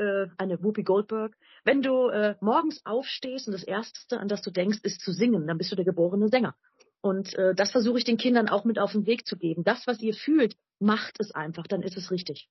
[0.00, 4.50] äh, eine Whoopi Goldberg, wenn du äh, morgens aufstehst und das Erste, an das du
[4.50, 6.56] denkst, ist zu singen, dann bist du der geborene Sänger.
[7.02, 9.62] Und äh, das versuche ich den Kindern auch mit auf den Weg zu geben.
[9.64, 12.48] Das, was ihr fühlt, macht es einfach, dann ist es richtig.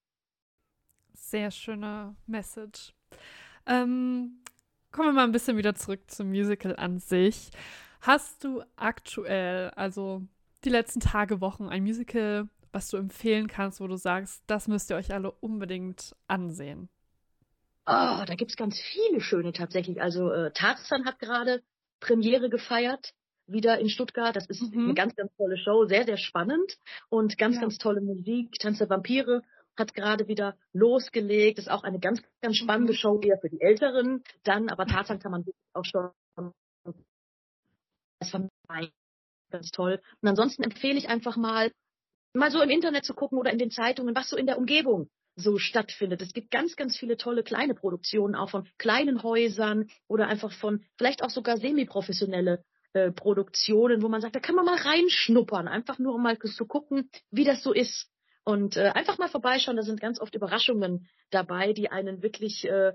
[1.13, 2.93] Sehr schöne Message.
[3.65, 4.41] Ähm,
[4.91, 7.49] kommen wir mal ein bisschen wieder zurück zum Musical an sich.
[8.01, 10.23] Hast du aktuell, also
[10.63, 14.89] die letzten Tage, Wochen, ein Musical, was du empfehlen kannst, wo du sagst, das müsst
[14.89, 16.89] ihr euch alle unbedingt ansehen?
[17.91, 20.01] Oh, da gibt's ganz viele schöne tatsächlich.
[20.01, 21.63] Also äh, Tarzan hat gerade
[21.99, 23.13] Premiere gefeiert,
[23.47, 24.35] wieder in Stuttgart.
[24.35, 24.85] Das ist Mhm.
[24.85, 26.77] eine ganz, ganz tolle Show, sehr, sehr spannend
[27.09, 27.61] und ganz, Ja.
[27.61, 28.51] ganz tolle Musik.
[28.59, 29.41] Tanz der Vampire
[29.75, 31.57] hat gerade wieder losgelegt.
[31.57, 32.97] Ist auch eine ganz, ganz spannende Mhm.
[32.97, 34.23] Show eher für die Älteren.
[34.43, 36.11] Dann, aber Tarzan kann man wirklich auch schon
[38.21, 38.87] das war
[39.51, 40.01] ganz toll.
[40.21, 41.71] Und ansonsten empfehle ich einfach mal,
[42.35, 45.09] mal so im Internet zu gucken oder in den Zeitungen, was so in der Umgebung
[45.39, 46.21] so stattfindet.
[46.21, 50.83] Es gibt ganz, ganz viele tolle kleine Produktionen, auch von kleinen Häusern oder einfach von
[50.97, 52.63] vielleicht auch sogar semi-professionelle
[52.93, 56.65] äh, Produktionen, wo man sagt, da kann man mal reinschnuppern, einfach nur um mal zu
[56.65, 58.09] gucken, wie das so ist.
[58.43, 62.93] Und äh, einfach mal vorbeischauen, da sind ganz oft Überraschungen dabei, die einen wirklich, äh,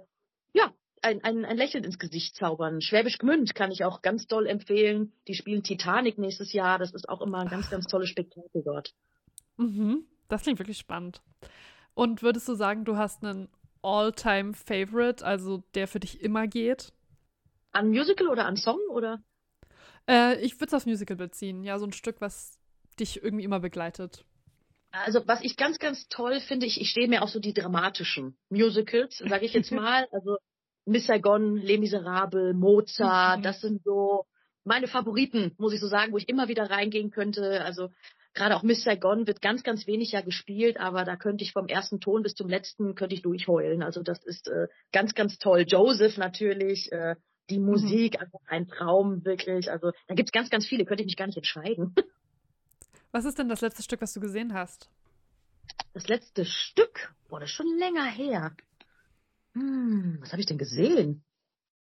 [0.53, 2.81] ja, ein, ein, ein Lächeln ins Gesicht zaubern.
[2.81, 5.13] Schwäbisch Gmünd kann ich auch ganz doll empfehlen.
[5.29, 6.79] Die spielen Titanic nächstes Jahr.
[6.79, 8.95] Das ist auch immer ein ganz, ganz tolles Spektakel dort.
[9.59, 11.21] Mhm, das klingt wirklich spannend.
[11.95, 13.49] Und würdest du sagen, du hast einen
[13.83, 16.93] All-Time-Favorite, also der für dich immer geht?
[17.73, 19.23] An Musical oder an Song oder?
[20.09, 21.65] Äh, ich würde es aufs Musical beziehen.
[21.65, 22.59] Ja, so ein Stück, was
[22.99, 24.25] dich irgendwie immer begleitet.
[24.93, 28.37] Also was ich ganz, ganz toll finde, ich, ich stehe mir auch so die dramatischen
[28.49, 30.07] Musicals, sage ich jetzt mal.
[30.13, 30.37] Also
[30.87, 33.43] Miss Saigon, Les Miserables, Mozart, Mhm.
[33.43, 34.27] das sind so
[34.65, 37.63] meine Favoriten, muss ich so sagen, wo ich immer wieder reingehen könnte.
[37.65, 37.91] Also
[38.35, 41.69] gerade auch Miss Saigon wird ganz, ganz wenig ja gespielt, aber da könnte ich vom
[41.69, 43.83] ersten Ton bis zum letzten könnte ich durchheulen.
[43.83, 45.65] Also das ist äh, ganz, ganz toll.
[45.67, 47.17] Joseph natürlich, äh,
[47.51, 49.71] die Musik, einfach ein Traum wirklich.
[49.71, 51.95] Also da gibt's ganz, ganz viele, könnte ich mich gar nicht entscheiden.
[53.13, 54.91] Was ist denn das letzte Stück, was du gesehen hast?
[55.93, 58.57] Das letzte Stück, boah, das ist schon länger her.
[59.53, 61.23] Hm, was habe ich denn gesehen?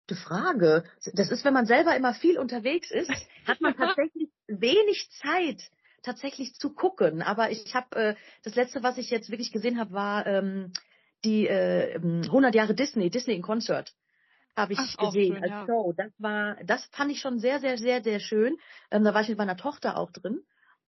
[0.09, 0.83] Gute Frage.
[1.13, 3.13] Das ist, wenn man selber immer viel unterwegs ist,
[3.47, 5.71] hat man tatsächlich wenig Zeit,
[6.05, 7.23] tatsächlich zu gucken.
[7.23, 10.73] Aber ich habe äh, das letzte, was ich jetzt wirklich gesehen habe, war ähm,
[11.25, 13.93] die äh, 100 Jahre Disney, Disney in Concert
[14.57, 15.67] habe ich Ach, gesehen schön, als ja.
[15.67, 15.93] Show.
[15.97, 18.57] Das war, das fand ich schon sehr, sehr, sehr, sehr schön.
[18.91, 20.45] Ähm, da war ich mit meiner Tochter auch drin.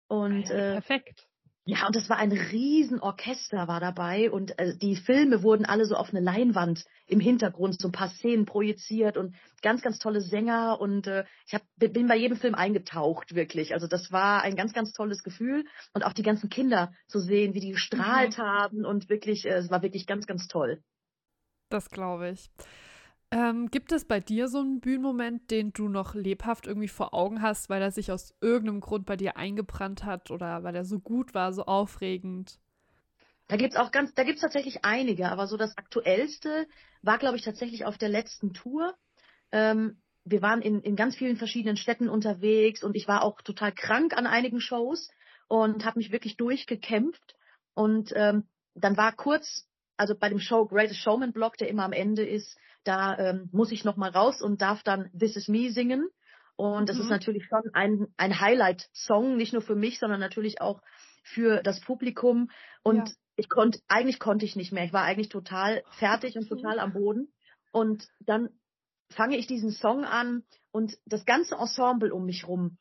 [0.07, 1.27] Und äh, Perfekt.
[1.67, 5.97] Ja, und es war ein Riesenorchester war dabei und äh, die Filme wurden alle so
[5.97, 10.79] auf eine Leinwand im Hintergrund so ein paar Szenen projiziert und ganz, ganz tolle Sänger
[10.79, 13.73] und äh, ich hab, bin bei jedem Film eingetaucht, wirklich.
[13.73, 15.65] Also das war ein ganz, ganz tolles Gefühl
[15.95, 19.71] und auch die ganzen Kinder zu sehen, wie die gestrahlt haben und wirklich, äh, es
[19.71, 20.83] war wirklich ganz, ganz toll.
[21.71, 22.51] Das glaube ich.
[23.35, 27.43] Ähm, gibt es bei dir so einen Bühnenmoment, den du noch lebhaft irgendwie vor Augen
[27.43, 31.01] hast, weil er sich aus irgendeinem Grund bei dir eingebrannt hat oder weil er so
[31.01, 32.61] gut war, so aufregend?
[33.49, 36.69] Da gibt's auch ganz, da gibt's tatsächlich einige, aber so das aktuellste
[37.03, 38.95] war, glaube ich, tatsächlich auf der letzten Tour.
[39.51, 43.73] Ähm, wir waren in, in ganz vielen verschiedenen Städten unterwegs und ich war auch total
[43.73, 45.11] krank an einigen Shows
[45.49, 47.35] und habe mich wirklich durchgekämpft.
[47.75, 48.47] Und ähm,
[48.77, 49.67] dann war kurz,
[49.97, 53.73] also bei dem Show Greatest Showman Block, der immer am Ende ist, da ähm, muss
[53.73, 56.09] ich noch mal raus und darf dann This Is Me singen.
[56.57, 57.03] Und das Mhm.
[57.03, 60.81] ist natürlich schon ein, ein Highlight-Song, nicht nur für mich, sondern natürlich auch
[61.25, 62.51] für das Publikum.
[62.83, 63.15] Und Ja.
[63.37, 64.85] ich konnte, eigentlich konnte ich nicht mehr.
[64.85, 67.33] Ich war eigentlich total fertig und total am Boden.
[67.73, 68.51] Und dann
[69.11, 72.79] fange ich diesen Song an und das ganze Ensemble um mich rum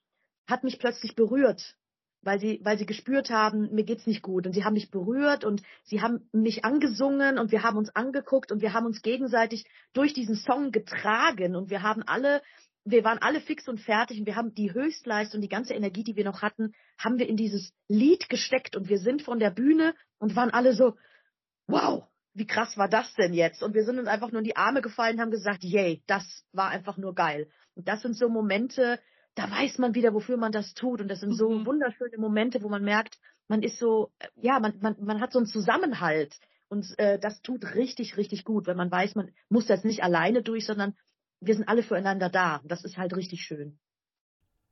[0.48, 1.76] hat mich plötzlich berührt.
[2.24, 5.44] Weil sie, weil sie gespürt haben, mir geht's nicht gut und sie haben mich berührt
[5.44, 9.66] und sie haben mich angesungen und wir haben uns angeguckt und wir haben uns gegenseitig
[9.94, 12.42] durch diesen Song getragen und wir haben alle,
[12.86, 16.16] wir waren alle fix und fertig und wir haben die Höchstleistung, die ganze Energie, die
[16.16, 19.94] wir noch hatten, haben wir in dieses Lied gesteckt und wir sind von der Bühne
[20.18, 20.96] und waren alle so,
[21.68, 23.62] wow, wie krass war das denn jetzt?
[23.62, 26.26] Und wir sind uns einfach nur in die Arme gefallen und haben gesagt, yay, das
[26.52, 27.48] war einfach nur geil.
[27.76, 29.00] Und das sind so Momente,
[29.36, 31.02] da weiß man wieder, wofür man das tut.
[31.02, 31.66] Und das sind so Mhm.
[31.66, 35.40] wunderschöne Momente, wo man merkt, man ist so, äh, ja, man, man, man hat so
[35.40, 36.40] einen Zusammenhalt.
[36.70, 40.42] Und äh, das tut richtig, richtig gut, wenn man weiß, man muss das nicht alleine
[40.42, 40.96] durch, sondern
[41.40, 42.58] wir sind alle füreinander da.
[42.58, 43.80] Und das ist halt richtig schön.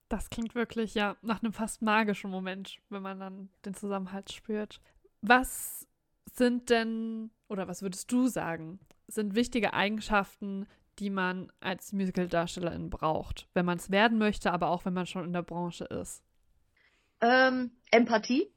[0.09, 4.81] Das klingt wirklich ja nach einem fast magischen Moment, wenn man dann den Zusammenhalt spürt.
[5.21, 5.87] Was
[6.33, 10.67] sind denn, oder was würdest du sagen, sind wichtige Eigenschaften,
[10.99, 15.25] die man als Musical-Darstellerin braucht, wenn man es werden möchte, aber auch wenn man schon
[15.25, 16.23] in der Branche ist?
[17.21, 18.51] Ähm, Empathie,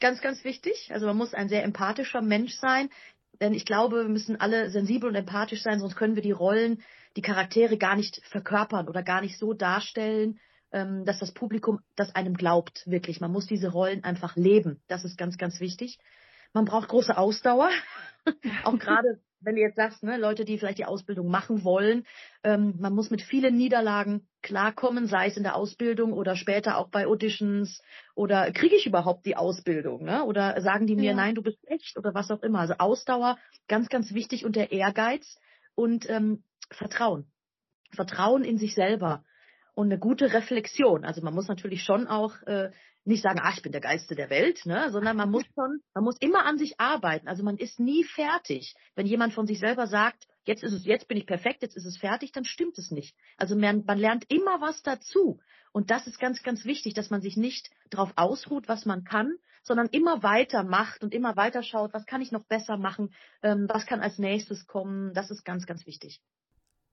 [0.00, 0.90] ganz, ganz wichtig.
[0.92, 2.90] Also man muss ein sehr empathischer Mensch sein.
[3.40, 6.82] Denn ich glaube, wir müssen alle sensibel und empathisch sein, sonst können wir die Rollen,
[7.16, 10.40] die Charaktere gar nicht verkörpern oder gar nicht so darstellen,
[10.72, 13.20] ähm, dass das Publikum das einem glaubt, wirklich.
[13.20, 14.82] Man muss diese Rollen einfach leben.
[14.88, 15.98] Das ist ganz, ganz wichtig.
[16.52, 17.70] Man braucht große Ausdauer.
[18.64, 22.04] Auch gerade, wenn du jetzt sagst, ne, Leute, die vielleicht die Ausbildung machen wollen,
[22.42, 26.88] ähm, man muss mit vielen Niederlagen klarkommen, sei es in der Ausbildung oder später auch
[26.88, 27.82] bei Auditions
[28.14, 30.24] oder kriege ich überhaupt die Ausbildung, ne?
[30.24, 31.14] Oder sagen die mir, Ja.
[31.16, 32.60] nein, du bist echt oder was auch immer.
[32.60, 33.38] Also Ausdauer,
[33.68, 35.38] ganz, ganz wichtig und der Ehrgeiz
[35.74, 37.30] und ähm, Vertrauen.
[37.94, 39.24] Vertrauen in sich selber
[39.74, 41.04] und eine gute Reflexion.
[41.04, 42.70] Also man muss natürlich schon auch äh,
[43.08, 46.04] nicht sagen, ah, ich bin der Geiste der Welt, ne, sondern man muss schon, man
[46.04, 47.26] muss immer an sich arbeiten.
[47.26, 48.74] Also man ist nie fertig.
[48.94, 51.86] Wenn jemand von sich selber sagt, jetzt ist es, jetzt bin ich perfekt, jetzt ist
[51.86, 53.16] es fertig, dann stimmt es nicht.
[53.36, 55.40] Also man, man lernt immer was dazu.
[55.72, 59.32] Und das ist ganz, ganz wichtig, dass man sich nicht darauf ausruht, was man kann,
[59.62, 63.66] sondern immer weiter macht und immer weiter schaut, was kann ich noch besser machen, ähm,
[63.68, 65.12] was kann als nächstes kommen.
[65.14, 66.20] Das ist ganz, ganz wichtig.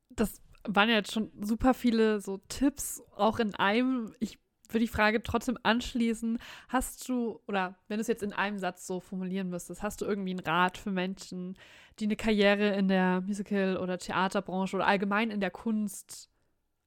[0.09, 4.13] Das waren ja jetzt schon super viele so Tipps, auch in einem.
[4.19, 4.39] Ich
[4.69, 6.39] würde die Frage trotzdem anschließen.
[6.69, 10.05] Hast du, oder wenn du es jetzt in einem Satz so formulieren müsstest, hast du
[10.05, 11.57] irgendwie einen Rat für Menschen,
[11.99, 16.29] die eine Karriere in der Musical- oder Theaterbranche oder allgemein in der Kunst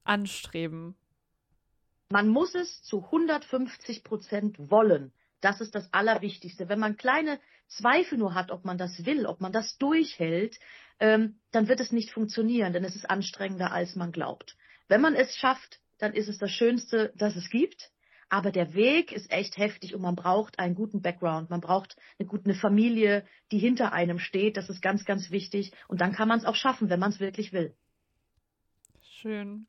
[0.05, 0.96] anstreben?
[2.10, 5.12] Man muss es zu 150 Prozent wollen.
[5.40, 6.68] Das ist das Allerwichtigste.
[6.68, 7.38] Wenn man kleine
[7.68, 10.59] Zweifel nur hat, ob man das will, ob man das durchhält,
[11.00, 14.56] ähm, dann wird es nicht funktionieren, denn es ist anstrengender, als man glaubt.
[14.88, 17.90] Wenn man es schafft, dann ist es das Schönste, das es gibt.
[18.30, 21.48] Aber der Weg ist echt heftig und man braucht einen guten Background.
[21.48, 24.56] Man braucht eine gute Familie, die hinter einem steht.
[24.58, 25.72] Das ist ganz, ganz wichtig.
[25.88, 27.74] Und dann kann man es auch schaffen, wenn man es wirklich will.
[29.00, 29.66] Schön.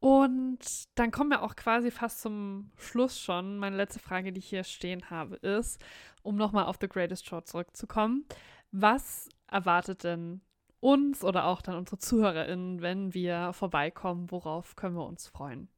[0.00, 0.58] Und
[0.94, 3.58] dann kommen wir auch quasi fast zum Schluss schon.
[3.58, 5.82] Meine letzte Frage, die ich hier stehen habe, ist,
[6.22, 8.24] um nochmal auf The Greatest Show zurückzukommen.
[8.72, 10.40] Was erwartet denn
[10.80, 14.30] uns oder auch dann unsere ZuhörerInnen, wenn wir vorbeikommen?
[14.30, 15.68] Worauf können wir uns freuen?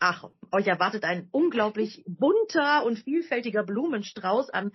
[0.00, 4.72] Ach, euch erwartet ein unglaublich bunter und vielfältiger Blumenstrauß an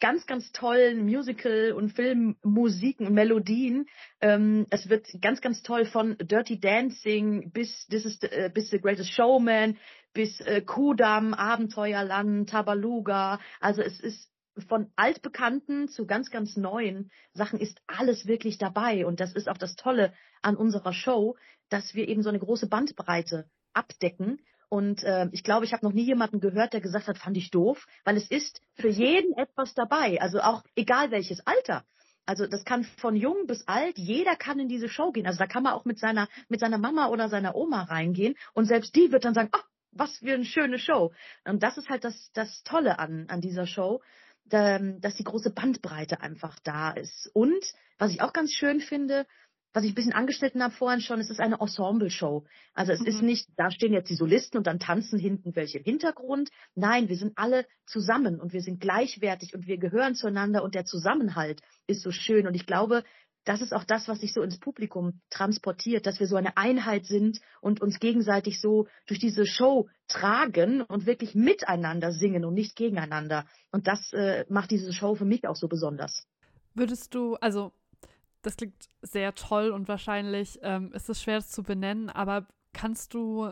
[0.00, 3.86] ganz, ganz tollen Musical- und Filmmusiken Melodien.
[4.20, 8.70] Ähm, es wird ganz, ganz toll von Dirty Dancing bis This is the, äh, bis
[8.70, 9.76] The Greatest Showman,
[10.12, 13.40] bis äh, Kudam, Abenteuerland, Tabaluga.
[13.60, 14.30] Also es ist
[14.66, 19.06] von altbekannten zu ganz, ganz neuen Sachen ist alles wirklich dabei.
[19.06, 20.12] Und das ist auch das Tolle
[20.42, 21.36] an unserer Show,
[21.68, 24.40] dass wir eben so eine große Bandbreite abdecken.
[24.68, 27.50] Und äh, ich glaube, ich habe noch nie jemanden gehört, der gesagt hat, fand ich
[27.50, 30.20] doof, weil es ist für jeden etwas dabei.
[30.20, 31.84] Also auch egal welches Alter.
[32.26, 35.26] Also das kann von jung bis alt, jeder kann in diese Show gehen.
[35.26, 38.66] Also da kann man auch mit seiner, mit seiner Mama oder seiner Oma reingehen und
[38.66, 41.12] selbst die wird dann sagen, ach, was für eine schöne Show.
[41.44, 44.02] Und das ist halt das, das Tolle an, an dieser Show,
[44.48, 47.30] dass die große Bandbreite einfach da ist.
[47.34, 47.64] Und
[47.98, 49.26] was ich auch ganz schön finde,
[49.74, 52.44] was ich ein bisschen angeschnitten habe vorhin schon, es ist eine Ensemble-Show.
[52.74, 53.26] Also es ist Mhm.
[53.26, 56.50] nicht, da stehen jetzt die Solisten und dann tanzen hinten welche im Hintergrund.
[56.74, 60.84] Nein, wir sind alle zusammen und wir sind gleichwertig und wir gehören zueinander und der
[60.84, 62.46] Zusammenhalt ist so schön.
[62.46, 63.04] Und ich glaube,
[63.48, 67.06] das ist auch das, was sich so ins Publikum transportiert, dass wir so eine Einheit
[67.06, 72.76] sind und uns gegenseitig so durch diese Show tragen und wirklich miteinander singen und nicht
[72.76, 73.46] gegeneinander.
[73.72, 76.26] Und das äh, macht diese Show für mich auch so besonders.
[76.74, 77.72] Würdest du, also
[78.42, 83.50] das klingt sehr toll und wahrscheinlich ähm, ist es schwer zu benennen, aber kannst du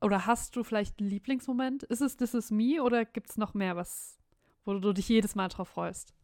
[0.00, 1.82] oder hast du vielleicht einen Lieblingsmoment?
[1.82, 4.16] Ist es This Is Me oder gibt es noch mehr, was,
[4.64, 6.14] wo du dich jedes Mal drauf freust?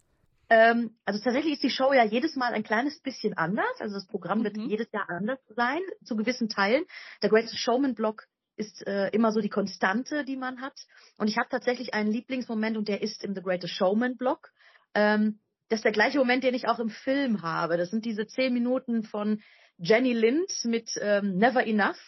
[0.50, 3.80] Ähm, also tatsächlich ist die Show ja jedes Mal ein kleines bisschen anders.
[3.80, 4.68] Also das Programm wird Mhm.
[4.68, 6.84] jedes Jahr anders sein, zu gewissen Teilen.
[7.22, 8.24] Der Greatest Showman Block
[8.56, 10.74] ist äh, immer so die Konstante, die man hat.
[11.16, 14.50] Und ich habe tatsächlich einen Lieblingsmoment und der ist im The Greatest Showman Blog.
[14.94, 17.76] Ähm, das ist der gleiche Moment, den ich auch im Film habe.
[17.76, 19.42] Das sind diese zehn Minuten von
[19.76, 22.00] Jenny Lind mit ähm, Never Enough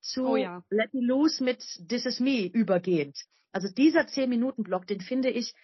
[0.00, 0.62] zu Oh ja.
[0.70, 3.18] Let Me Loose mit This Is Me übergehend.
[3.50, 5.54] Also dieser zehn Minuten Block, den finde ich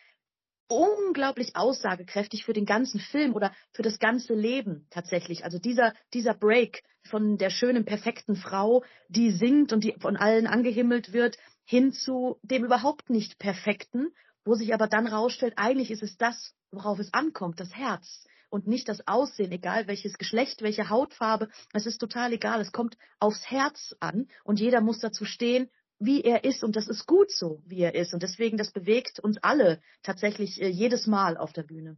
[0.69, 5.45] unglaublich aussagekräftig für den ganzen Film oder für das ganze Leben tatsächlich.
[5.45, 10.47] Also dieser, dieser Break von der schönen, perfekten Frau, die singt und die von allen
[10.47, 14.09] angehimmelt wird, hin zu dem überhaupt nicht perfekten,
[14.45, 18.67] wo sich aber dann rausstellt, eigentlich ist es das, worauf es ankommt, das Herz und
[18.67, 23.51] nicht das Aussehen, egal welches Geschlecht, welche Hautfarbe, es ist total egal, es kommt aufs
[23.51, 27.63] Herz an und jeder muss dazu stehen, wie er ist und das ist gut so,
[27.67, 31.63] wie er ist und deswegen das bewegt uns alle tatsächlich äh, jedes Mal auf der
[31.63, 31.97] Bühne.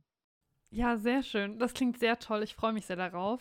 [0.70, 1.59] Ja, sehr schön.
[1.59, 2.43] Das klingt sehr toll.
[2.43, 3.40] Ich freue mich sehr darauf.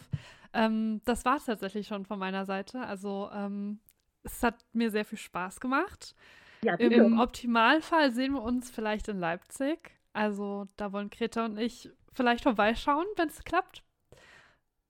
[0.54, 2.82] Ähm, das war es tatsächlich schon von meiner Seite.
[2.82, 3.80] Also ähm,
[4.24, 6.16] es hat mir sehr viel Spaß gemacht.
[6.64, 9.92] Ja, Im Optimalfall sehen wir uns vielleicht in Leipzig.
[10.14, 13.84] Also da wollen Greta und ich vielleicht vorbeischauen, wenn es klappt.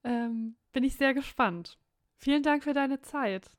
[0.04, 1.78] Ähm, bin ich sehr gespannt.
[2.18, 3.50] Vielen Dank für deine Zeit.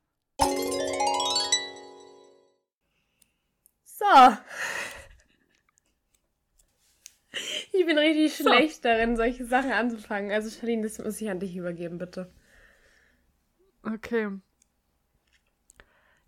[3.97, 4.37] So.
[7.71, 8.43] Ich bin richtig So.
[8.43, 10.31] schlecht darin, solche Sachen anzufangen.
[10.31, 12.31] Also, Charlene, das muss ich an dich übergeben, bitte.
[13.83, 14.29] Okay.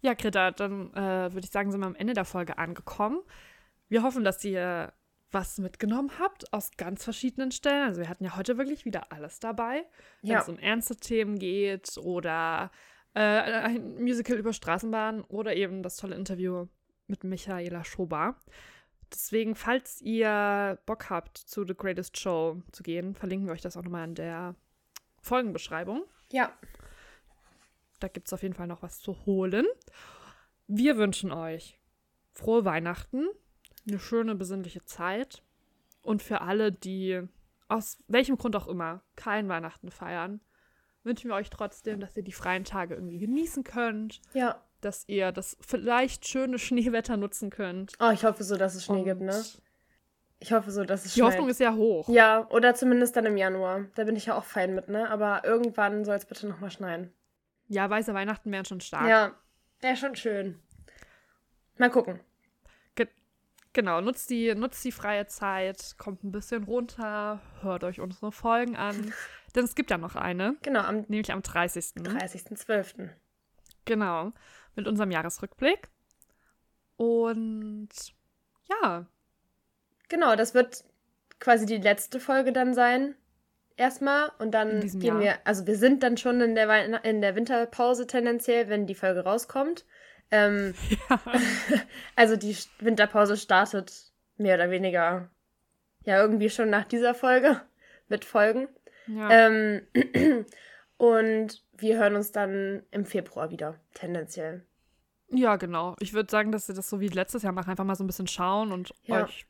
[0.02, 3.20] Ja, Greta, dann äh, würde ich sagen, sind wir am Ende der Folge angekommen.
[3.90, 4.94] Wir hoffen, dass ihr
[5.32, 7.84] was mitgenommen habt aus ganz verschiedenen Stellen.
[7.90, 9.86] Also wir hatten ja heute wirklich wieder alles dabei,
[10.22, 10.42] wenn Ja.
[10.42, 12.72] es um ernste Themen geht oder
[13.14, 16.68] äh, ein Musical über Straßenbahnen oder eben das tolle Interview
[17.10, 18.36] mit Michaela Schober.
[19.12, 23.76] Deswegen, falls ihr Bock habt, zu The Greatest Show zu gehen, verlinken wir euch das
[23.76, 24.56] auch nochmal in der
[25.22, 26.04] Folgenbeschreibung.
[26.32, 26.52] Ja.
[28.00, 29.66] Da gibt es auf jeden Fall noch was zu holen.
[30.68, 31.80] Wir wünschen euch
[32.32, 33.28] frohe Weihnachten,
[33.88, 35.44] eine schöne, besinnliche Zeit.
[36.02, 37.22] Und für alle, die
[37.68, 40.40] aus welchem Grund auch immer kein Weihnachten feiern,
[41.04, 44.62] wünschen wir euch trotzdem, dass ihr die freien Tage irgendwie genießen könnt, Ja.
[44.82, 47.94] Dass ihr das vielleicht schöne Schneewetter nutzen könnt.
[48.00, 49.44] Oh, ich hoffe so, dass es Schnee Und gibt, ne?
[50.40, 51.34] Ich hoffe so, dass es Die schneit.
[51.34, 52.08] Hoffnung ist ja hoch.
[52.10, 53.86] Ja, oder zumindest dann im Januar.
[53.96, 55.10] Da bin ich ja auch fein mit, ne?
[55.10, 57.12] Aber irgendwann soll es bitte nochmal schneien.
[57.68, 59.08] Ja, weiße Weihnachten wären schon stark.
[59.08, 59.34] Ja.
[59.82, 60.60] Ja, schon schön.
[61.78, 62.20] Mal gucken.
[63.74, 68.76] Genau, nutzt die, nutzt die freie Zeit, kommt ein bisschen runter, hört euch unsere Folgen
[68.76, 69.14] an.
[69.56, 71.86] Denn es gibt ja noch eine, Genau, am nämlich am 30.
[71.98, 73.10] 30.12.
[73.86, 74.32] Genau,
[74.80, 75.90] mit unserem Jahresrückblick.
[76.98, 77.90] Und
[78.70, 79.06] ja,
[80.10, 80.84] Genau, das wird
[81.40, 83.16] quasi die letzte Folge dann sein.
[83.78, 84.32] Erstmal.
[84.40, 85.20] Und dann gehen Jahr.
[85.22, 88.96] wir, also wir sind dann schon in der, Weihn in der Winterpause tendenziell, wenn die
[88.96, 89.86] Folge rauskommt.
[90.32, 90.74] Ähm,
[92.16, 95.30] also die Winterpause startet mehr oder weniger
[96.04, 97.62] ja irgendwie schon nach dieser Folge
[98.10, 98.68] mit Folgen.
[99.08, 99.30] ja.
[99.48, 99.82] Ähm,
[100.98, 104.66] und wir hören uns dann im Februar wieder, tendenziell.
[105.32, 105.96] Ja, genau.
[106.00, 108.08] Ich würde sagen, dass ihr das so wie letztes Jahr macht, einfach mal so ein
[108.08, 109.24] bisschen schauen und Ja.
[109.24, 109.46] euch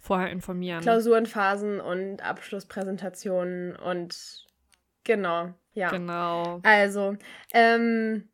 [0.00, 0.82] vorher informieren.
[0.82, 4.46] Klausurenphasen und Abschlusspräsentationen und
[5.04, 5.90] genau, ja.
[5.90, 6.60] Genau.
[6.62, 7.16] Also,
[7.52, 8.28] ähm,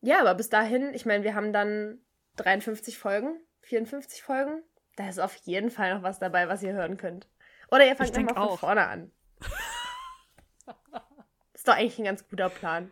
[0.00, 1.98] ja, aber bis dahin, ich meine, wir haben dann
[2.36, 4.62] 53 Folgen, 54 Folgen.
[4.96, 7.28] Da ist auf jeden Fall noch was dabei, was ihr hören könnt.
[7.70, 9.10] Oder ihr fangt nochmal von vorne an.
[11.54, 12.90] ist doch eigentlich ein ganz guter Plan.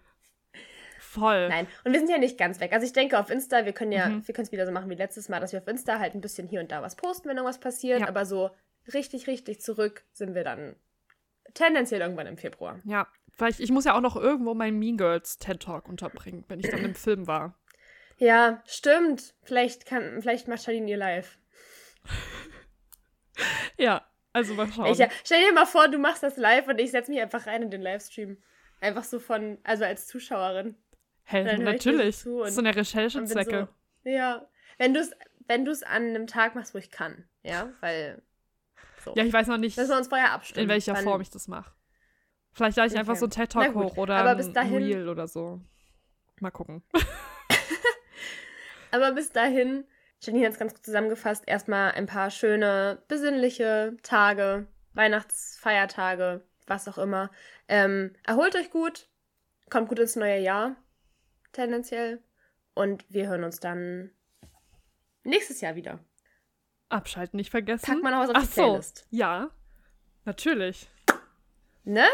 [1.15, 1.49] Voll.
[1.49, 2.73] Nein, und wir sind ja nicht ganz weg.
[2.73, 4.27] Also ich denke auf Insta, wir können ja, Mhm.
[4.27, 6.21] wir können es wieder so machen wie letztes Mal, dass wir auf Insta halt ein
[6.21, 8.01] bisschen hier und da was posten, wenn irgendwas passiert.
[8.01, 8.09] Ja.
[8.09, 8.51] Aber so
[8.93, 10.75] richtig, richtig zurück sind wir dann
[11.55, 12.81] tendenziell irgendwann im Februar.
[12.85, 16.59] Ja, vielleicht, ich muss ja auch noch irgendwo meinen Mean Girls TED Talk unterbringen, wenn
[16.59, 17.57] ich dann im Film war.
[18.19, 19.35] Ja, stimmt.
[19.45, 21.39] Vielleicht kann, vielleicht macht Charlene ihr live.
[23.77, 24.87] Ja, also mal schauen.
[24.87, 27.63] Ich, stell dir mal vor, du machst das live und ich setze mich einfach rein
[27.63, 28.37] in den Livestream.
[28.81, 30.77] Einfach so von, also als Zuschauerin.
[31.25, 32.19] Hä, dir natürlich.
[32.19, 33.69] so eine Recherchezwecke.
[34.05, 34.47] So, ja.
[34.79, 35.11] Wenn du es
[35.47, 37.29] wenn du's an einem Tag machst, wo ich kann.
[37.43, 38.23] Ja, weil.
[39.05, 39.13] So.
[39.15, 40.63] Ja, ich weiß noch nicht, Müssen wir uns vorher abstimmen.
[40.65, 41.71] in welcher Form ich das mache.
[42.53, 43.21] Vielleicht lade ich einfach Okay.
[43.21, 45.61] so einen TED Na Talk gut, hoch oder aber ein bis dahin- Reel oder so.
[46.41, 46.83] Mal gucken.
[48.91, 49.85] Aber bis dahin,
[50.21, 56.99] Janine hat es ganz gut zusammengefasst, erstmal ein paar schöne, besinnliche Tage, Weihnachtsfeiertage, was auch
[56.99, 57.31] immer.
[57.69, 59.09] Ähm, erholt euch gut,
[59.69, 60.77] kommt gut ins neue Jahr,
[61.55, 62.23] tendenziell.
[62.75, 64.11] Und wir hören uns dann
[65.23, 66.01] nächstes Jahr wieder.
[66.89, 67.87] Abschalten nicht vergessen.
[67.87, 69.07] Pack mal noch was auf Ach die so, Playlist.
[69.11, 69.51] ja.
[70.27, 70.89] Natürlich.
[71.85, 72.05] Ne?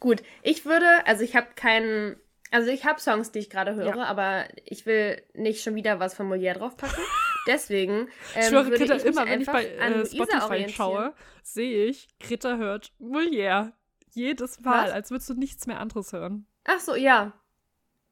[0.00, 2.16] Gut, ich würde, also ich habe keinen
[2.52, 4.04] Also ich habe Songs, die ich gerade höre, Ja.
[4.04, 7.02] aber ich will nicht schon wieder was von Molière draufpacken.
[7.46, 11.86] Deswegen ähm, ich schwöre, würde Greta, ich immer wenn ich bei äh, Spotify schaue, sehe
[11.86, 13.72] ich, Greta hört Molière.
[14.12, 14.92] Jedes Mal, Was?
[14.92, 16.46] als würdest du nichts mehr anderes hören.
[16.64, 17.32] Ach so, ja.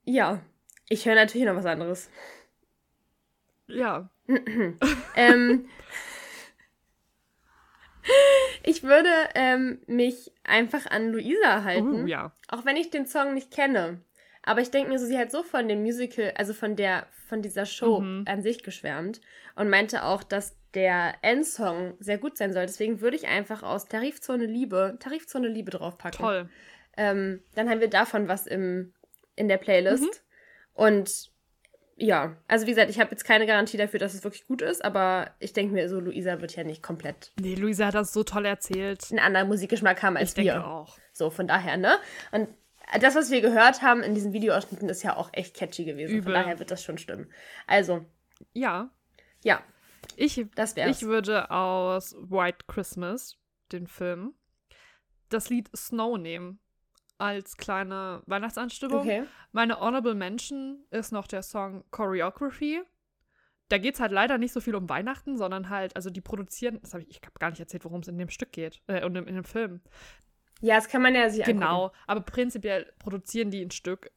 [0.05, 0.41] Ja.
[0.89, 2.11] Ich höre natürlich noch was anderes.
[3.67, 4.11] Ja.
[5.17, 5.69] ähm,
[8.63, 12.05] ich würde ähm, mich einfach an Luisa halten.
[12.05, 12.33] Uh, ja.
[12.49, 14.01] Auch wenn ich den Song nicht kenne.
[14.43, 17.41] Aber ich denke mir so, sie hat so von dem Musical, also von der, von
[17.41, 18.25] dieser Show Mhm.
[18.29, 19.23] an sich geschwärmt
[19.57, 22.67] und meinte auch, dass der Endsong sehr gut sein soll.
[22.67, 26.19] Deswegen würde ich einfach aus Tarifzone Liebe, Tarifzone Liebe draufpacken.
[26.19, 26.49] Toll.
[26.97, 28.93] Ähm, dann haben wir davon was im,
[29.37, 30.03] in der Playlist.
[30.05, 30.11] Mhm.
[30.75, 31.31] Und
[31.97, 34.85] ja, also wie gesagt, ich habe jetzt keine Garantie dafür, dass es wirklich gut ist,
[34.85, 38.25] aber ich denke mir so, Luisa wird ja nicht komplett Nee, Luisa hat das so
[38.25, 39.07] toll erzählt.
[39.11, 40.67] einen anderen Musikgeschmack haben als ich denke wir.
[40.67, 40.99] auch.
[41.13, 41.99] So, von daher, ne?
[42.33, 42.49] Und
[43.01, 46.13] das, was wir gehört haben in diesen Videoausschnitten, ist ja auch echt catchy gewesen.
[46.17, 46.25] Übel.
[46.25, 47.31] Von daher wird das schon stimmen.
[47.69, 48.05] Also,
[48.53, 48.91] Ja.
[49.45, 49.63] ja,
[50.17, 51.01] Ich, das wär's.
[51.01, 53.37] ich würde aus White Christmas,
[53.71, 54.35] den Film,
[55.29, 56.59] das Lied Snow nehmen.
[57.19, 59.01] Als kleine Weihnachtsanstimmung.
[59.01, 59.25] okay.
[59.53, 62.83] Meine Honorable Mention ist noch der Song Choreography.
[63.69, 66.81] Da geht es halt leider nicht so viel um Weihnachten, sondern halt, also die produzieren,
[66.83, 69.05] das habe ich, ich habe gar nicht erzählt, worum es in dem Stück geht, äh,
[69.05, 69.81] und in, in dem Film.
[70.61, 74.11] Ja, das kann man ja sich Genau, aber prinzipiell produzieren die ein Stück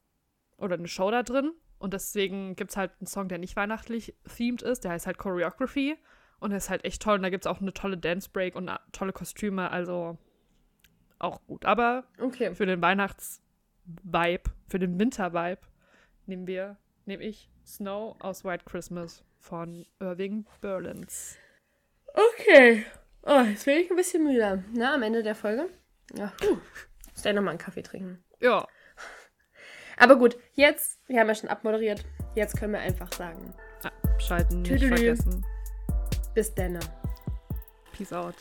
[0.56, 1.52] oder eine Show da drin.
[1.78, 4.84] Und deswegen gibt es halt einen Song, der nicht weihnachtlich themed ist.
[4.84, 5.96] Der heißt halt Choreography.
[6.40, 7.16] Und der ist halt echt toll.
[7.16, 9.70] Und da gibt es auch eine tolle Dance Break und äh, tolle Kostüme.
[9.70, 10.18] Also
[11.18, 11.64] auch gut.
[11.64, 12.04] Aber.
[12.18, 12.54] Okay.
[12.54, 15.60] für den Weihnachts-Vibe, für den Winter-Vibe,
[16.26, 16.76] nehmen wir,
[17.06, 21.36] nehme ich Snow aus White Christmas von Irving Berlins.
[22.14, 22.84] Okay.
[23.22, 24.64] Oh, jetzt bin ich ein bisschen müde.
[24.72, 25.68] Na, am Ende der Folge.
[26.14, 26.56] Ja, puh.
[27.12, 28.24] Muss gleich nochmal einen Kaffee trinken.
[28.40, 28.66] Ja,
[29.98, 32.04] Aber gut, jetzt, wir haben ja schon abmoderiert.
[32.34, 33.52] Jetzt können wir einfach sagen,
[34.18, 34.96] schalten nicht Tüdelü.
[34.96, 35.44] vergessen.
[36.34, 36.78] bis dann.
[37.92, 38.36] Peace out.